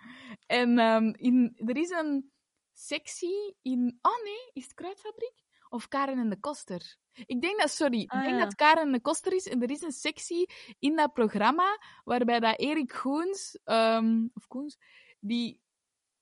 En 0.46 0.78
ehm, 0.78 1.04
in, 1.16 1.52
er 1.66 1.76
is 1.76 1.90
een 1.90 2.30
sectie 2.72 3.56
in... 3.62 3.98
Oh 4.02 4.22
nee, 4.24 4.50
is 4.52 4.62
het 4.62 4.74
Kruidfabriek? 4.74 5.34
Of 5.68 5.88
Karen 5.88 6.18
en 6.18 6.28
de 6.28 6.40
Koster? 6.40 6.96
Ik 7.26 7.40
denk 7.40 7.60
dat, 7.60 7.70
sorry, 7.70 8.04
Ah, 8.06 8.18
ik 8.18 8.24
denk 8.24 8.38
ja. 8.38 8.44
dat 8.44 8.54
Karen 8.54 8.82
en 8.82 8.92
de 8.92 9.00
Koster 9.00 9.32
is. 9.32 9.46
En 9.46 9.62
er 9.62 9.70
is 9.70 9.82
een 9.82 9.92
sectie 9.92 10.50
in 10.78 10.96
dat 10.96 11.12
programma 11.12 11.78
waarbij 12.04 12.40
dat 12.40 12.58
Erik 12.58 12.88
Koens, 13.02 13.58
ehm, 13.64 14.26
of 14.34 14.46
Koens, 14.46 14.78
die 15.20 15.60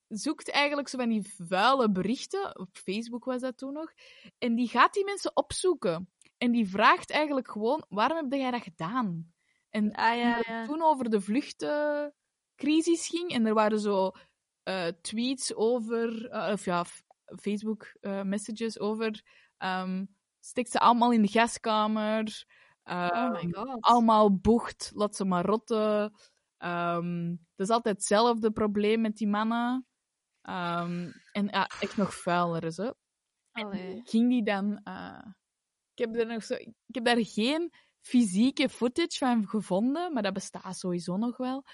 zoekt 0.09 0.51
eigenlijk 0.51 0.89
zo 0.89 0.99
van 0.99 1.09
die 1.09 1.35
vuile 1.37 1.91
berichten. 1.91 2.59
Op 2.59 2.69
Facebook 2.73 3.25
was 3.25 3.41
dat 3.41 3.59
toen 3.59 3.73
nog. 3.73 3.93
En 4.39 4.55
die 4.55 4.69
gaat 4.69 4.93
die 4.93 5.05
mensen 5.05 5.37
opzoeken. 5.37 6.09
En 6.39 6.51
die 6.51 6.69
vraagt 6.69 7.11
eigenlijk 7.11 7.51
gewoon, 7.51 7.85
waarom 7.89 8.17
heb 8.17 8.33
jij 8.33 8.51
dat 8.51 8.63
gedaan? 8.63 9.33
En 9.71 9.93
Ah 9.93 10.17
ja, 10.17 10.65
toen 10.65 10.83
over 10.83 11.11
de 11.11 11.21
vluchtcrisis 11.21 13.07
ging. 13.09 13.31
En 13.31 13.47
er 13.47 13.55
waren 13.55 13.81
zo 13.81 14.11
eh, 14.63 14.87
tweets 15.01 15.55
over, 15.55 16.29
eh, 16.29 16.53
of 16.53 16.65
ja, 16.65 16.85
Facebook-messages 17.37 18.79
over. 18.79 19.23
ehm 19.57 20.05
stik 20.41 20.67
ze 20.69 20.79
allemaal 20.79 21.13
in 21.13 21.23
de 21.23 21.29
gaskamer. 21.29 22.47
Oh 22.85 22.93
ehm, 22.93 23.33
my 23.33 23.53
god. 23.53 23.77
allemaal 23.81 24.37
bocht, 24.37 24.91
laat 24.95 25.17
ze 25.17 25.25
maar 25.25 25.45
rotten. 25.45 26.15
Ehm 26.59 27.37
dat 27.57 27.67
is 27.69 27.75
altijd 27.75 27.97
hetzelfde 27.97 28.51
probleem 28.51 29.01
met 29.01 29.17
die 29.17 29.29
mannen. 29.29 29.88
Ehm, 30.49 31.11
en 31.33 31.47
ja, 31.51 31.67
echt 31.81 31.97
nog 31.97 32.15
vuiler 32.15 32.65
is, 32.65 32.77
hè. 32.77 32.91
Allee. 33.53 34.01
Ging 34.05 34.29
die 34.31 34.43
dan... 34.45 34.81
eh, 34.85 35.25
ik, 35.95 36.05
heb 36.05 36.17
er 36.17 36.27
nog 36.27 36.45
zo, 36.45 36.55
ik 36.55 36.95
heb 36.95 37.05
daar 37.05 37.25
geen 37.25 37.73
fysieke 38.01 38.69
footage 38.69 39.19
van 39.19 39.49
gevonden, 39.49 40.13
maar 40.13 40.23
dat 40.23 40.33
bestaat 40.33 40.77
sowieso 40.79 41.17
nog 41.17 41.37
wel. 41.37 41.65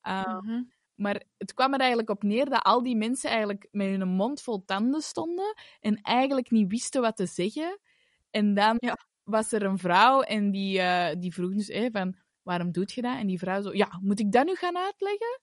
Eh, 0.00 0.38
Mhm. 0.38 0.62
Maar 0.94 1.22
het 1.36 1.54
kwam 1.54 1.72
er 1.72 1.78
eigenlijk 1.80 2.10
op 2.10 2.22
neer 2.22 2.48
dat 2.50 2.62
al 2.62 2.82
die 2.82 2.96
mensen 2.96 3.30
eigenlijk 3.30 3.68
met 3.70 3.86
hun 3.86 4.08
mond 4.08 4.42
vol 4.42 4.64
tanden 4.64 5.00
stonden 5.02 5.54
en 5.80 5.96
eigenlijk 6.02 6.50
niet 6.50 6.70
wisten 6.70 7.00
wat 7.00 7.16
te 7.16 7.26
zeggen. 7.26 7.80
En 8.30 8.54
dan 8.54 8.76
Ja. 8.78 8.96
was 9.22 9.52
er 9.52 9.62
een 9.62 9.78
vrouw 9.78 10.20
en 10.20 10.50
die, 10.50 10.80
eh, 10.80 11.14
die 11.20 11.32
vroeg 11.32 11.54
dus 11.54 11.68
eh, 11.68 11.88
van, 11.92 12.16
waarom 12.42 12.72
doet 12.72 12.92
je 12.92 13.02
dat? 13.02 13.16
En 13.18 13.26
die 13.26 13.38
vrouw 13.38 13.62
zo, 13.62 13.72
ja, 13.72 13.98
moet 14.02 14.20
ik 14.20 14.32
dat 14.32 14.46
nu 14.46 14.54
gaan 14.54 14.76
uitleggen? 14.76 15.40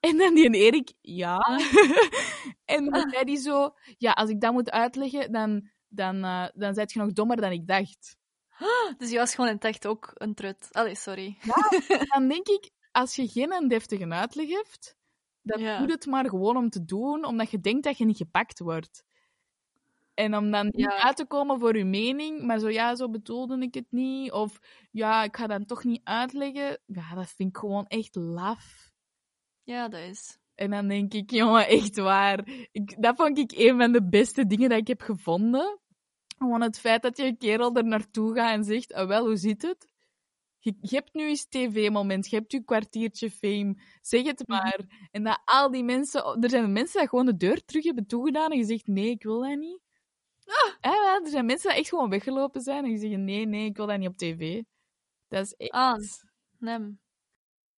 En 0.00 0.16
dan 0.16 0.34
die 0.34 0.44
en 0.46 0.54
Erik, 0.54 0.92
ja. 1.00 1.36
en 2.64 2.84
dan 2.90 3.10
zei 3.10 3.24
die 3.24 3.36
zo, 3.36 3.74
ja, 3.98 4.12
als 4.12 4.30
ik 4.30 4.40
dat 4.40 4.52
moet 4.52 4.70
uitleggen, 4.70 5.32
dan, 5.32 5.70
dan, 5.88 6.24
eh 6.24 6.46
dan 6.54 6.74
zijt 6.74 6.92
je 6.92 6.98
nog 6.98 7.12
dommer 7.12 7.36
dan 7.36 7.52
ik 7.52 7.66
dacht. 7.66 8.16
Dus 8.98 9.10
je 9.10 9.16
was 9.18 9.34
gewoon 9.34 9.50
in 9.50 9.56
het 9.56 9.64
echt 9.64 9.86
ook 9.86 10.10
een 10.14 10.34
trut. 10.34 10.68
Allee, 10.70 10.94
sorry. 10.94 11.36
dan 12.14 12.28
denk 12.28 12.48
ik, 12.48 12.70
als 12.92 13.16
je 13.16 13.28
geen 13.28 13.52
een 13.52 13.68
deftige 13.68 14.08
uitleg 14.08 14.48
hebt, 14.48 14.96
dan 15.42 15.60
Ja. 15.60 15.78
doe 15.78 15.90
het 15.90 16.06
maar 16.06 16.28
gewoon 16.28 16.56
om 16.56 16.70
te 16.70 16.84
doen, 16.84 17.24
omdat 17.24 17.50
je 17.50 17.60
denkt 17.60 17.84
dat 17.84 17.98
je 17.98 18.04
niet 18.04 18.16
gepakt 18.16 18.58
wordt. 18.58 19.04
En 20.14 20.36
om 20.36 20.50
dan 20.50 20.64
niet 20.66 20.74
Ja. 20.92 21.02
uit 21.02 21.16
te 21.16 21.26
komen 21.26 21.60
voor 21.60 21.76
je 21.76 21.84
mening, 21.84 22.42
maar 22.42 22.58
zo 22.58 22.68
ja, 22.68 22.94
zo 22.94 23.10
bedoelde 23.10 23.58
ik 23.60 23.74
het 23.74 23.86
niet. 23.90 24.32
Of 24.32 24.58
ja, 24.90 25.24
ik 25.24 25.36
ga 25.36 25.46
dan 25.46 25.64
toch 25.64 25.84
niet 25.84 26.00
uitleggen. 26.04 26.80
Ja, 26.86 27.14
dat 27.14 27.28
vind 27.36 27.48
ik 27.48 27.56
gewoon 27.56 27.86
echt 27.86 28.14
laf. 28.14 28.89
Ja, 29.70 29.88
dat 29.88 30.00
is. 30.00 30.38
En 30.54 30.70
dan 30.70 30.88
denk 30.88 31.12
ik, 31.14 31.30
jongen, 31.30 31.66
echt 31.68 31.96
waar. 31.96 32.48
Ik, 32.72 33.02
dat 33.02 33.16
vond 33.16 33.38
ik 33.38 33.52
een 33.52 33.78
van 33.78 33.92
de 33.92 34.08
beste 34.08 34.46
dingen 34.46 34.68
dat 34.68 34.78
ik 34.78 34.86
heb 34.86 35.00
gevonden. 35.00 35.80
Gewoon 36.38 36.60
het 36.60 36.78
feit 36.78 37.02
dat 37.02 37.16
je 37.16 37.24
een 37.24 37.38
kerel 37.38 37.74
er 37.74 37.84
naartoe 37.84 38.34
gaat 38.34 38.52
en 38.52 38.64
zegt, 38.64 38.92
ah, 38.92 39.06
wel, 39.06 39.26
hoe 39.26 39.36
zit 39.36 39.62
het? 39.62 39.88
Je, 40.58 40.76
je 40.80 40.96
hebt 40.96 41.14
nu 41.14 41.28
eens 41.28 41.46
tv-moment, 41.48 42.30
je 42.30 42.36
hebt 42.36 42.52
je 42.52 42.64
kwartiertje 42.64 43.30
fame, 43.30 43.82
zeg 44.00 44.22
het 44.22 44.48
Mhm. 44.48 44.58
maar. 44.58 45.08
En 45.10 45.22
dat 45.24 45.40
al 45.44 45.70
die 45.70 45.84
mensen, 45.84 46.42
er 46.42 46.50
zijn 46.50 46.72
mensen 46.72 47.00
die 47.00 47.08
gewoon 47.08 47.26
de 47.26 47.36
deur 47.36 47.64
terug 47.64 47.84
hebben 47.84 48.06
toegedaan 48.06 48.50
en 48.50 48.58
je 48.58 48.64
zegt, 48.64 48.86
nee, 48.86 49.10
ik 49.10 49.22
wil 49.22 49.40
dat 49.40 49.58
niet. 49.58 49.80
Ja, 50.80 50.90
wel, 50.90 51.24
er 51.24 51.30
zijn 51.30 51.46
mensen 51.46 51.70
die 51.70 51.78
echt 51.78 51.88
gewoon 51.88 52.10
weggelopen 52.10 52.60
zijn 52.60 52.84
en 52.84 52.90
die 52.90 52.98
zeggen, 52.98 53.24
nee, 53.24 53.46
nee, 53.46 53.64
ik 53.64 53.76
wil 53.76 53.86
dat 53.86 53.98
niet 53.98 54.08
op 54.08 54.16
tv. 54.16 54.62
Dat 55.28 55.44
is 55.44 55.52
echt... 55.52 55.72
Ah, 55.72 55.98
nem. 56.58 57.00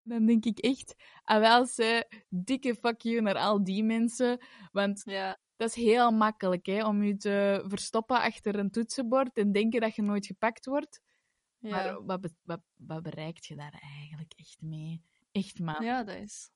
Dan 0.03 0.25
denk 0.25 0.45
ik 0.45 0.59
echt, 0.59 0.95
ah 1.23 1.39
wel, 1.39 1.65
ze, 1.65 2.07
dikke 2.29 2.75
fuck 2.75 3.01
you 3.01 3.21
naar 3.21 3.35
al 3.35 3.63
die 3.63 3.83
mensen. 3.83 4.39
Want 4.71 5.01
Ja. 5.05 5.37
dat 5.55 5.69
is 5.69 5.75
heel 5.75 6.11
makkelijk 6.11 6.65
hè, 6.65 6.85
om 6.85 7.03
je 7.03 7.17
te 7.17 7.63
verstoppen 7.67 8.21
achter 8.21 8.55
een 8.59 8.71
toetsenbord 8.71 9.37
en 9.37 9.51
denken 9.51 9.81
dat 9.81 9.95
je 9.95 10.01
nooit 10.01 10.25
gepakt 10.25 10.65
wordt. 10.65 11.01
Ja, 11.59 11.69
Maar 11.69 12.05
wat, 12.05 12.21
be- 12.21 12.35
wat, 12.43 12.61
wat 12.75 13.01
bereikt 13.03 13.45
je 13.45 13.55
daar 13.55 13.81
eigenlijk 13.81 14.33
echt 14.35 14.61
mee? 14.61 15.01
Echt, 15.31 15.59
man. 15.59 15.83
ja 15.83 16.03
dat 16.03 16.15
is. 16.15 16.49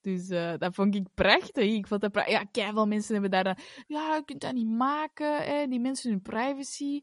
Dus 0.00 0.28
eh, 0.28 0.54
dat 0.58 0.74
vond 0.74 0.94
ik 0.94 1.06
prachtig. 1.14 1.64
Ik 1.72 1.86
vond 1.86 2.00
dat 2.00 2.12
prachtig. 2.12 2.34
Ja, 2.34 2.44
keiveel 2.44 2.86
mensen 2.86 3.12
hebben 3.12 3.30
daar 3.30 3.44
dan... 3.44 3.56
Ja, 3.86 4.14
je 4.16 4.24
kunt 4.24 4.40
dat 4.40 4.52
niet 4.54 4.68
maken, 4.68 5.36
hè. 5.36 5.66
die 5.66 5.80
mensen 5.80 6.10
hun 6.10 6.22
privacy. 6.22 7.02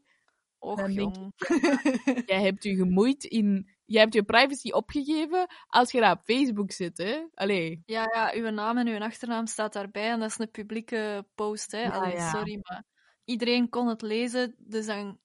Och, 0.58 0.90
jong. 0.90 1.32
Jij 2.26 2.42
hebt 2.42 2.62
je 2.62 2.74
gemoeid 2.76 3.24
in... 3.24 3.68
Jij 3.90 4.00
hebt 4.00 4.14
je 4.14 4.22
privacy 4.22 4.70
opgegeven 4.70 5.46
als 5.66 5.90
je 5.90 6.00
dat 6.00 6.18
op 6.18 6.24
Facebook 6.24 6.72
zet, 6.72 6.98
hè. 6.98 7.26
Allee. 7.34 7.82
Ja, 7.86 8.02
ja, 8.14 8.32
uw 8.34 8.50
naam 8.50 8.78
en 8.78 8.86
uw 8.86 8.98
achternaam 8.98 9.46
staat 9.46 9.72
daarbij 9.72 10.10
en 10.10 10.20
dat 10.20 10.30
is 10.30 10.38
een 10.38 10.50
publieke 10.50 11.26
post. 11.34 11.72
Hè. 11.72 11.90
Allee, 11.90 12.14
ja. 12.14 12.30
Sorry, 12.30 12.58
maar 12.62 12.84
iedereen 13.24 13.68
kon 13.68 13.88
het 13.88 14.02
lezen, 14.02 14.54
dus 14.58 14.86
dan... 14.86 15.20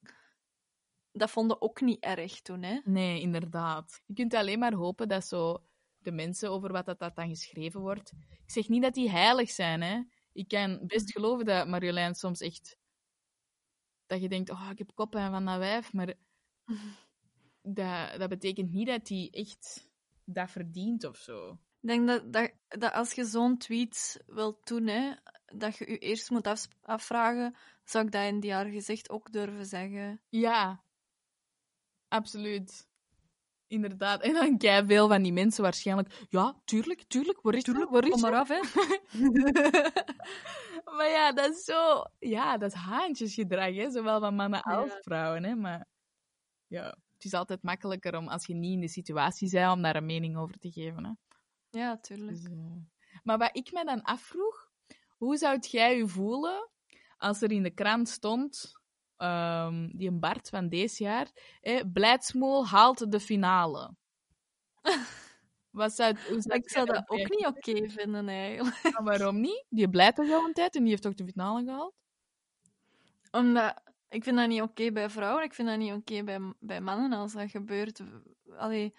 dat 1.11 1.31
vonden 1.31 1.61
ook 1.61 1.81
niet 1.81 2.03
erg 2.03 2.41
toen. 2.41 2.63
Hè. 2.63 2.79
Nee, 2.83 3.21
inderdaad. 3.21 4.01
Je 4.05 4.13
kunt 4.13 4.33
alleen 4.33 4.59
maar 4.59 4.73
hopen 4.73 5.07
dat 5.07 5.25
zo 5.25 5.63
de 5.97 6.11
mensen 6.11 6.51
over 6.51 6.71
wat 6.71 6.85
dat, 6.85 6.99
dat 6.99 7.15
dan 7.15 7.29
geschreven 7.29 7.79
wordt... 7.79 8.11
Ik 8.29 8.51
zeg 8.51 8.67
niet 8.67 8.81
dat 8.81 8.93
die 8.93 9.09
heilig 9.09 9.49
zijn, 9.49 9.81
hè. 9.81 10.01
Ik 10.33 10.47
kan 10.47 10.79
best 10.81 11.11
geloven 11.11 11.45
dat 11.45 11.67
Marjolein 11.67 12.15
soms 12.15 12.41
echt... 12.41 12.77
Dat 14.05 14.21
je 14.21 14.29
denkt, 14.29 14.49
oh, 14.49 14.69
ik 14.71 14.77
heb 14.77 14.91
koppen 14.93 15.31
van 15.31 15.45
dat 15.45 15.57
wijf, 15.57 15.93
maar... 15.93 16.13
Dat, 17.67 18.19
dat 18.19 18.29
betekent 18.29 18.71
niet 18.71 18.87
dat 18.87 19.07
hij 19.07 19.29
echt 19.31 19.89
dat 20.23 20.51
verdient 20.51 21.03
of 21.03 21.17
zo. 21.17 21.51
Ik 21.81 21.91
denk 21.91 22.07
dat, 22.07 22.33
dat, 22.33 22.51
dat 22.67 22.93
als 22.93 23.13
je 23.13 23.25
zo'n 23.25 23.57
tweet 23.57 24.23
wilt 24.27 24.67
doen, 24.67 24.87
hè, 24.87 25.13
dat 25.45 25.77
je 25.77 25.91
je 25.91 25.97
eerst 25.97 26.29
moet 26.29 26.47
af, 26.47 26.67
afvragen, 26.81 27.55
zou 27.83 28.05
ik 28.05 28.11
dat 28.11 28.27
in 28.27 28.39
die 28.39 28.53
haar 28.53 28.65
gezicht 28.65 29.09
ook 29.09 29.31
durven 29.31 29.65
zeggen? 29.65 30.21
Ja, 30.29 30.83
absoluut. 32.07 32.87
Inderdaad. 33.67 34.21
En 34.21 34.33
dan 34.33 34.57
kei 34.57 34.85
veel 34.85 35.07
van 35.07 35.21
die 35.21 35.33
mensen 35.33 35.63
waarschijnlijk. 35.63 36.25
Ja, 36.29 36.61
tuurlijk, 36.65 37.03
tuurlijk. 37.07 37.41
Waar 37.41 37.53
is 37.53 37.63
tuurlijk, 37.63 37.89
waar 37.89 38.03
is 38.03 38.09
Kom 38.09 38.21
maar 38.21 38.35
af, 38.35 38.47
hè. 38.47 38.59
maar 40.97 41.09
ja, 41.09 41.31
dat 41.31 41.49
is 41.49 41.63
zo. 41.63 42.03
Ja, 42.19 42.57
dat 42.57 42.71
is 42.71 42.77
haantjesgedrag, 42.77 43.75
hè? 43.75 43.91
zowel 43.91 44.19
van 44.19 44.35
mannen 44.35 44.61
als 44.61 44.91
vrouwen. 45.01 45.43
Hè? 45.43 45.55
Maar 45.55 45.87
ja, 46.67 46.97
het 47.15 47.25
is 47.25 47.33
altijd 47.33 47.63
makkelijker 47.63 48.17
om 48.17 48.27
als 48.27 48.45
je 48.45 48.53
niet 48.53 48.73
in 48.73 48.79
de 48.79 48.87
situatie 48.87 49.49
bent 49.49 49.71
om 49.71 49.81
daar 49.81 49.95
een 49.95 50.05
mening 50.05 50.37
over 50.37 50.57
te 50.59 50.71
geven. 50.71 51.05
Hè? 51.05 51.11
Ja, 51.79 51.97
tuurlijk. 51.97 52.37
Dus, 52.37 52.43
eh, 52.43 53.21
Maar 53.23 53.37
wat 53.37 53.57
ik 53.57 53.71
me 53.71 53.85
dan 53.85 54.01
afvroeg, 54.01 54.69
hoe 55.17 55.37
zou 55.37 55.59
jij 55.59 55.97
je 55.97 56.07
voelen 56.07 56.69
als 57.17 57.41
er 57.41 57.51
in 57.51 57.63
de 57.63 57.73
krant 57.73 58.09
stond, 58.09 58.79
ehm, 59.17 59.89
die 59.97 60.09
een 60.09 60.19
Bart 60.19 60.49
van 60.49 60.69
deze 60.69 61.03
jaar, 61.03 61.31
hè, 61.61 61.91
Blijdsmoel 61.91 62.67
haalt 62.67 63.11
de 63.11 63.19
finale. 63.19 63.95
Wat 65.71 65.93
zou, 65.93 66.15
hoe 66.29 66.41
zou 66.41 66.59
Ik 66.59 66.69
zou 66.69 66.85
dat 66.85 67.09
ook 67.09 67.29
niet 67.29 67.45
oké 67.45 67.89
vinden, 67.89 68.27
eigenlijk. 68.27 68.81
Maar 68.83 69.03
waarom 69.03 69.39
niet? 69.39 69.65
Die 69.69 69.89
blijft 69.89 70.15
toch 70.15 70.31
al 70.31 70.45
een 70.45 70.53
tijd 70.53 70.75
en 70.75 70.81
die 70.81 70.89
heeft 70.89 71.03
toch 71.03 71.13
de 71.13 71.25
finale 71.25 71.63
gehaald? 71.63 71.93
Omdat, 73.31 73.81
ik 74.15 74.23
vind 74.23 74.37
dat 74.37 74.47
niet 74.47 74.61
oké 74.61 74.91
bij 74.91 75.09
vrouwen, 75.09 75.43
ik 75.43 75.53
vind 75.53 75.67
dat 75.67 75.77
niet 75.77 75.93
oké 75.93 76.23
bij, 76.23 76.53
bij 76.59 76.81
mannen 76.81 77.11
als 77.13 77.33
dat 77.33 77.49
gebeurt. 77.49 78.01
Allee, 78.57 78.93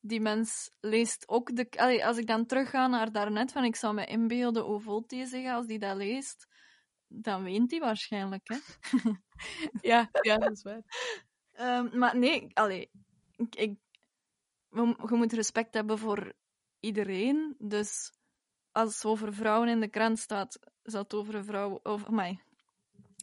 die 0.00 0.20
mens 0.20 0.70
leest 0.80 1.28
ook 1.28 1.56
de... 1.56 1.66
Allee, 1.70 2.06
als 2.06 2.16
ik 2.16 2.26
dan 2.26 2.46
terugga 2.46 2.86
naar 2.86 3.12
daarnet, 3.12 3.52
van 3.52 3.64
ik 3.64 3.76
zou 3.76 3.94
me 3.94 4.04
inbeelden 4.04 4.62
hoe 4.62 5.04
die 5.06 5.26
zich 5.26 5.50
als 5.50 5.66
die 5.66 5.78
dat 5.78 5.96
leest, 5.96 6.46
dan 7.06 7.42
weent 7.42 7.70
hij 7.70 7.80
waarschijnlijk, 7.80 8.48
hè. 8.48 8.56
Ja, 9.90 10.08
ja, 10.20 10.36
dat 10.36 10.52
is 10.52 10.62
waar. 10.62 10.82
Ehm, 11.52 11.98
maar 11.98 12.18
nee, 12.18 12.46
allee, 12.54 12.90
ik, 13.36 13.76
je 14.70 14.96
moet 15.08 15.32
respect 15.32 15.74
hebben 15.74 15.98
voor 15.98 16.32
iedereen. 16.80 17.54
Dus 17.58 18.12
als 18.72 18.94
het 18.94 19.04
over 19.04 19.34
vrouwen 19.34 19.68
in 19.68 19.80
de 19.80 19.88
krant 19.88 20.18
staat, 20.18 20.58
zal 20.82 21.02
het 21.02 21.14
over 21.14 21.34
een 21.34 21.44
vrouw. 21.44 21.80
Of, 21.82 22.08
mij, 22.08 22.40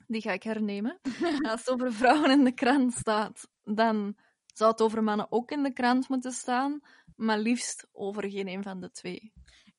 die 0.07 0.21
ga 0.21 0.31
ik 0.31 0.43
hernemen. 0.43 0.99
als 1.51 1.59
het 1.59 1.69
over 1.69 1.93
vrouwen 1.93 2.31
in 2.31 2.43
de 2.43 2.53
krant 2.53 2.93
staat, 2.93 3.47
dan 3.63 4.15
zou 4.53 4.71
het 4.71 4.81
over 4.81 5.03
mannen 5.03 5.31
ook 5.31 5.51
in 5.51 5.63
de 5.63 5.73
krant 5.73 6.09
moeten 6.09 6.31
staan. 6.31 6.79
Maar 7.15 7.39
liefst 7.39 7.87
over 7.91 8.29
geen 8.31 8.47
een 8.47 8.63
van 8.63 8.79
de 8.79 8.91
twee. 8.91 9.33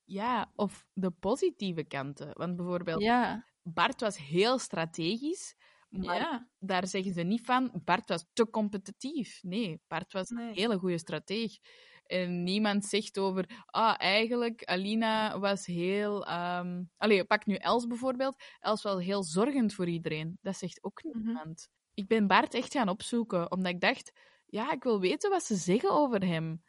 Ja, 0.04 0.52
of 0.54 0.86
de 0.92 1.10
positieve 1.10 1.84
kanten. 1.84 2.30
Want 2.32 2.56
bijvoorbeeld, 2.56 3.02
Ja, 3.02 3.44
Bart 3.62 4.00
was 4.00 4.16
heel 4.18 4.58
strategisch, 4.58 5.54
maar 5.88 6.16
ja. 6.18 6.48
daar 6.58 6.86
zeggen 6.86 7.12
ze 7.12 7.22
niet 7.22 7.44
van, 7.44 7.80
Bart 7.84 8.08
was 8.08 8.24
te 8.32 8.50
competitief. 8.50 9.38
Nee, 9.42 9.80
Bart 9.88 10.12
was 10.12 10.28
Nee. 10.28 10.48
een 10.48 10.54
hele 10.54 10.78
goede 10.78 10.98
strateeg. 10.98 11.58
En 12.06 12.42
niemand 12.42 12.84
zegt 12.84 13.18
over, 13.18 13.64
ah, 13.66 13.94
eigenlijk, 13.98 14.64
Alina 14.64 15.38
was 15.38 15.66
heel... 15.66 16.26
ehm 16.26 16.82
Allee, 16.96 17.24
pak 17.24 17.46
nu 17.46 17.54
Els 17.54 17.86
bijvoorbeeld. 17.86 18.42
Els 18.60 18.82
was 18.82 19.04
heel 19.04 19.22
zorgend 19.22 19.74
voor 19.74 19.88
iedereen. 19.88 20.38
Dat 20.42 20.56
zegt 20.56 20.84
ook 20.84 21.02
Mhm. 21.04 21.18
niemand. 21.24 21.68
Ik 21.94 22.06
ben 22.08 22.26
Bart 22.26 22.54
echt 22.54 22.72
gaan 22.72 22.88
opzoeken, 22.88 23.50
omdat 23.52 23.72
ik 23.72 23.80
dacht, 23.80 24.12
ja, 24.46 24.72
ik 24.72 24.82
wil 24.82 25.00
weten 25.00 25.30
wat 25.30 25.44
ze 25.44 25.54
zeggen 25.54 25.90
over 25.90 26.26
hem. 26.26 26.62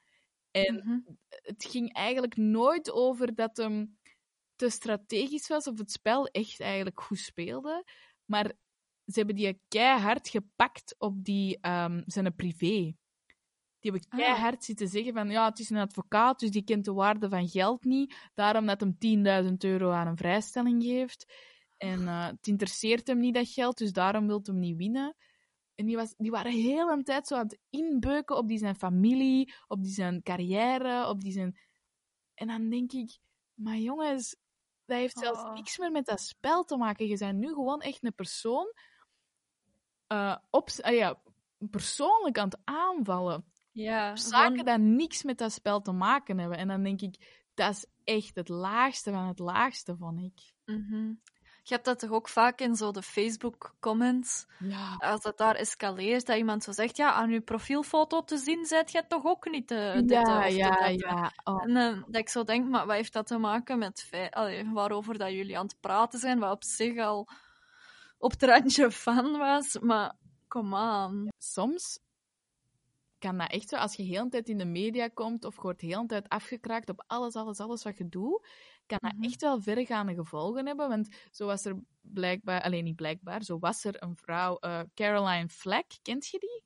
En 0.52 0.76
Mhm. 0.76 1.00
het 1.30 1.66
ging 1.66 1.94
eigenlijk 1.94 2.38
nooit 2.38 2.92
over 2.92 3.36
dat 3.36 3.58
hem 3.58 3.98
te 4.56 4.70
strategisch 4.70 5.48
was 5.48 5.68
of 5.68 5.78
het 5.78 5.92
spel 5.92 6.28
echt 6.28 6.60
eigenlijk 6.60 7.02
goed 7.02 7.20
speelde. 7.20 7.86
Maar 8.26 8.46
ze 9.06 9.14
hebben 9.18 9.36
die 9.36 9.62
keihard 9.68 10.30
gepakt 10.30 10.96
op 10.98 11.24
die, 11.24 11.58
ehm, 11.62 12.04
zijn 12.06 12.36
privé. 12.36 12.96
Die 13.92 14.00
hebben 14.02 14.20
Ah. 14.20 14.26
keihard 14.36 14.64
zitten 14.64 14.88
zeggen 14.88 15.14
van 15.14 15.30
ja, 15.30 15.50
het 15.50 15.60
is 15.60 15.70
een 15.70 15.78
advocaat, 15.78 16.40
dus 16.40 16.52
die 16.52 16.64
kent 16.64 16.86
de 16.86 16.94
waarde 16.94 17.30
van 17.30 17.48
geld 17.48 17.84
niet. 17.84 18.16
Daarom 18.34 18.66
dat 18.66 18.80
hem 18.80 18.98
10.000 18.98 19.54
euro 19.58 19.92
aan 19.92 20.08
een 20.08 20.18
vrijstelling 20.18 20.84
geeft. 20.84 21.34
En 21.78 22.08
eh, 22.08 22.26
het 22.26 22.48
interesseert 22.48 23.08
hem 23.08 23.20
niet 23.20 23.34
dat 23.34 23.48
geld, 23.50 23.78
dus 23.78 23.92
daarom 23.92 24.28
wil 24.28 24.40
hem 24.44 24.60
niet 24.60 24.78
winnen. 24.78 25.16
En 25.76 25.86
die, 25.86 25.96
was, 25.96 26.14
die 26.18 26.32
waren 26.32 26.52
heel 26.52 26.90
een 26.90 27.04
tijd 27.04 27.28
zo 27.28 27.36
aan 27.36 27.44
het 27.44 27.60
inbeuken 27.70 28.38
op 28.38 28.48
die 28.48 28.58
zijn 28.58 28.76
familie, 28.76 29.54
op 29.68 29.84
die 29.84 29.92
zijn 29.94 30.22
carrière, 30.24 31.08
op 31.08 31.22
die 31.22 31.32
zijn... 31.32 31.60
En 32.34 32.48
dan 32.48 32.70
denk 32.70 32.92
ik, 32.92 33.18
maar 33.54 33.78
jongens, 33.78 34.36
dat 34.86 34.98
heeft 34.98 35.20
zelfs 35.20 35.42
Oh. 35.44 35.54
niks 35.54 35.78
meer 35.78 35.92
met 35.92 36.06
dat 36.06 36.22
spel 36.22 36.64
te 36.64 36.78
maken. 36.78 37.08
Je 37.08 37.18
bent 37.18 37.38
nu 37.40 37.48
gewoon 37.48 37.82
echt 37.82 38.04
een 38.04 38.16
persoon 38.16 38.74
eh, 40.08 40.38
op, 40.50 40.70
ah 40.82 40.94
ja, 40.94 41.22
persoonlijk 41.58 42.38
aan 42.38 42.50
het 42.50 42.60
aanvallen. 42.64 43.46
Ja 43.78 44.15
Zaken 44.15 44.57
gewoon- 44.59 44.65
die 44.65 44.95
niks 44.95 45.23
met 45.23 45.38
dat 45.38 45.51
spel 45.51 45.82
te 45.82 45.91
maken 45.91 46.38
hebben. 46.38 46.57
En 46.57 46.67
dan 46.67 46.84
denk 46.84 47.01
ik, 47.01 47.45
dat 47.53 47.71
is 47.71 47.86
echt 48.03 48.36
het 48.36 48.49
laagste 48.49 49.11
van 49.11 49.28
het 49.28 49.39
laagste, 49.39 49.95
vond 49.97 50.19
ik. 50.19 50.53
Mhm. 50.65 51.13
Je 51.63 51.73
hebt 51.73 51.86
dat 51.86 51.99
toch 51.99 52.11
ook 52.11 52.28
vaak 52.30 52.59
in 52.59 52.75
zo 52.75 52.91
de 52.91 53.01
Facebook-comments. 53.01 54.45
Ja. 54.59 54.95
als 54.97 55.21
dat 55.21 55.38
daar 55.38 55.55
escaleert, 55.55 56.25
dat 56.25 56.38
iemand 56.38 56.63
zo 56.63 56.71
zegt, 56.71 56.97
ja, 56.97 57.11
aan 57.13 57.30
uw 57.30 57.41
profielfoto 57.41 58.23
te 58.23 58.38
zien, 58.38 58.65
zijt 58.65 58.91
jij 58.91 59.03
toch 59.03 59.25
ook 59.25 59.49
niet 59.49 59.67
de, 59.67 60.03
Ja, 60.07 60.21
of 60.21 60.47
ja, 60.47 60.88
ja. 60.88 61.32
Oh. 61.43 61.63
En 61.63 61.75
eh, 61.75 62.03
dat 62.07 62.15
ik 62.21 62.30
zo 62.30 62.43
denk, 62.43 62.67
maar 62.69 62.86
wat 62.86 62.95
heeft 62.95 63.13
dat 63.13 63.28
te 63.28 63.38
maken 63.38 63.78
met 63.78 64.09
allee, 64.30 64.69
waarover 64.71 65.17
dat 65.17 65.32
jullie 65.32 65.57
aan 65.57 65.65
het 65.65 65.80
praten 65.80 66.19
zijn, 66.19 66.39
wat 66.39 66.51
op 66.51 66.63
zich 66.63 66.97
al 66.99 67.28
op 68.17 68.32
het 68.32 68.43
randje 68.43 68.91
van 68.91 69.38
was, 69.38 69.80
maar 69.80 70.13
kom 70.47 70.75
aan. 70.75 71.28
soms 71.38 71.99
kan 73.20 73.38
dat 73.38 73.51
echt 73.51 73.70
zo, 73.70 73.76
als 73.76 73.95
je 73.95 74.03
heel 74.03 74.24
de 74.24 74.30
tijd 74.30 74.49
in 74.49 74.57
de 74.57 74.65
media 74.65 75.07
komt 75.07 75.45
of 75.45 75.55
je 75.55 75.61
wordt 75.61 75.82
heel 75.82 76.01
de 76.01 76.07
tijd 76.07 76.30
afgekraakt 76.30 76.89
op 76.89 77.03
alles, 77.07 77.34
alles, 77.34 77.59
alles 77.59 77.84
wat 77.84 77.97
je 77.97 78.09
doet, 78.09 78.47
kan 78.86 78.97
dat 79.01 79.13
Mhm. 79.13 79.24
echt 79.24 79.41
wel 79.41 79.61
verregaande 79.61 80.13
gevolgen 80.13 80.65
hebben. 80.65 80.89
Want 80.89 81.07
zo 81.32 81.45
was 81.45 81.65
er 81.65 81.80
blijkbaar, 82.01 82.61
alleen 82.61 82.84
niet 82.84 82.95
blijkbaar, 82.95 83.43
zo 83.43 83.59
was 83.59 83.84
er 83.84 84.03
een 84.03 84.15
vrouw, 84.15 84.57
eh, 84.57 84.82
Caroline 84.93 85.49
Fleck, 85.49 85.86
kent 86.01 86.28
je 86.28 86.39
die? 86.39 86.63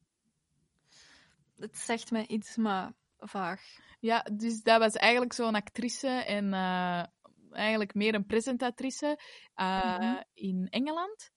Het 1.58 1.78
zegt 1.78 2.12
mij 2.12 2.28
iets, 2.28 2.56
maar 2.56 2.93
vaag. 3.18 3.62
Ja, 3.99 4.22
dus 4.34 4.62
dat 4.62 4.80
was 4.80 4.93
eigenlijk 4.93 5.34
zo'n 5.34 5.56
actrice 5.56 6.08
en 6.08 6.54
eh, 6.54 7.04
eigenlijk 7.52 7.93
meer 7.93 8.14
een 8.16 8.26
presentatrice 8.26 9.20
eh, 9.54 9.97
Mhm. 9.97 10.22
in 10.34 10.68
Engeland. 10.70 11.32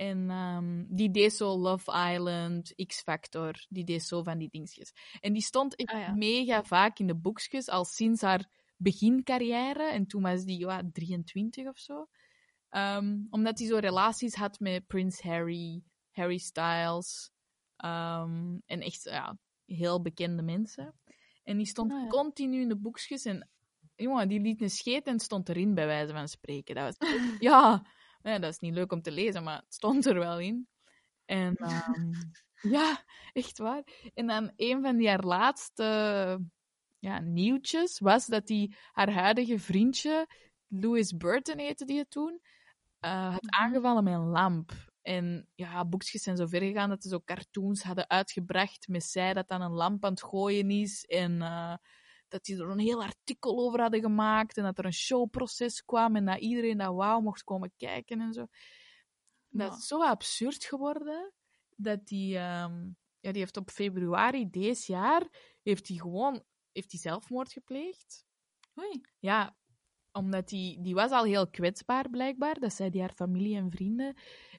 En 0.00 0.30
ehm, 0.30 0.84
die 0.88 1.10
deed 1.10 1.32
zo 1.32 1.58
Love 1.58 2.12
Island, 2.12 2.72
X-Factor, 2.86 3.52
die 3.68 3.84
deed 3.84 4.02
zo 4.02 4.22
van 4.22 4.38
die 4.38 4.48
dingetjes. 4.50 4.92
En 5.20 5.32
die 5.32 5.42
stond 5.42 5.76
echt 5.76 5.92
Ah, 5.92 6.00
ja. 6.00 6.14
mega 6.14 6.62
vaak 6.64 6.98
in 6.98 7.06
de 7.06 7.14
boekjes, 7.16 7.68
al 7.68 7.84
sinds 7.84 8.20
haar 8.22 8.48
begincarrière. 8.76 9.82
En 9.90 10.06
toen 10.06 10.22
was 10.22 10.44
die 10.44 10.58
ja, 10.58 10.82
23 10.92 11.66
of 11.66 11.78
zo. 11.78 12.08
Ehm, 12.68 13.16
omdat 13.30 13.58
hij 13.58 13.68
zo 13.68 13.76
relaties 13.76 14.34
had 14.34 14.60
met 14.60 14.86
Prince 14.86 15.28
Harry, 15.28 15.82
Harry 16.10 16.38
Styles. 16.38 17.30
ehm, 17.76 18.58
en 18.66 18.80
echt 18.80 19.02
ja, 19.04 19.38
heel 19.66 20.02
bekende 20.02 20.42
mensen. 20.42 20.94
En 21.44 21.56
die 21.56 21.66
stond 21.66 21.92
Ah, 21.92 22.02
ja. 22.02 22.06
continu 22.08 22.60
in 22.60 22.68
de 22.68 22.76
boekjes. 22.76 23.24
En 23.24 23.48
jongen, 23.96 24.28
die 24.28 24.40
liet 24.40 24.60
een 24.62 24.70
scheet 24.70 25.06
en 25.06 25.18
stond 25.20 25.48
erin, 25.48 25.74
bij 25.74 25.86
wijze 25.86 26.12
van 26.12 26.28
spreken. 26.28 26.74
Dat 26.74 26.96
was, 26.98 27.10
ja, 27.50 27.86
ja, 28.22 28.38
dat 28.38 28.52
is 28.52 28.58
niet 28.58 28.74
leuk 28.74 28.92
om 28.92 29.02
te 29.02 29.10
lezen, 29.10 29.42
maar 29.42 29.56
het 29.56 29.74
stond 29.74 30.06
er 30.06 30.18
wel 30.18 30.38
in. 30.38 30.68
En 31.24 31.54
ehm, 31.56 32.12
ja, 32.60 33.04
echt 33.32 33.58
waar. 33.58 33.82
En 34.14 34.26
dan 34.26 34.52
een 34.56 34.82
van 34.82 34.96
die 34.96 35.08
haar 35.08 35.24
laatste 35.24 35.84
ja, 36.98 37.20
nieuwtjes 37.20 37.98
was 37.98 38.26
dat 38.26 38.46
die 38.46 38.76
haar 38.92 39.12
huidige 39.12 39.58
vriendje, 39.58 40.26
Louis 40.66 41.16
Burton 41.16 41.58
heette 41.58 41.84
die 41.84 41.98
het 41.98 42.10
toen, 42.10 42.40
eh, 42.98 43.32
had 43.32 43.46
aangevallen 43.50 44.04
met 44.04 44.14
een 44.14 44.28
lamp. 44.28 44.72
En 45.02 45.48
ja, 45.54 45.84
boekjes 45.84 46.22
zijn 46.22 46.36
zo 46.36 46.46
ver 46.46 46.60
gegaan 46.60 46.88
dat 46.88 47.02
ze 47.02 47.08
zo 47.08 47.20
cartoons 47.24 47.82
hadden 47.82 48.10
uitgebracht 48.10 48.88
met 48.88 49.04
zij 49.04 49.34
dat 49.34 49.48
dan 49.48 49.60
een 49.60 49.72
lamp 49.72 50.04
aan 50.04 50.10
het 50.10 50.22
gooien 50.22 50.70
is. 50.70 51.04
En 51.04 51.42
eh, 51.42 51.74
dat 52.30 52.44
die 52.44 52.56
er 52.58 52.70
een 52.70 52.78
heel 52.78 53.02
artikel 53.02 53.58
over 53.58 53.80
hadden 53.80 54.00
gemaakt. 54.00 54.56
En 54.56 54.62
dat 54.64 54.78
er 54.78 54.84
een 54.84 54.92
showproces 54.92 55.84
kwam 55.84 56.16
en 56.16 56.24
dat 56.24 56.38
iedereen 56.38 56.78
dat 56.78 56.94
wauw 56.94 57.20
mocht 57.20 57.42
komen 57.44 57.72
kijken 57.76 58.20
en 58.20 58.32
zo. 58.32 58.46
Dat 59.48 59.70
Ja. 59.70 59.76
is 59.76 59.86
zo 59.86 60.02
absurd 60.04 60.64
geworden 60.64 61.32
dat 61.76 62.06
die, 62.06 62.36
ehm, 62.36 62.84
ja, 63.20 63.32
die 63.32 63.40
heeft 63.40 63.56
op 63.56 63.70
februari 63.70 64.50
deze 64.50 64.92
jaar 64.92 65.28
heeft 65.62 65.86
die 65.86 66.00
gewoon 66.00 66.42
heeft 66.72 66.90
die 66.90 67.00
zelfmoord 67.00 67.52
gepleegd. 67.52 68.24
Oei. 68.78 69.00
Ja, 69.18 69.56
omdat 70.12 70.48
die, 70.48 70.80
die 70.82 70.94
was 70.94 71.10
al 71.10 71.24
heel 71.24 71.50
kwetsbaar 71.50 72.10
blijkbaar. 72.10 72.58
Dat 72.60 72.72
zei 72.72 72.90
die 72.90 73.00
haar 73.00 73.14
familie 73.14 73.56
en 73.56 73.70
vrienden. 73.70 74.14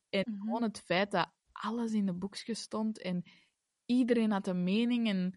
En 0.09 0.24
Mhm. 0.32 0.39
gewoon 0.41 0.63
het 0.63 0.80
feit 0.80 1.11
dat 1.11 1.32
alles 1.51 1.91
in 1.93 2.05
de 2.05 2.13
boekjes 2.13 2.61
stond 2.61 3.01
en 3.01 3.24
iedereen 3.86 4.32
had 4.32 4.47
een 4.47 4.63
mening 4.63 5.07
en 5.07 5.36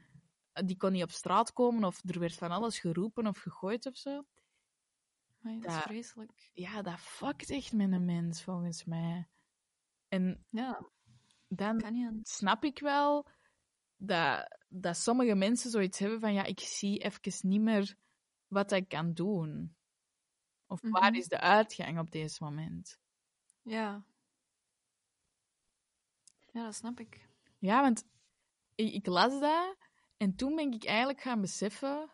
die 0.55 0.77
kon 0.77 0.93
niet 0.93 1.03
op 1.03 1.11
straat 1.11 1.53
komen 1.53 1.85
of 1.85 2.01
er 2.05 2.19
werd 2.19 2.35
van 2.35 2.51
alles 2.51 2.79
geroepen 2.79 3.27
of 3.27 3.39
gegooid 3.39 3.87
of 3.87 3.97
zo. 3.97 4.25
Amai, 5.43 5.61
dat 5.61 5.71
is 5.71 5.83
vreselijk. 5.83 6.51
Ja, 6.53 6.83
dat 6.83 7.01
fuckt 7.01 7.51
echt 7.51 7.73
met 7.73 7.93
een 7.93 8.05
mens, 8.05 8.43
volgens 8.43 8.85
mij. 8.85 9.29
En 10.09 10.45
Ja, 10.49 10.91
dan 11.49 12.21
snap 12.23 12.65
ik 12.65 12.79
wel 12.79 13.29
dat, 13.97 14.59
dat 14.69 14.97
sommige 14.97 15.35
mensen 15.35 15.71
zoiets 15.71 15.99
hebben 15.99 16.21
van 16.21 16.33
ja, 16.33 16.45
ik 16.45 16.61
zie 16.61 16.99
even 16.99 17.49
niet 17.49 17.61
meer 17.61 17.97
wat 18.47 18.73
ik 18.73 18.89
kan 18.89 19.13
doen. 19.13 19.77
Of 20.67 20.81
waar 20.81 21.11
Mhm. 21.11 21.21
is 21.21 21.29
de 21.29 21.41
uitgang 21.41 21.99
op 21.99 22.11
deze 22.11 22.45
moment? 22.45 22.99
Ja. 23.63 24.05
Ja, 26.53 26.65
dat 26.65 26.75
snap 26.75 27.01
ik. 27.01 27.29
Ja, 27.59 27.81
want 27.81 28.05
ik, 28.75 28.93
ik 28.93 29.07
las 29.07 29.41
dat 29.41 29.77
en 30.17 30.35
toen 30.37 30.55
ben 30.55 30.73
ik 30.73 30.85
eigenlijk 30.85 31.21
gaan 31.21 31.41
beseffen. 31.41 32.11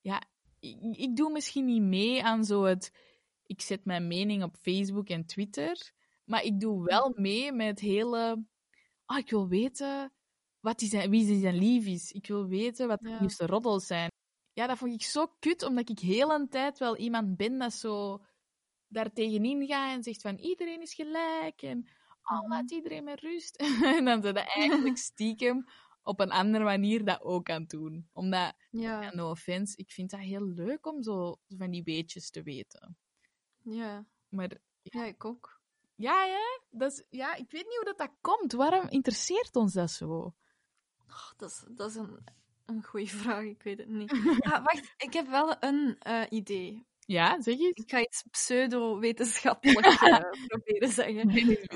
Ja, 0.00 0.22
ik, 0.60 0.96
ik 0.96 1.16
doe 1.16 1.30
misschien 1.30 1.64
niet 1.64 1.82
mee 1.82 2.24
aan 2.24 2.44
zo 2.44 2.62
het. 2.62 2.92
Ik 3.46 3.60
zet 3.60 3.84
mijn 3.84 4.06
mening 4.08 4.42
op 4.42 4.56
Facebook 4.60 5.08
en 5.08 5.26
Twitter, 5.26 5.92
maar 6.24 6.42
ik 6.42 6.60
doe 6.60 6.84
wel 6.84 7.12
mee 7.16 7.52
met 7.52 7.66
het 7.66 7.80
hele. 7.80 8.44
Ah, 9.04 9.18
ik 9.18 9.30
wil 9.30 9.48
weten 9.48 10.12
wat 10.60 10.78
die 10.78 10.88
zijn, 10.88 11.10
wie 11.10 11.40
zijn 11.40 11.54
lief 11.54 11.86
is. 11.86 12.12
Ik 12.12 12.26
wil 12.26 12.46
weten 12.46 12.88
wat 12.88 13.00
de 13.00 13.08
Ja. 13.08 13.20
nieuwste 13.20 13.46
roddels 13.46 13.86
zijn. 13.86 14.10
Ja, 14.52 14.66
dat 14.66 14.78
vond 14.78 14.92
ik 14.94 15.02
zo 15.02 15.26
kut, 15.38 15.62
omdat 15.62 15.88
ik 15.88 15.98
heel 15.98 16.32
een 16.32 16.48
tijd 16.48 16.78
wel 16.78 16.96
iemand 16.96 17.36
ben 17.36 17.58
dat 17.58 17.72
zo 17.72 18.24
daar 18.88 19.12
tegenin 19.12 19.66
gaat 19.66 19.96
en 19.96 20.02
zegt 20.02 20.20
van 20.20 20.36
iedereen 20.36 20.80
is 20.80 20.94
gelijk 20.94 21.62
en 21.62 21.88
oh, 22.22 22.48
laat 22.48 22.70
iedereen 22.70 23.04
met 23.04 23.20
rust. 23.20 23.56
en 23.96 24.04
dan 24.04 24.22
ze 24.22 24.32
dat 24.32 24.46
eigenlijk 24.54 24.98
stiekem 25.10 25.64
op 26.02 26.20
een 26.20 26.30
andere 26.30 26.64
manier 26.64 27.04
dat 27.04 27.20
ook 27.22 27.50
aan 27.50 27.60
het 27.60 27.70
doen. 27.70 28.08
Omdat, 28.12 28.52
Ja, 28.70 29.14
no 29.14 29.30
offense, 29.30 29.76
ik 29.76 29.90
vind 29.90 30.10
dat 30.10 30.20
heel 30.20 30.46
leuk 30.46 30.86
om 30.86 31.02
zo 31.02 31.36
van 31.58 31.70
die 31.70 31.82
weetjes 31.82 32.30
te 32.30 32.42
weten. 32.42 32.96
ja. 33.62 34.04
Maar 34.28 34.50
Ja, 34.82 35.04
ik 35.04 35.24
ook. 35.24 35.60
ja, 35.94 36.24
ja, 36.24 36.60
dat 36.70 36.92
is, 36.92 37.02
ja, 37.10 37.34
ik 37.34 37.50
weet 37.50 37.64
niet 37.64 37.76
hoe 37.76 37.84
dat, 37.84 37.98
dat 37.98 38.10
komt. 38.20 38.52
Waarom 38.52 38.88
interesseert 38.88 39.56
ons 39.56 39.72
dat 39.72 39.90
zo? 39.90 40.34
Oh, 41.08 41.30
dat 41.36 41.50
is, 41.50 41.64
dat 41.68 41.90
is 41.90 41.96
een, 41.96 42.18
een 42.66 42.84
goede 42.84 43.06
vraag, 43.22 43.44
ik 43.44 43.62
weet 43.62 43.78
het 43.78 43.88
niet. 43.88 44.10
Ah, 44.40 44.64
wacht, 44.64 44.94
ik 44.96 45.12
heb 45.12 45.26
wel 45.28 45.56
een 45.60 45.96
eh, 45.98 46.22
idee. 46.30 46.86
Ja, 47.06 47.40
zeg 47.40 47.58
eens. 47.58 47.76
Ik 47.76 47.90
ga 47.90 48.00
iets 48.00 48.24
pseudo-wetenschappelijk 48.30 49.86
eh, 50.02 50.18
proberen 50.46 50.88
zeggen. 50.88 51.26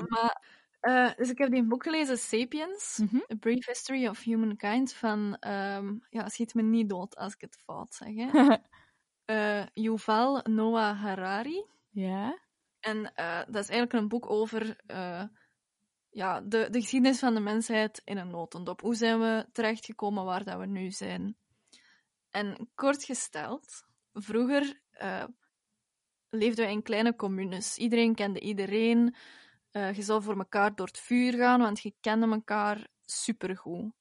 Maar, 0.07 0.56
eh, 0.79 1.13
dus 1.15 1.29
ik 1.29 1.37
heb 1.37 1.51
die 1.51 1.63
boek 1.63 1.83
gelezen, 1.83 2.17
Sapiens, 2.17 2.97
Mhm. 2.97 3.17
A 3.31 3.35
Brief 3.39 3.65
History 3.65 4.07
of 4.07 4.23
Humankind, 4.23 4.93
van, 4.93 5.35
ehm, 5.39 5.95
ja, 6.09 6.27
schiet 6.29 6.53
me 6.53 6.61
niet 6.61 6.89
dood 6.89 7.15
als 7.15 7.33
ik 7.33 7.41
het 7.41 7.57
fout 7.65 7.93
zeg, 7.93 8.13
hè. 8.15 8.25
Eh, 9.25 9.65
Yuval 9.73 10.41
Noah 10.43 11.01
Harari. 11.01 11.65
ja. 11.89 12.39
En 12.79 13.13
eh, 13.13 13.37
dat 13.37 13.63
is 13.63 13.69
eigenlijk 13.69 13.93
een 13.93 14.07
boek 14.07 14.29
over 14.29 14.75
ja, 16.09 16.41
de, 16.41 16.67
de 16.69 16.79
geschiedenis 16.81 17.19
van 17.19 17.33
de 17.33 17.39
mensheid 17.39 18.01
in 18.03 18.17
een 18.17 18.29
notendop. 18.29 18.81
Hoe 18.81 18.95
zijn 18.95 19.19
we 19.19 19.45
terechtgekomen 19.51 20.25
waar 20.25 20.43
dat 20.43 20.59
we 20.59 20.65
nu 20.65 20.91
zijn? 20.91 21.37
En 22.29 22.69
kort 22.75 23.03
gesteld, 23.03 23.83
vroeger 24.13 24.81
leefden 26.29 26.65
we 26.65 26.71
in 26.71 26.81
kleine 26.83 27.15
communes. 27.15 27.77
Iedereen 27.77 28.15
kende 28.15 28.39
iedereen. 28.39 29.15
Eh, 29.71 29.93
je 29.93 30.01
zou 30.01 30.21
voor 30.21 30.37
elkaar 30.37 30.75
door 30.75 30.87
het 30.87 30.99
vuur 30.99 31.33
gaan, 31.33 31.59
want 31.59 31.79
je 31.79 31.93
kende 31.99 32.27
elkaar 32.27 32.87
supergoed. 33.05 33.93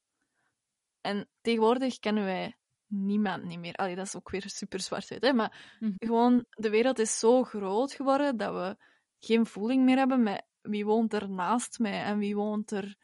En 1.01 1.29
tegenwoordig 1.41 1.99
kennen 1.99 2.25
wij 2.25 2.57
niemand 2.87 3.45
niet 3.45 3.59
meer. 3.59 3.75
Allee, 3.75 3.97
dat 3.97 4.07
is 4.07 4.17
ook 4.17 4.31
weer 4.31 4.49
super 4.49 4.81
zwart-wit, 4.81 5.23
hè? 5.23 5.33
maar 5.33 5.77
Mhm. 5.81 5.93
gewoon, 5.97 6.45
de 6.51 6.71
wereld 6.71 6.99
is 6.99 7.19
zo 7.19 7.43
groot 7.45 7.93
geworden 7.93 8.37
dat 8.37 8.53
we 8.53 8.85
geen 9.19 9.47
voeling 9.47 9.85
meer 9.85 9.97
hebben 9.97 10.23
met 10.23 10.47
wie 10.61 10.85
woont 10.85 11.13
er 11.13 11.31
naast 11.31 11.79
mij 11.79 12.03
en 12.03 12.19
wie 12.19 12.37
woont 12.37 12.71
er 12.71 12.97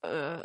eh, 0.00 0.42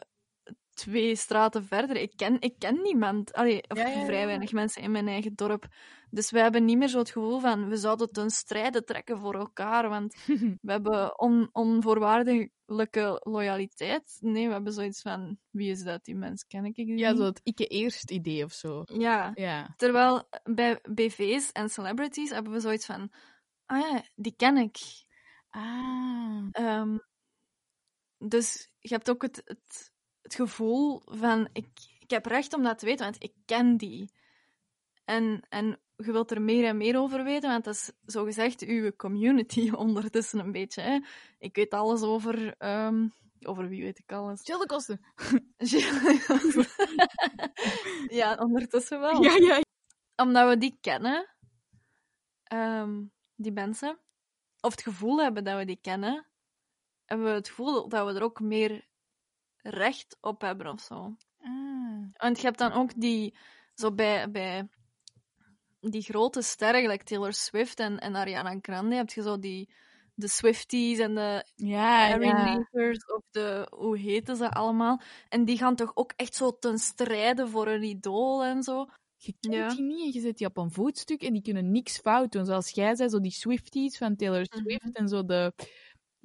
twee 0.76 1.16
straten 1.16 1.66
verder. 1.66 1.96
Ik 1.96 2.12
ken, 2.16 2.42
ik 2.42 2.56
ken 2.60 2.82
niemand. 2.82 3.34
Allee, 3.34 3.64
of 3.68 3.78
Ja, 3.78 3.88
ja, 3.88 4.00
ja. 4.00 4.06
vrij 4.06 4.26
weinig 4.26 4.52
mensen 4.52 4.82
in 4.82 4.92
mijn 4.92 5.08
eigen 5.08 5.36
dorp. 5.36 5.68
Dus 6.10 6.32
we 6.32 6.40
hebben 6.40 6.66
niet 6.66 6.78
meer 6.78 6.88
zo 6.88 6.98
het 6.98 7.10
gevoel 7.10 7.40
van 7.40 7.70
we 7.70 7.78
zouden 7.78 8.12
ten 8.12 8.30
strijde 8.30 8.84
trekken 8.84 9.20
voor 9.20 9.36
elkaar, 9.36 9.90
want 9.90 10.16
we 10.62 10.72
hebben 10.72 11.20
on, 11.20 11.50
onvoorwaardelijke 11.52 13.22
loyaliteit. 13.24 14.18
Nee, 14.20 14.48
we 14.48 14.54
hebben 14.54 14.74
zoiets 14.74 15.02
van 15.02 15.38
wie 15.50 15.70
is 15.70 15.84
dat, 15.84 16.06
die 16.06 16.16
mens? 16.16 16.46
Ken 16.48 16.66
ik 16.66 16.76
die 16.76 16.98
ja, 16.98 17.10
niet? 17.10 17.20
zo 17.20 17.26
het 17.26 17.40
ikke-eerst 17.44 18.12
idee 18.12 18.44
of 18.44 18.54
zo. 18.54 18.84
Ja, 18.86 19.32
Ja. 19.36 19.74
Terwijl 19.78 20.30
bij 20.44 20.80
BV's 20.94 21.52
en 21.52 21.70
celebrities 21.70 22.30
hebben 22.30 22.52
we 22.52 22.60
zoiets 22.60 22.86
van: 22.86 23.12
ah 23.66 23.80
ja, 23.80 24.04
die 24.16 24.36
ken 24.36 24.58
ik. 24.58 24.78
Ah. 25.50 26.48
Ehm, 26.52 26.98
dus 28.18 28.70
je 28.80 28.94
hebt 28.94 29.10
ook 29.10 29.22
het, 29.22 29.42
het, 29.46 29.94
het 30.26 30.36
gevoel 30.36 31.02
van: 31.06 31.50
ik, 31.54 31.68
ik 32.00 32.10
heb 32.10 32.26
recht 32.26 32.54
om 32.54 32.64
dat 32.64 32.80
te 32.80 32.86
weten, 32.86 33.06
want 33.06 33.24
ik 33.24 33.34
ken 33.46 33.78
die. 33.78 34.12
En, 35.04 35.46
en 35.50 35.80
je 35.96 36.12
wilt 36.12 36.32
er 36.32 36.42
meer 36.42 36.66
en 36.66 36.78
meer 36.78 37.00
over 37.00 37.24
weten, 37.24 37.50
want 37.50 37.64
dat 37.64 37.74
is 37.74 37.92
zogezegd 38.06 38.62
uw 38.62 38.92
community 38.96 39.72
ondertussen 39.86 40.40
een 40.40 40.52
beetje. 40.52 40.82
Hè? 40.82 41.00
Ik 41.40 41.56
weet 41.56 41.74
alles 41.74 42.02
over. 42.02 42.56
ehm, 42.58 43.08
over 43.42 43.70
wie 43.70 43.84
weet 43.84 44.00
ik 44.00 44.12
alles? 44.12 44.42
Childe 44.44 44.66
kosten. 44.66 45.02
ja, 48.20 48.36
ondertussen 48.36 49.00
wel. 49.00 49.24
Ja, 49.24 49.36
ja. 49.36 49.62
omdat 50.16 50.50
we 50.50 50.58
die 50.58 50.78
kennen, 50.82 51.36
ehm, 52.44 53.04
die 53.36 53.52
mensen, 53.52 54.00
of 54.60 54.72
het 54.72 54.82
gevoel 54.82 55.22
hebben 55.22 55.44
dat 55.44 55.58
we 55.58 55.66
die 55.66 55.80
kennen, 55.82 56.28
hebben 57.06 57.28
we 57.28 57.34
het 57.34 57.48
gevoel 57.48 57.90
dat 57.90 58.08
we 58.08 58.14
er 58.14 58.24
ook 58.24 58.40
meer 58.40 58.88
recht 59.68 60.18
op 60.22 60.42
hebben 60.42 60.68
of 60.68 60.82
zo. 60.82 61.16
Ah. 61.42 62.04
Want 62.18 62.38
je 62.40 62.46
hebt 62.46 62.58
dan 62.58 62.72
ook 62.72 62.92
die, 62.96 63.36
zo 63.74 63.92
bij, 63.94 64.32
bij 64.32 64.68
die 65.80 66.02
grote 66.02 66.42
sterren, 66.42 66.82
gelijk 66.82 67.04
Taylor 67.04 67.34
Swift 67.34 67.80
en, 67.80 68.00
en 68.00 68.16
Ariana 68.16 68.58
Grande, 68.62 68.96
heb 68.96 69.10
je 69.10 69.22
zo 69.22 69.40
die, 69.40 69.74
de 70.14 70.28
Swifties 70.28 71.00
en 71.00 71.16
de 71.16 71.46
Ja. 71.56 72.16
Nakers, 72.16 73.06
of 73.06 73.22
de, 73.32 73.68
hoe 73.70 73.98
heten 73.98 74.36
ze 74.36 74.50
allemaal? 74.52 75.02
En 75.30 75.46
die 75.46 75.58
gaan 75.58 75.76
toch 75.76 75.92
ook 75.94 76.14
echt 76.16 76.36
zo 76.36 76.58
ten 76.60 76.78
strijde 76.78 77.48
voor 77.48 77.68
een 77.68 77.84
idool 77.84 78.44
en 78.44 78.64
zo. 78.64 78.86
Je 79.18 79.34
kent 79.40 79.54
Ja. 79.54 79.68
die 79.70 79.82
niet 79.82 80.02
en 80.06 80.12
je 80.12 80.20
zet 80.20 80.38
die 80.38 80.48
op 80.48 80.58
een 80.58 80.72
voetstuk 80.72 81.22
en 81.22 81.34
die 81.34 81.42
kunnen 81.42 81.72
niks 81.72 81.98
fout 82.00 82.32
doen. 82.32 82.46
Zoals 82.46 82.70
jij 82.70 82.96
zei, 82.96 83.10
zo 83.10 83.20
die 83.20 83.32
Swifties 83.32 83.98
van 83.98 84.16
Taylor 84.16 84.40
Mhm. 84.50 84.60
Swift 84.60 84.98
en 84.98 85.08
zo 85.08 85.26
de 85.26 85.54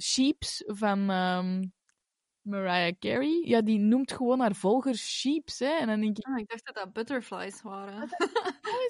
sheeps 0.03 0.63
van 0.67 1.11
ehm, 1.11 1.63
Mariah 2.51 2.95
Carey. 2.99 3.43
Ja, 3.45 3.61
die 3.63 3.79
noemt 3.79 4.13
gewoon 4.13 4.41
haar 4.41 4.55
volgers 4.55 5.19
sheeps, 5.21 5.59
hè. 5.59 5.67
En 5.69 5.87
dan 5.87 6.01
denk 6.01 6.19
ik, 6.19 6.27
Ah, 6.27 6.39
ik 6.39 6.49
dacht 6.49 6.65
dat 6.67 6.75
dat 6.75 6.93
butterflies 6.93 7.63
waren. 7.63 8.09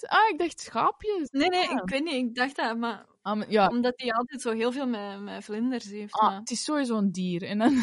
ah, 0.08 0.28
ik 0.28 0.34
dacht 0.38 0.60
schaapjes. 0.60 1.30
Nee, 1.30 1.48
nee, 1.48 1.68
Ah. 1.68 1.76
ik 1.82 1.88
weet 1.90 2.04
niet. 2.04 2.14
Ik 2.14 2.34
dacht 2.34 2.56
dat, 2.56 2.76
maar 2.78 3.06
Ah, 3.22 3.50
ja, 3.50 3.68
omdat 3.68 3.92
hij 3.96 4.12
altijd 4.12 4.40
zo 4.42 4.52
heel 4.52 4.72
veel 4.72 4.86
met, 4.86 5.20
met 5.20 5.44
vlinders 5.44 5.84
heeft. 5.84 6.12
ah, 6.14 6.28
maar- 6.28 6.38
het 6.38 6.50
is 6.50 6.64
sowieso 6.64 6.96
een 6.96 7.12
dier. 7.12 7.42
En 7.42 7.58
dan, 7.58 7.76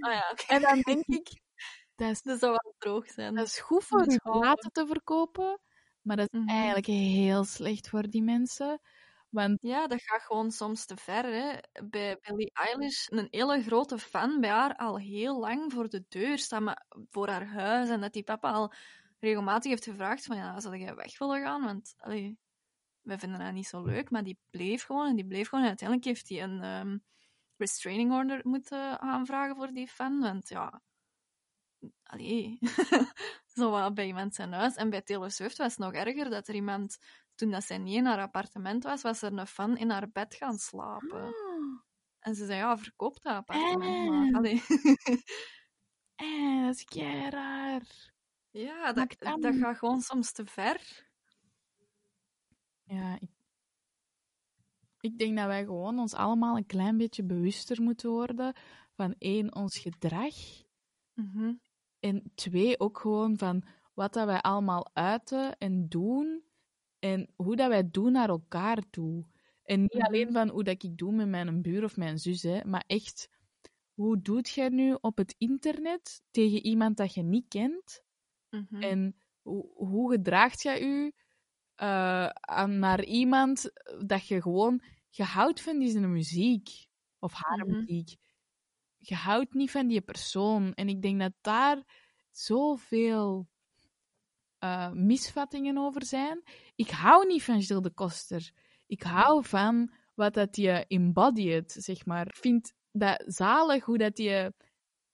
Ah 0.00 0.12
ja, 0.12 0.34
en 0.46 0.60
dan 0.62 0.80
denk 0.80 1.06
ik, 1.06 1.40
dat 1.96 2.10
is, 2.10 2.22
Dat 2.22 2.38
zou 2.38 2.50
wel 2.62 2.74
droog 2.78 3.10
zijn. 3.10 3.34
dat 3.34 3.46
is 3.46 3.58
goed 3.58 3.84
voor 3.84 4.20
platen 4.22 4.72
te 4.72 4.86
verkopen, 4.86 5.60
Maar 6.02 6.16
dat 6.16 6.32
is 6.32 6.40
Mhm. 6.40 6.48
eigenlijk 6.48 6.86
heel 6.86 7.44
slecht 7.44 7.88
voor 7.88 8.02
die 8.08 8.22
mensen. 8.22 8.80
Want, 9.28 9.62
Ja, 9.62 9.86
dat 9.86 10.02
gaat 10.02 10.22
gewoon 10.22 10.50
soms 10.50 10.86
te 10.86 10.96
ver. 10.96 11.24
Hè. 11.24 11.58
Bij 11.88 12.18
Billie 12.20 12.50
Eilish, 12.52 13.06
een 13.08 13.28
hele 13.30 13.62
grote 13.62 13.98
fan 13.98 14.40
bij 14.40 14.50
haar 14.50 14.76
al 14.76 14.98
heel 14.98 15.38
lang 15.38 15.72
voor 15.72 15.88
de 15.88 16.04
deur 16.08 16.38
staan 16.38 16.74
voor 17.10 17.28
haar 17.28 17.46
huis. 17.46 17.88
En 17.88 18.00
dat 18.00 18.12
die 18.12 18.22
papa 18.22 18.52
al 18.52 18.72
regelmatig 19.20 19.70
heeft 19.70 19.84
gevraagd 19.84 20.24
van 20.24 20.36
ja, 20.36 20.60
zou 20.60 20.76
jij 20.78 20.94
weg 20.94 21.18
willen 21.18 21.42
gaan? 21.42 21.62
Want 21.64 21.94
allee, 21.96 22.38
wij 23.00 23.18
vinden 23.18 23.38
dat 23.38 23.52
niet 23.52 23.66
zo 23.66 23.84
leuk. 23.84 24.10
Maar 24.10 24.22
die 24.22 24.38
bleef 24.50 24.84
gewoon 24.84 25.06
en 25.08 25.16
die 25.16 25.26
bleef 25.26 25.48
gewoon. 25.48 25.62
En 25.62 25.68
uiteindelijk 25.68 26.08
heeft 26.08 26.28
hij 26.28 26.42
een 26.42 26.62
ehm, 26.62 26.98
restraining 27.56 28.12
order 28.12 28.40
moeten 28.42 29.00
aanvragen 29.00 29.56
voor 29.56 29.72
die 29.72 29.88
fan. 29.88 30.20
Want 30.20 30.48
ja, 30.48 30.80
allee, 32.02 32.58
zo 33.54 33.70
wat 33.70 33.94
bij 33.94 34.06
iemand 34.06 34.34
zijn 34.34 34.52
huis. 34.52 34.74
En 34.74 34.90
bij 34.90 35.02
Taylor 35.02 35.30
Swift 35.30 35.56
was 35.56 35.70
het 35.70 35.78
nog 35.78 35.92
erger 35.92 36.30
dat 36.30 36.48
er 36.48 36.54
iemand, 36.54 36.98
toen 37.36 37.50
dat 37.50 37.64
zij 37.64 37.78
niet 37.78 37.96
in 37.96 38.06
haar 38.06 38.20
appartement 38.20 38.82
was, 38.82 39.02
was 39.02 39.22
er 39.22 39.32
een 39.32 39.46
fan 39.46 39.76
in 39.76 39.90
haar 39.90 40.10
bed 40.10 40.34
gaan 40.34 40.58
slapen. 40.58 41.34
En 42.18 42.34
ze 42.34 42.46
zei, 42.46 42.58
ja, 42.58 42.78
verkoop 42.78 43.22
dat 43.22 43.34
appartement 43.34 44.08
maar. 44.08 44.28
Eh. 44.28 44.34
Allee. 44.34 44.62
dat 46.66 46.74
is 46.74 46.84
kei 46.84 47.30
raar. 47.30 48.12
ja, 48.50 48.92
dat, 48.92 49.16
kan 49.16 49.40
dat 49.40 49.56
gaat 49.56 49.78
gewoon 49.78 50.00
soms 50.00 50.32
te 50.32 50.46
ver. 50.46 51.04
Ja, 52.84 53.18
ik, 53.20 53.30
ik 55.00 55.18
denk 55.18 55.36
dat 55.36 55.46
wij 55.46 55.64
gewoon 55.64 55.98
ons 55.98 56.14
allemaal 56.14 56.56
een 56.56 56.66
klein 56.66 56.96
beetje 56.96 57.24
bewuster 57.24 57.82
moeten 57.82 58.10
worden 58.10 58.54
van 58.92 59.14
één, 59.18 59.54
ons 59.54 59.78
gedrag. 59.78 60.34
Mhm. 61.14 61.54
En 62.00 62.32
twee, 62.34 62.80
ook 62.80 62.98
gewoon 62.98 63.38
van 63.38 63.64
wat 63.94 64.12
dat 64.12 64.26
wij 64.26 64.40
allemaal 64.40 64.90
uiten 64.92 65.58
en 65.58 65.88
doen. 65.88 66.44
En 66.98 67.28
hoe 67.36 67.56
dat 67.56 67.68
wij 67.68 67.90
doen 67.90 68.12
naar 68.12 68.28
elkaar 68.28 68.90
toe. 68.90 69.26
En 69.64 69.80
niet 69.80 69.94
Mhm. 69.94 70.02
alleen 70.06 70.32
van 70.32 70.48
hoe 70.48 70.64
dat 70.64 70.82
ik 70.82 70.96
doe 70.98 71.12
met 71.12 71.28
mijn 71.28 71.62
buur 71.62 71.84
of 71.84 71.96
mijn 71.96 72.18
zus, 72.18 72.42
hè, 72.42 72.64
maar 72.64 72.84
echt, 72.86 73.28
hoe 73.94 74.20
doet 74.22 74.48
jij 74.48 74.68
nu 74.68 74.96
op 75.00 75.16
het 75.16 75.34
internet 75.38 76.22
tegen 76.30 76.64
iemand 76.64 76.96
dat 76.96 77.14
je 77.14 77.22
niet 77.22 77.48
kent? 77.48 78.02
Mhm. 78.50 78.82
En 78.82 79.16
hoe, 79.42 79.70
hoe 79.74 80.10
gedraagt 80.10 80.62
jij 80.62 80.80
je 80.80 81.12
eh, 81.74 82.26
aan, 82.28 82.78
naar 82.78 83.04
iemand 83.04 83.70
dat 84.06 84.26
je 84.26 84.42
gewoon... 84.42 84.82
Je 85.10 85.22
houdt 85.24 85.60
van 85.62 85.78
die 85.78 85.90
zijn 85.90 86.12
muziek. 86.12 86.68
Of 87.18 87.32
haar 87.32 87.66
Mhm. 87.66 87.76
muziek. 87.76 88.16
Je 88.98 89.14
houdt 89.14 89.54
niet 89.54 89.70
van 89.70 89.86
die 89.86 90.00
persoon. 90.00 90.74
En 90.74 90.88
ik 90.88 91.02
denk 91.02 91.20
dat 91.20 91.32
daar 91.40 91.84
zoveel 92.30 93.48
eh, 94.66 94.90
misvattingen 94.92 95.78
over 95.78 96.04
zijn. 96.04 96.42
Ik 96.74 96.90
hou 96.90 97.26
niet 97.26 97.42
van 97.42 97.62
Gilles 97.62 97.82
de 97.82 97.90
Koster. 97.90 98.50
Ik 98.86 99.02
hou 99.02 99.44
van 99.44 99.92
wat 100.14 100.34
dat 100.34 100.56
je 100.56 100.84
embodied, 100.88 101.72
zeg 101.72 102.06
maar. 102.06 102.26
Ik 102.26 102.36
vind 102.36 102.72
dat 102.92 103.22
zalig 103.26 103.84
hoe 103.84 103.98
dat 103.98 104.18
je 104.18 104.52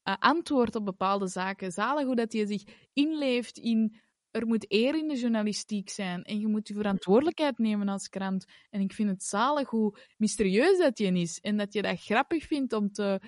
eh, 0.03 0.17
antwoordt 0.19 0.77
op 0.77 0.85
bepaalde 0.85 1.27
zaken. 1.29 1.73
Zalig 1.73 2.05
hoe 2.05 2.17
dat 2.17 2.33
je 2.33 2.47
zich 2.47 2.63
inleeft 2.93 3.59
in... 3.59 4.01
Er 4.31 4.47
moet 4.47 4.73
eer 4.73 4.95
in 4.95 5.09
de 5.09 5.19
journalistiek 5.19 5.89
zijn. 5.91 6.23
En 6.23 6.39
je 6.39 6.47
moet 6.47 6.69
je 6.69 6.75
verantwoordelijkheid 6.75 7.59
nemen 7.59 7.89
als 7.89 8.09
krant. 8.09 8.45
En 8.71 8.81
ik 8.81 8.93
vind 8.93 9.09
het 9.09 9.23
zalig 9.23 9.71
hoe 9.71 9.99
mysterieus 10.17 10.79
dat 10.79 10.99
je 10.99 11.13
is. 11.13 11.41
En 11.41 11.57
dat 11.57 11.73
je 11.73 11.83
dat 11.83 12.01
grappig 12.01 12.45
vindt 12.47 12.73
om 12.73 12.93
te, 12.93 13.21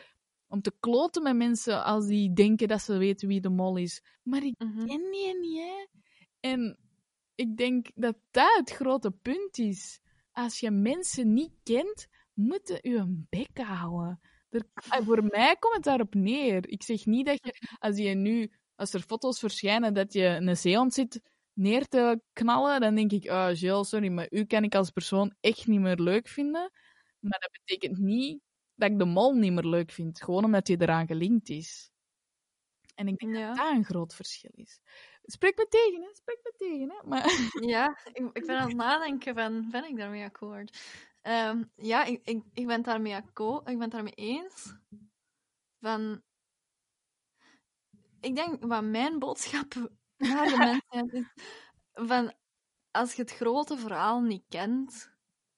om 0.48 0.60
te 0.60 0.72
kloten 0.80 1.22
met 1.22 1.36
mensen 1.36 1.84
als 1.84 2.06
die 2.06 2.32
denken 2.32 2.68
dat 2.68 2.82
ze 2.82 2.96
weten 2.96 3.28
wie 3.28 3.40
de 3.40 3.50
mol 3.50 3.76
is. 3.76 4.02
Maar 4.22 4.42
ik 4.44 4.54
Mhm. 4.58 4.86
ken 4.86 5.10
die 5.10 5.38
niet, 5.40 5.60
hè. 5.62 5.86
En 6.44 6.78
ik 7.34 7.56
denk 7.56 7.90
dat 7.94 8.16
dat 8.30 8.56
het 8.56 8.70
grote 8.70 9.10
punt 9.10 9.58
is. 9.58 10.00
Als 10.32 10.60
je 10.60 10.70
mensen 10.70 11.32
niet 11.32 11.52
kent, 11.62 12.06
moet 12.34 12.78
je 12.82 12.96
een 12.96 13.26
bek 13.30 13.58
houden. 13.58 14.20
Er, 14.50 14.62
ah, 14.74 15.06
voor 15.06 15.24
mij 15.24 15.56
komt 15.58 15.74
het 15.74 15.84
daarop 15.84 16.14
neer. 16.14 16.68
Ik 16.68 16.82
zeg 16.82 17.06
niet 17.06 17.26
dat 17.26 17.38
je, 17.44 17.76
als 17.78 17.96
je 17.96 18.14
nu, 18.14 18.52
als 18.74 18.92
er 18.92 19.00
foto's 19.00 19.38
verschijnen 19.38 19.94
dat 19.94 20.12
je 20.12 20.24
een 20.24 20.56
zeehond 20.56 20.94
zit 20.94 21.20
neer 21.52 21.86
te 21.86 22.20
knallen, 22.32 22.80
dan 22.80 22.94
denk 22.94 23.12
ik, 23.12 23.30
oh 23.30 23.50
Jill, 23.54 23.84
sorry, 23.84 24.08
maar 24.08 24.26
u 24.30 24.44
kan 24.44 24.64
ik 24.64 24.74
als 24.74 24.90
persoon 24.90 25.34
echt 25.40 25.66
niet 25.66 25.80
meer 25.80 25.98
leuk 26.00 26.28
vinden. 26.28 26.70
Maar 27.18 27.38
dat 27.40 27.50
betekent 27.52 27.98
niet 27.98 28.40
dat 28.74 28.90
ik 28.90 28.98
de 28.98 29.04
mol 29.04 29.34
niet 29.34 29.52
meer 29.52 29.66
leuk 29.66 29.90
vind, 29.90 30.22
gewoon 30.22 30.44
omdat 30.44 30.68
je 30.68 30.76
eraan 30.80 31.06
gelinkt 31.06 31.48
is. 31.48 31.90
En 32.94 33.08
ik 33.08 33.18
denk 33.18 33.36
Ja. 33.36 33.46
dat 33.46 33.56
dat 33.56 33.70
een 33.70 33.84
groot 33.84 34.14
verschil 34.14 34.50
is. 34.54 34.80
Spreek 35.22 35.56
me 35.56 35.66
tegen, 35.68 36.02
hè? 36.02 36.08
Spreek 36.14 36.38
me 36.42 36.52
tegen, 36.56 36.90
hè? 36.90 37.08
Maar 37.08 37.24
Ja, 37.74 37.98
ik, 38.12 38.30
ik 38.32 38.46
ben 38.46 38.58
aan 38.58 38.68
het 38.68 38.76
nadenken 38.76 39.34
van, 39.34 39.70
ben 39.70 39.84
ik 39.84 39.96
daarmee 39.96 40.24
akkoord? 40.24 40.78
Ehm, 41.22 41.64
ja, 41.76 42.04
ik, 42.04 42.20
ik, 42.24 42.42
ik 42.52 42.66
ben 42.66 42.76
het 42.76 42.84
daarmee 42.84 43.14
akkoord, 43.14 43.68
ik 43.68 43.78
ben 43.78 43.90
daarmee 43.90 44.12
eens. 44.14 44.76
Van, 45.80 46.22
ik 48.20 48.34
denk, 48.34 48.64
wat 48.64 48.84
mijn 48.84 49.18
boodschap 49.18 49.74
naar 50.16 50.48
de 50.48 50.56
mensheid 50.56 51.12
is, 51.12 51.32
van, 51.92 52.34
als 52.90 53.14
je 53.14 53.22
het 53.22 53.30
grote 53.32 53.78
verhaal 53.78 54.20
niet 54.20 54.44
kent, 54.48 55.12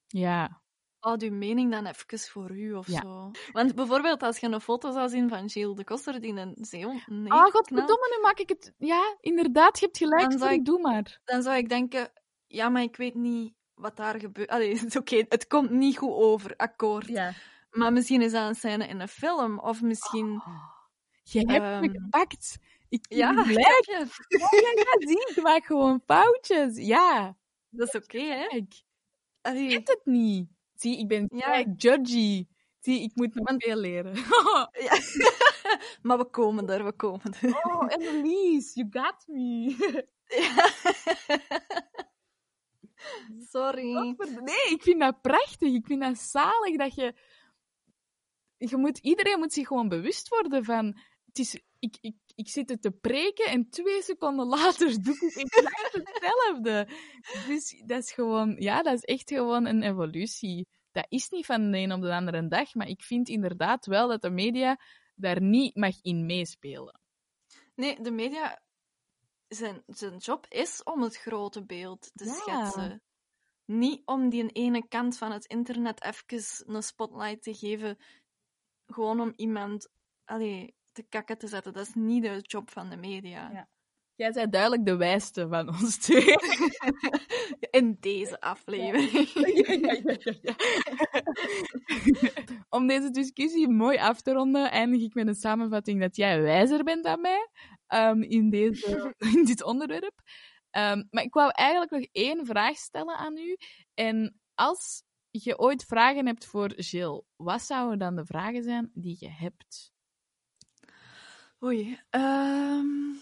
ja, 0.07 0.63
houd 1.07 1.21
je 1.21 1.31
mening 1.31 1.71
dan 1.71 1.87
even 1.87 2.19
voor 2.19 2.51
u 2.51 2.73
of 2.75 2.87
Ja. 2.87 3.01
zo. 3.01 3.31
Want 3.53 3.75
bijvoorbeeld, 3.75 4.23
als 4.23 4.39
je 4.39 4.47
een 4.47 4.61
foto 4.61 4.93
zou 4.93 5.09
zien 5.09 5.29
van 5.29 5.51
Gilles 5.51 5.77
de 5.77 5.85
Koster 5.85 6.21
die 6.21 6.33
een 6.33 6.57
zeehond 6.61 7.01
Ah, 7.01 7.09
neerknalt, 7.09 7.51
godverdomme, 7.53 8.15
nu 8.17 8.23
maak 8.23 8.39
ik 8.39 8.49
het... 8.49 8.73
Ja, 8.79 9.17
inderdaad, 9.21 9.79
je 9.79 9.85
hebt 9.85 9.99
gelijk, 9.99 10.31
Dan 10.31 10.39
zou 10.39 10.53
ik- 10.53 10.65
doe 10.65 10.81
maar. 10.81 11.21
dan 11.25 11.43
zou 11.43 11.57
ik 11.57 11.69
denken, 11.69 12.13
ja, 12.47 12.69
maar 12.69 12.83
ik 12.83 12.97
weet 12.97 13.15
niet 13.15 13.55
wat 13.75 13.97
daar 13.97 14.21
gebeurt. 14.21 14.49
Allee, 14.51 14.81
oké, 14.99 15.25
het 15.29 15.47
komt 15.47 15.71
niet 15.71 15.99
goed 15.99 16.13
over, 16.15 16.57
akkoord. 16.57 17.07
Ja. 17.07 17.33
Maar 17.71 17.93
misschien 17.93 18.23
is 18.23 18.33
dat 18.33 18.49
een 18.49 18.55
scène 18.55 18.87
in 18.87 19.01
een 19.01 19.09
film, 19.09 19.59
of 19.59 19.83
misschien... 19.83 20.43
Je 21.23 21.39
hebt 21.39 21.51
me 21.51 21.89
Ehm, 21.89 21.91
gepakt. 22.03 22.57
Ik 22.89 23.07
Ja, 23.09 23.35
ben 23.35 23.45
blij. 23.45 23.63
snap 23.63 23.85
je? 23.85 24.07
Ja, 24.39 24.49
ja, 24.51 24.73
ja, 24.77 25.07
zie, 25.09 25.29
ik 25.37 25.43
maak 25.43 25.65
gewoon 25.65 26.01
foutjes. 26.07 26.77
Ja, 26.87 27.37
dat 27.69 27.89
is 27.95 28.01
oké, 28.03 28.21
hè? 28.21 28.47
Ik 28.47 28.83
weet 29.43 29.89
het 29.89 30.01
niet. 30.05 30.49
Zie, 30.77 30.99
ik 30.99 31.09
ben 31.09 31.27
Ja. 31.35 31.65
judgy. 31.77 32.47
Zie, 32.81 33.03
ik 33.03 33.11
moet 33.15 33.35
nog 33.35 33.55
veel 33.59 33.77
leren. 33.77 34.15
ja. 34.87 34.99
maar 36.03 36.19
we 36.19 36.25
komen 36.31 36.69
er, 36.69 36.85
we 36.85 36.93
komen 36.93 37.35
er. 37.41 37.61
oh, 37.65 37.89
Annelies, 37.89 38.75
you 38.75 38.89
got 38.91 39.25
me. 39.27 39.75
Ja. 40.27 40.69
Sorry. 43.53 43.93
Nee, 44.43 44.67
ik 44.71 44.83
vind 44.83 45.01
dat 45.01 45.21
prachtig. 45.21 45.75
Ik 45.75 45.87
vind 45.87 46.03
dat 46.03 46.19
zalig 46.19 46.77
dat 46.77 46.95
je... 46.95 47.15
je 48.57 48.77
moet, 48.77 48.99
iedereen 48.99 49.39
moet 49.39 49.53
zich 49.53 49.67
gewoon 49.67 49.89
bewust 49.89 50.29
worden 50.29 50.65
van... 50.65 50.99
Het 51.37 51.47
is, 51.47 51.61
ik, 51.79 51.97
ik, 52.01 52.17
ik 52.35 52.49
zit 52.49 52.69
het 52.69 52.83
te 52.83 52.91
preken 52.91 53.47
en 53.47 53.69
twee 53.71 54.03
seconden 54.03 54.47
later 54.47 54.97
doe 55.03 55.15
ik 55.15 55.35
exact 55.35 55.93
hetzelfde. 55.93 56.89
Dus 57.47 57.83
dat 57.87 58.03
is 58.03 58.13
gewoon... 58.13 58.57
Ja, 58.59 58.83
dat 58.83 58.95
is 58.95 59.03
echt 59.03 59.31
gewoon 59.31 59.67
een 59.67 59.83
evolutie. 59.83 60.67
Dat 60.93 61.07
is 61.09 61.29
niet 61.29 61.47
van 61.47 61.71
de 61.71 61.79
een 61.79 61.93
op 61.93 62.01
de 62.01 62.15
andere 62.15 62.49
dag, 62.49 62.75
maar 62.75 62.89
ik 62.89 63.03
vind 63.03 63.29
inderdaad 63.29 63.87
wel 63.87 64.09
dat 64.09 64.23
de 64.23 64.31
media 64.31 64.81
daar 65.15 65.41
niet 65.41 65.77
mag 65.77 66.03
in 66.03 66.27
meespelen. 66.27 67.01
Nee, 67.75 68.01
de 68.01 68.11
media... 68.11 68.61
Zijn, 69.49 69.83
zijn 69.87 70.17
job 70.17 70.47
is 70.49 70.83
om 70.83 71.03
het 71.03 71.17
grote 71.17 71.65
beeld 71.65 72.11
te 72.15 72.25
Ja. 72.25 72.33
schetsen. 72.35 73.03
Niet 73.65 74.03
om 74.05 74.29
die 74.29 74.49
ene 74.53 74.89
kant 74.89 75.19
van 75.19 75.33
het 75.33 75.45
internet 75.45 76.05
even 76.05 76.75
een 76.75 76.83
spotlight 76.83 77.43
te 77.43 77.55
geven. 77.55 77.99
Gewoon 78.87 79.21
om 79.21 79.33
iemand 79.37 79.89
allee, 80.25 80.76
te 80.97 81.03
kakken 81.09 81.39
te 81.39 81.47
zetten. 81.47 81.73
Dat 81.73 81.87
is 81.87 81.95
niet 81.95 82.23
de 82.23 82.39
job 82.43 82.71
van 82.71 82.91
de 82.91 82.97
media. 82.97 83.51
Ja. 83.53 83.69
Jij 84.15 84.33
bent 84.33 84.53
duidelijk 84.53 84.85
de 84.85 84.97
wijste 84.97 85.49
van 85.49 85.69
ons 85.69 85.97
twee. 85.97 86.35
In 87.71 87.97
deze 88.01 88.41
aflevering. 88.41 89.29
Ja, 89.29 90.35
ja. 90.43 90.57
Om 92.69 92.87
deze 92.87 93.11
discussie 93.11 93.69
mooi 93.69 93.99
af 93.99 94.21
te 94.23 94.33
ronden, 94.33 94.71
eindig 94.71 95.03
ik 95.03 95.15
met 95.15 95.27
een 95.27 95.35
samenvatting 95.35 96.01
dat 96.01 96.17
jij 96.17 96.43
wijzer 96.43 96.85
bent 96.85 97.05
dan 97.05 97.21
mij 97.21 97.49
ehm, 97.87 98.23
in, 98.23 98.51
deze, 98.51 99.15
in 99.35 99.45
dit 99.45 99.63
onderwerp. 99.63 100.21
Ehm, 100.71 101.03
maar 101.11 101.23
ik 101.23 101.35
wou 101.35 101.51
eigenlijk 101.53 101.91
nog 101.91 102.05
één 102.13 102.47
vraag 102.47 102.77
stellen 102.77 103.17
aan 103.17 103.37
u. 103.37 103.57
En 103.95 104.41
als 104.55 105.03
je 105.31 105.59
ooit 105.59 105.85
vragen 105.85 106.27
hebt 106.27 106.47
voor 106.47 106.81
Jill, 106.81 107.23
wat 107.37 107.63
zouden 107.63 107.99
dan 107.99 108.17
de 108.17 108.25
vragen 108.25 108.63
zijn 108.63 108.91
die 108.95 109.17
je 109.19 109.31
hebt? 109.31 109.95
Oei. 111.63 111.99
ehm 112.11 113.17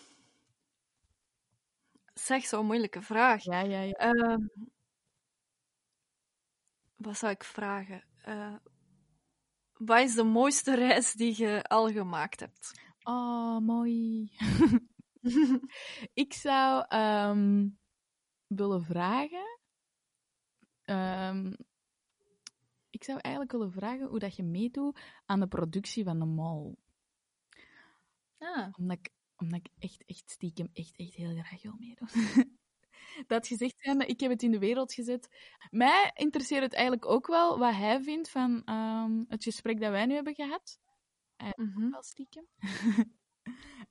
Zeg, 2.15 2.45
zo'n 2.45 2.67
moeilijke 2.67 3.03
vraag. 3.03 3.43
Ja, 3.43 3.61
ja, 3.61 3.81
ja. 3.81 3.93
Ehm, 3.93 4.47
wat 6.97 7.19
zou 7.19 7.33
ik 7.33 7.45
vragen? 7.45 8.05
Eh, 8.19 8.55
wat 9.73 10.01
is 10.01 10.15
de 10.15 10.23
mooiste 10.23 10.75
reis 10.75 11.13
die 11.13 11.35
je 11.37 11.63
al 11.63 11.93
gemaakt 11.93 12.41
hebt? 12.41 12.81
Oh, 13.03 13.59
mooi. 13.59 14.31
ik 16.25 16.33
zou 16.33 16.85
ehm, 16.89 17.69
willen 18.47 18.83
vragen. 18.83 19.59
Ik 22.91 23.05
zou 23.05 23.19
eigenlijk 23.21 23.53
willen 23.53 23.73
vragen 23.73 24.07
hoe 24.07 24.19
dat 24.19 24.37
je 24.37 24.43
meedoet 24.43 25.01
aan 25.27 25.41
de 25.41 25.47
productie 25.47 26.05
van 26.05 26.19
de 26.19 26.25
mol. 26.25 26.79
Ah, 28.39 28.69
Omdat 28.79 28.99
ik, 28.99 29.11
omdat 29.37 29.59
ik 29.59 29.69
echt, 29.79 30.05
echt 30.07 30.31
stiekem 30.31 30.69
echt, 30.73 30.97
echt 30.97 31.15
heel 31.15 31.43
graag 31.43 31.63
wil 31.63 31.75
meedoen. 31.79 32.09
dat 33.27 33.47
gezegd 33.47 33.75
zijnde, 33.81 34.07
ik 34.07 34.21
heb 34.21 34.31
het 34.31 34.43
in 34.43 34.51
de 34.51 34.59
wereld 34.59 34.93
gezet. 34.95 35.29
Mij 35.71 36.11
interesseert 36.15 36.63
het 36.63 36.73
eigenlijk 36.75 37.07
ook 37.07 37.27
wel 37.27 37.59
wat 37.59 37.75
hij 37.75 38.03
vindt 38.03 38.31
van 38.31 38.63
ehm, 38.65 39.25
het 39.29 39.45
gesprek 39.45 39.81
dat 39.81 39.91
wij 39.91 40.07
nu 40.07 40.15
hebben 40.15 40.35
gehad. 40.35 40.79
mhm. 41.57 41.91
Wel 41.91 42.03
stiekem. 42.03 42.47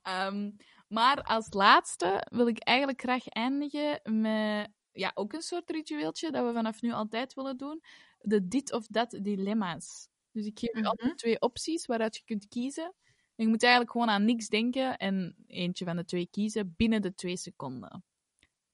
Ehm, 0.02 0.52
maar 0.88 1.24
als 1.24 1.54
laatste 1.54 2.28
wil 2.30 2.48
ik 2.48 2.60
eigenlijk 2.60 3.02
graag 3.02 3.28
eindigen 3.28 4.00
met 4.22 4.72
ja, 4.92 5.12
ook 5.14 5.34
een 5.34 5.42
soort 5.42 5.70
ritueeltje 5.70 6.32
dat 6.32 6.46
we 6.46 6.54
vanaf 6.54 6.82
nu 6.82 6.92
altijd 6.92 7.34
willen 7.34 7.58
doen. 7.58 7.84
De 8.20 8.48
dit 8.48 8.74
of 8.74 8.88
dat 8.88 9.20
dilemma's. 9.22 10.10
Dus 10.32 10.46
ik 10.46 10.60
geef 10.60 10.74
je 10.74 10.80
Mhm. 10.80 10.88
altijd 10.88 11.18
twee 11.18 11.42
opties 11.42 11.86
waaruit 11.86 12.16
je 12.16 12.24
kunt 12.24 12.48
kiezen. 12.48 12.94
Je 13.36 13.48
moet 13.48 13.64
eigenlijk 13.64 13.92
gewoon 13.92 14.10
aan 14.10 14.26
niks 14.26 14.48
denken 14.48 14.98
en 14.98 15.36
eentje 15.48 15.86
van 15.86 15.96
de 15.96 16.06
twee 16.06 16.28
kiezen 16.32 16.74
binnen 16.78 17.02
de 17.02 17.14
twee 17.14 17.38
seconden. 17.38 18.04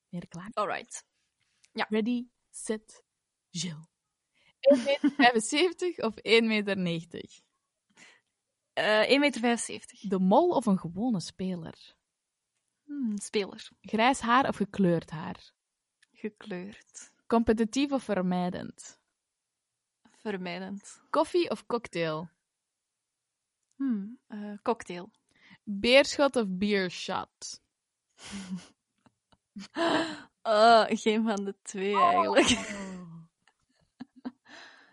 Ben 0.10 0.20
je 0.20 0.28
klaar? 0.28 0.50
Alright. 0.54 1.06
Ready, 1.74 2.28
set, 2.50 3.04
Jill. 3.50 3.88
1,75 4.60 4.78
meter 5.12 5.96
of 6.08 6.14
1,90 6.74 6.78
meter? 6.78 7.42
Eh 8.74 9.10
1,75 9.10 9.16
meter. 9.18 10.10
De 10.10 10.20
mol 10.20 10.50
of 10.50 10.66
een 10.66 10.80
gewone 10.80 11.20
speler? 11.20 11.96
Hmm, 12.84 13.18
speler. 13.18 13.70
Grijs 13.82 14.20
haar 14.20 14.48
of 14.48 14.56
gekleurd 14.56 15.10
haar? 15.10 15.52
Gekleurd. 16.12 17.12
Competitief 17.28 17.92
of 17.92 18.04
vermijdend? 18.04 19.00
Vermijdend. 20.18 21.02
Koffie 21.10 21.50
of 21.50 21.66
cocktail? 21.66 22.30
Hmm, 23.80 24.18
eh, 24.28 24.58
cocktail. 24.62 25.10
Beerschot 25.64 26.36
of 26.36 26.46
beershot? 26.48 27.62
Eh, 30.42 30.86
geen 31.04 31.24
van 31.24 31.46
de 31.46 31.56
twee 31.62 31.96
eigenlijk. 31.98 32.48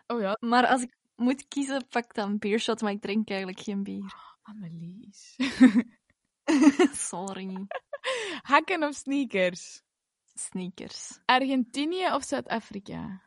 Oh 0.09 0.20
ja, 0.20 0.37
Maar 0.41 0.66
als 0.66 0.82
ik 0.82 0.97
moet 1.16 1.49
kiezen, 1.49 1.89
pak 1.89 2.14
dan 2.14 2.39
beershot, 2.39 2.80
maar 2.80 2.93
ik 2.93 3.01
drink 3.01 3.28
eigenlijk 3.28 3.61
geen 3.61 3.82
bier. 3.82 4.14
Annelies. 4.43 5.37
Sorry. 7.09 7.66
Hakken 8.43 8.82
of 8.82 8.95
sneakers? 8.95 9.82
Sneakers. 10.34 11.18
Argentinië 11.24 12.12
of 12.12 12.24
Zuid-Afrika? 12.24 13.22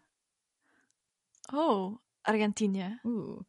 Oh, 1.53 1.97
Argentinië. 2.21 2.99
Oeh. 3.03 3.39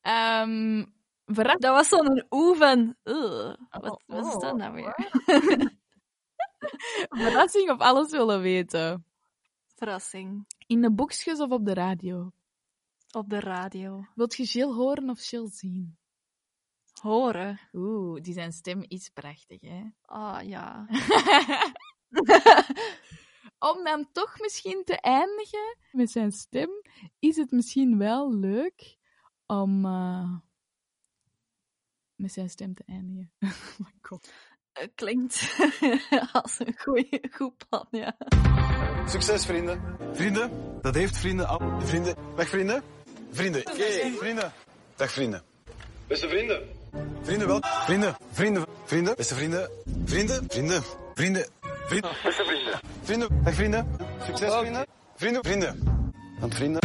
Ehm 0.00 0.84
verras- 1.26 1.58
Dat 1.58 1.74
was 1.74 1.88
zo'n 1.88 2.24
oe 2.30 2.56
van... 2.56 2.96
ugh, 3.02 3.54
wat, 3.70 3.90
Oh, 3.90 3.98
wat 4.06 4.26
is 4.26 4.34
oh, 4.34 4.40
dat 4.40 4.56
nou 4.56 4.72
weer? 4.74 4.94
verrassing 7.22 7.70
of 7.70 7.78
alles 7.78 8.10
willen 8.10 8.40
weten? 8.40 9.04
Verrassing. 9.74 10.46
In 10.66 10.80
de 10.80 10.92
boekjes 10.92 11.40
of 11.40 11.50
op 11.50 11.64
de 11.64 11.74
radio? 11.74 12.32
Op 13.10 13.28
de 13.30 13.40
radio. 13.40 14.06
Wilt 14.14 14.36
je 14.36 14.44
Jill 14.44 14.72
horen 14.72 15.10
of 15.10 15.24
Jill 15.24 15.48
zien? 15.48 15.96
Horen. 17.02 17.60
Oeh, 17.72 18.22
die 18.22 18.34
zijn 18.34 18.52
stem 18.52 18.84
is 18.88 19.08
prachtig, 19.08 19.60
hè? 19.60 19.82
Ah, 20.02 20.42
ja. 20.42 20.86
Om 23.58 23.84
dan 23.84 24.08
toch 24.12 24.40
misschien 24.40 24.84
te 24.84 25.00
eindigen 25.00 25.76
met 25.92 26.10
zijn 26.10 26.32
stem, 26.32 26.68
is 27.18 27.36
het 27.36 27.50
misschien 27.50 27.98
wel 27.98 28.34
leuk 28.34 28.96
om 29.46 29.84
eh, 29.84 30.34
met 32.16 32.32
zijn 32.32 32.50
stem 32.50 32.74
te 32.74 32.82
eindigen. 32.86 33.30
oh 33.40 33.50
my 33.78 33.92
god. 34.02 34.32
Klinkt 34.94 35.56
als 36.32 36.58
een 36.58 36.74
goeie, 36.78 37.20
goed 37.30 37.68
plan, 37.68 37.86
ja. 37.90 38.16
Succes, 39.06 39.46
vrienden. 39.46 39.96
Vrienden, 40.12 40.50
dat 40.80 40.94
heeft 40.94 41.16
vrienden 41.16 41.48
al. 41.48 41.80
Vrienden, 41.80 42.14
dag 42.36 42.48
vrienden. 42.48 42.82
Vrienden, 43.30 43.60
Oké, 43.60 44.10
vrienden. 44.18 44.52
Dag 44.96 45.10
vrienden. 45.10 45.42
Beste 46.06 46.28
vrienden, 46.28 46.68
Vrienden 47.22 47.46
wel. 47.46 47.60
Vrienden, 47.62 48.16
vrienden, 48.32 48.64
vrienden. 48.84 49.16
Beste 49.16 49.34
vrienden. 49.34 49.70
Vrienden, 50.04 50.44
vrienden, 50.48 50.82
vrienden. 51.14 51.46
Vrienden, 51.86 52.10
beste 52.22 52.44
vrienden. 52.44 52.80
vrienden. 53.02 53.44
Dag 53.44 53.54
vrienden. 53.54 53.86
Succes, 54.20 54.54
vrienden. 54.54 54.86
Vrienden, 55.16 55.44
vrienden. 55.44 56.02
Want 56.40 56.54
vrienden. 56.54 56.80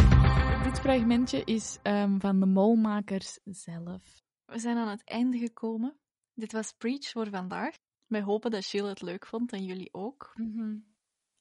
Dit 0.64 0.80
fragmentje 0.80 1.44
is 1.44 1.78
ehm, 1.82 2.18
van 2.18 2.40
de 2.40 2.46
molmakers 2.46 3.38
zelf. 3.44 4.21
We 4.52 4.58
zijn 4.58 4.76
aan 4.76 4.88
het 4.88 5.04
einde 5.04 5.38
gekomen. 5.38 5.96
Dit 6.34 6.52
was 6.52 6.72
Preach 6.72 7.08
voor 7.08 7.28
vandaag. 7.28 7.76
Wij 8.06 8.22
hopen 8.22 8.50
dat 8.50 8.70
Jill 8.70 8.84
het 8.84 9.02
leuk 9.02 9.26
vond 9.26 9.52
en 9.52 9.64
jullie 9.64 9.94
ook. 9.94 10.32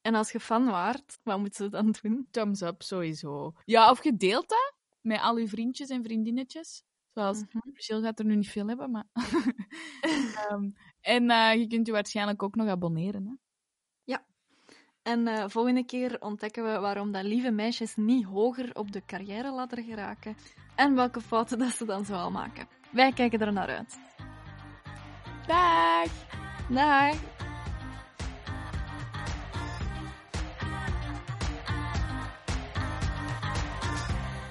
En 0.02 0.16
als 0.16 0.32
je 0.32 0.40
fan 0.40 0.66
waart, 0.66 1.20
wat 1.24 1.40
moeten 1.40 1.64
ze 1.66 1.70
dan 1.70 1.96
doen? 2.02 2.28
Thumbs 2.32 2.62
up, 2.62 2.82
sowieso. 2.82 3.54
Ja, 3.66 3.90
of 3.90 4.04
je 4.04 4.16
deelt 4.16 4.50
dat 4.50 4.74
met 5.02 5.22
al 5.22 5.38
je 5.38 5.48
vriendjes 5.48 5.90
en 5.90 6.04
vriendinnetjes. 6.04 6.84
Zoals 7.14 7.44
Mhm. 7.44 7.70
Jill 7.74 8.02
gaat 8.02 8.20
er 8.20 8.26
nu 8.26 8.36
niet 8.36 8.50
veel 8.50 8.68
hebben, 8.68 8.92
maar... 8.92 9.08
Ehm, 10.02 10.70
en 11.02 11.30
eh, 11.30 11.56
je 11.56 11.68
kunt 11.68 11.86
je 11.88 11.92
waarschijnlijk 11.92 12.44
ook 12.44 12.56
nog 12.56 12.68
abonneren, 12.68 13.26
hè? 13.26 13.34
En 15.04 15.28
eh, 15.28 15.46
volgende 15.48 15.86
keer 15.86 16.18
ontdekken 16.20 16.64
we 16.64 16.80
waarom 16.80 17.12
dat 17.12 17.24
lieve 17.24 17.52
meisjes 17.52 17.96
niet 17.96 18.26
hoger 18.26 18.76
op 18.76 18.92
de 18.92 19.06
carrière-ladder 19.06 19.84
geraken. 19.84 20.36
En 20.76 20.96
welke 20.96 21.22
fouten 21.22 21.60
dat 21.60 21.72
ze 21.72 21.86
dan 21.86 22.06
zoal 22.06 22.32
maken. 22.32 22.68
Wij 22.92 23.12
kijken 23.12 23.40
er 23.40 23.54
naar 23.54 23.68
uit. 23.68 24.00
Dag! 25.48 26.08
Dag! 26.70 27.16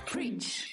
Preach. 0.05 0.70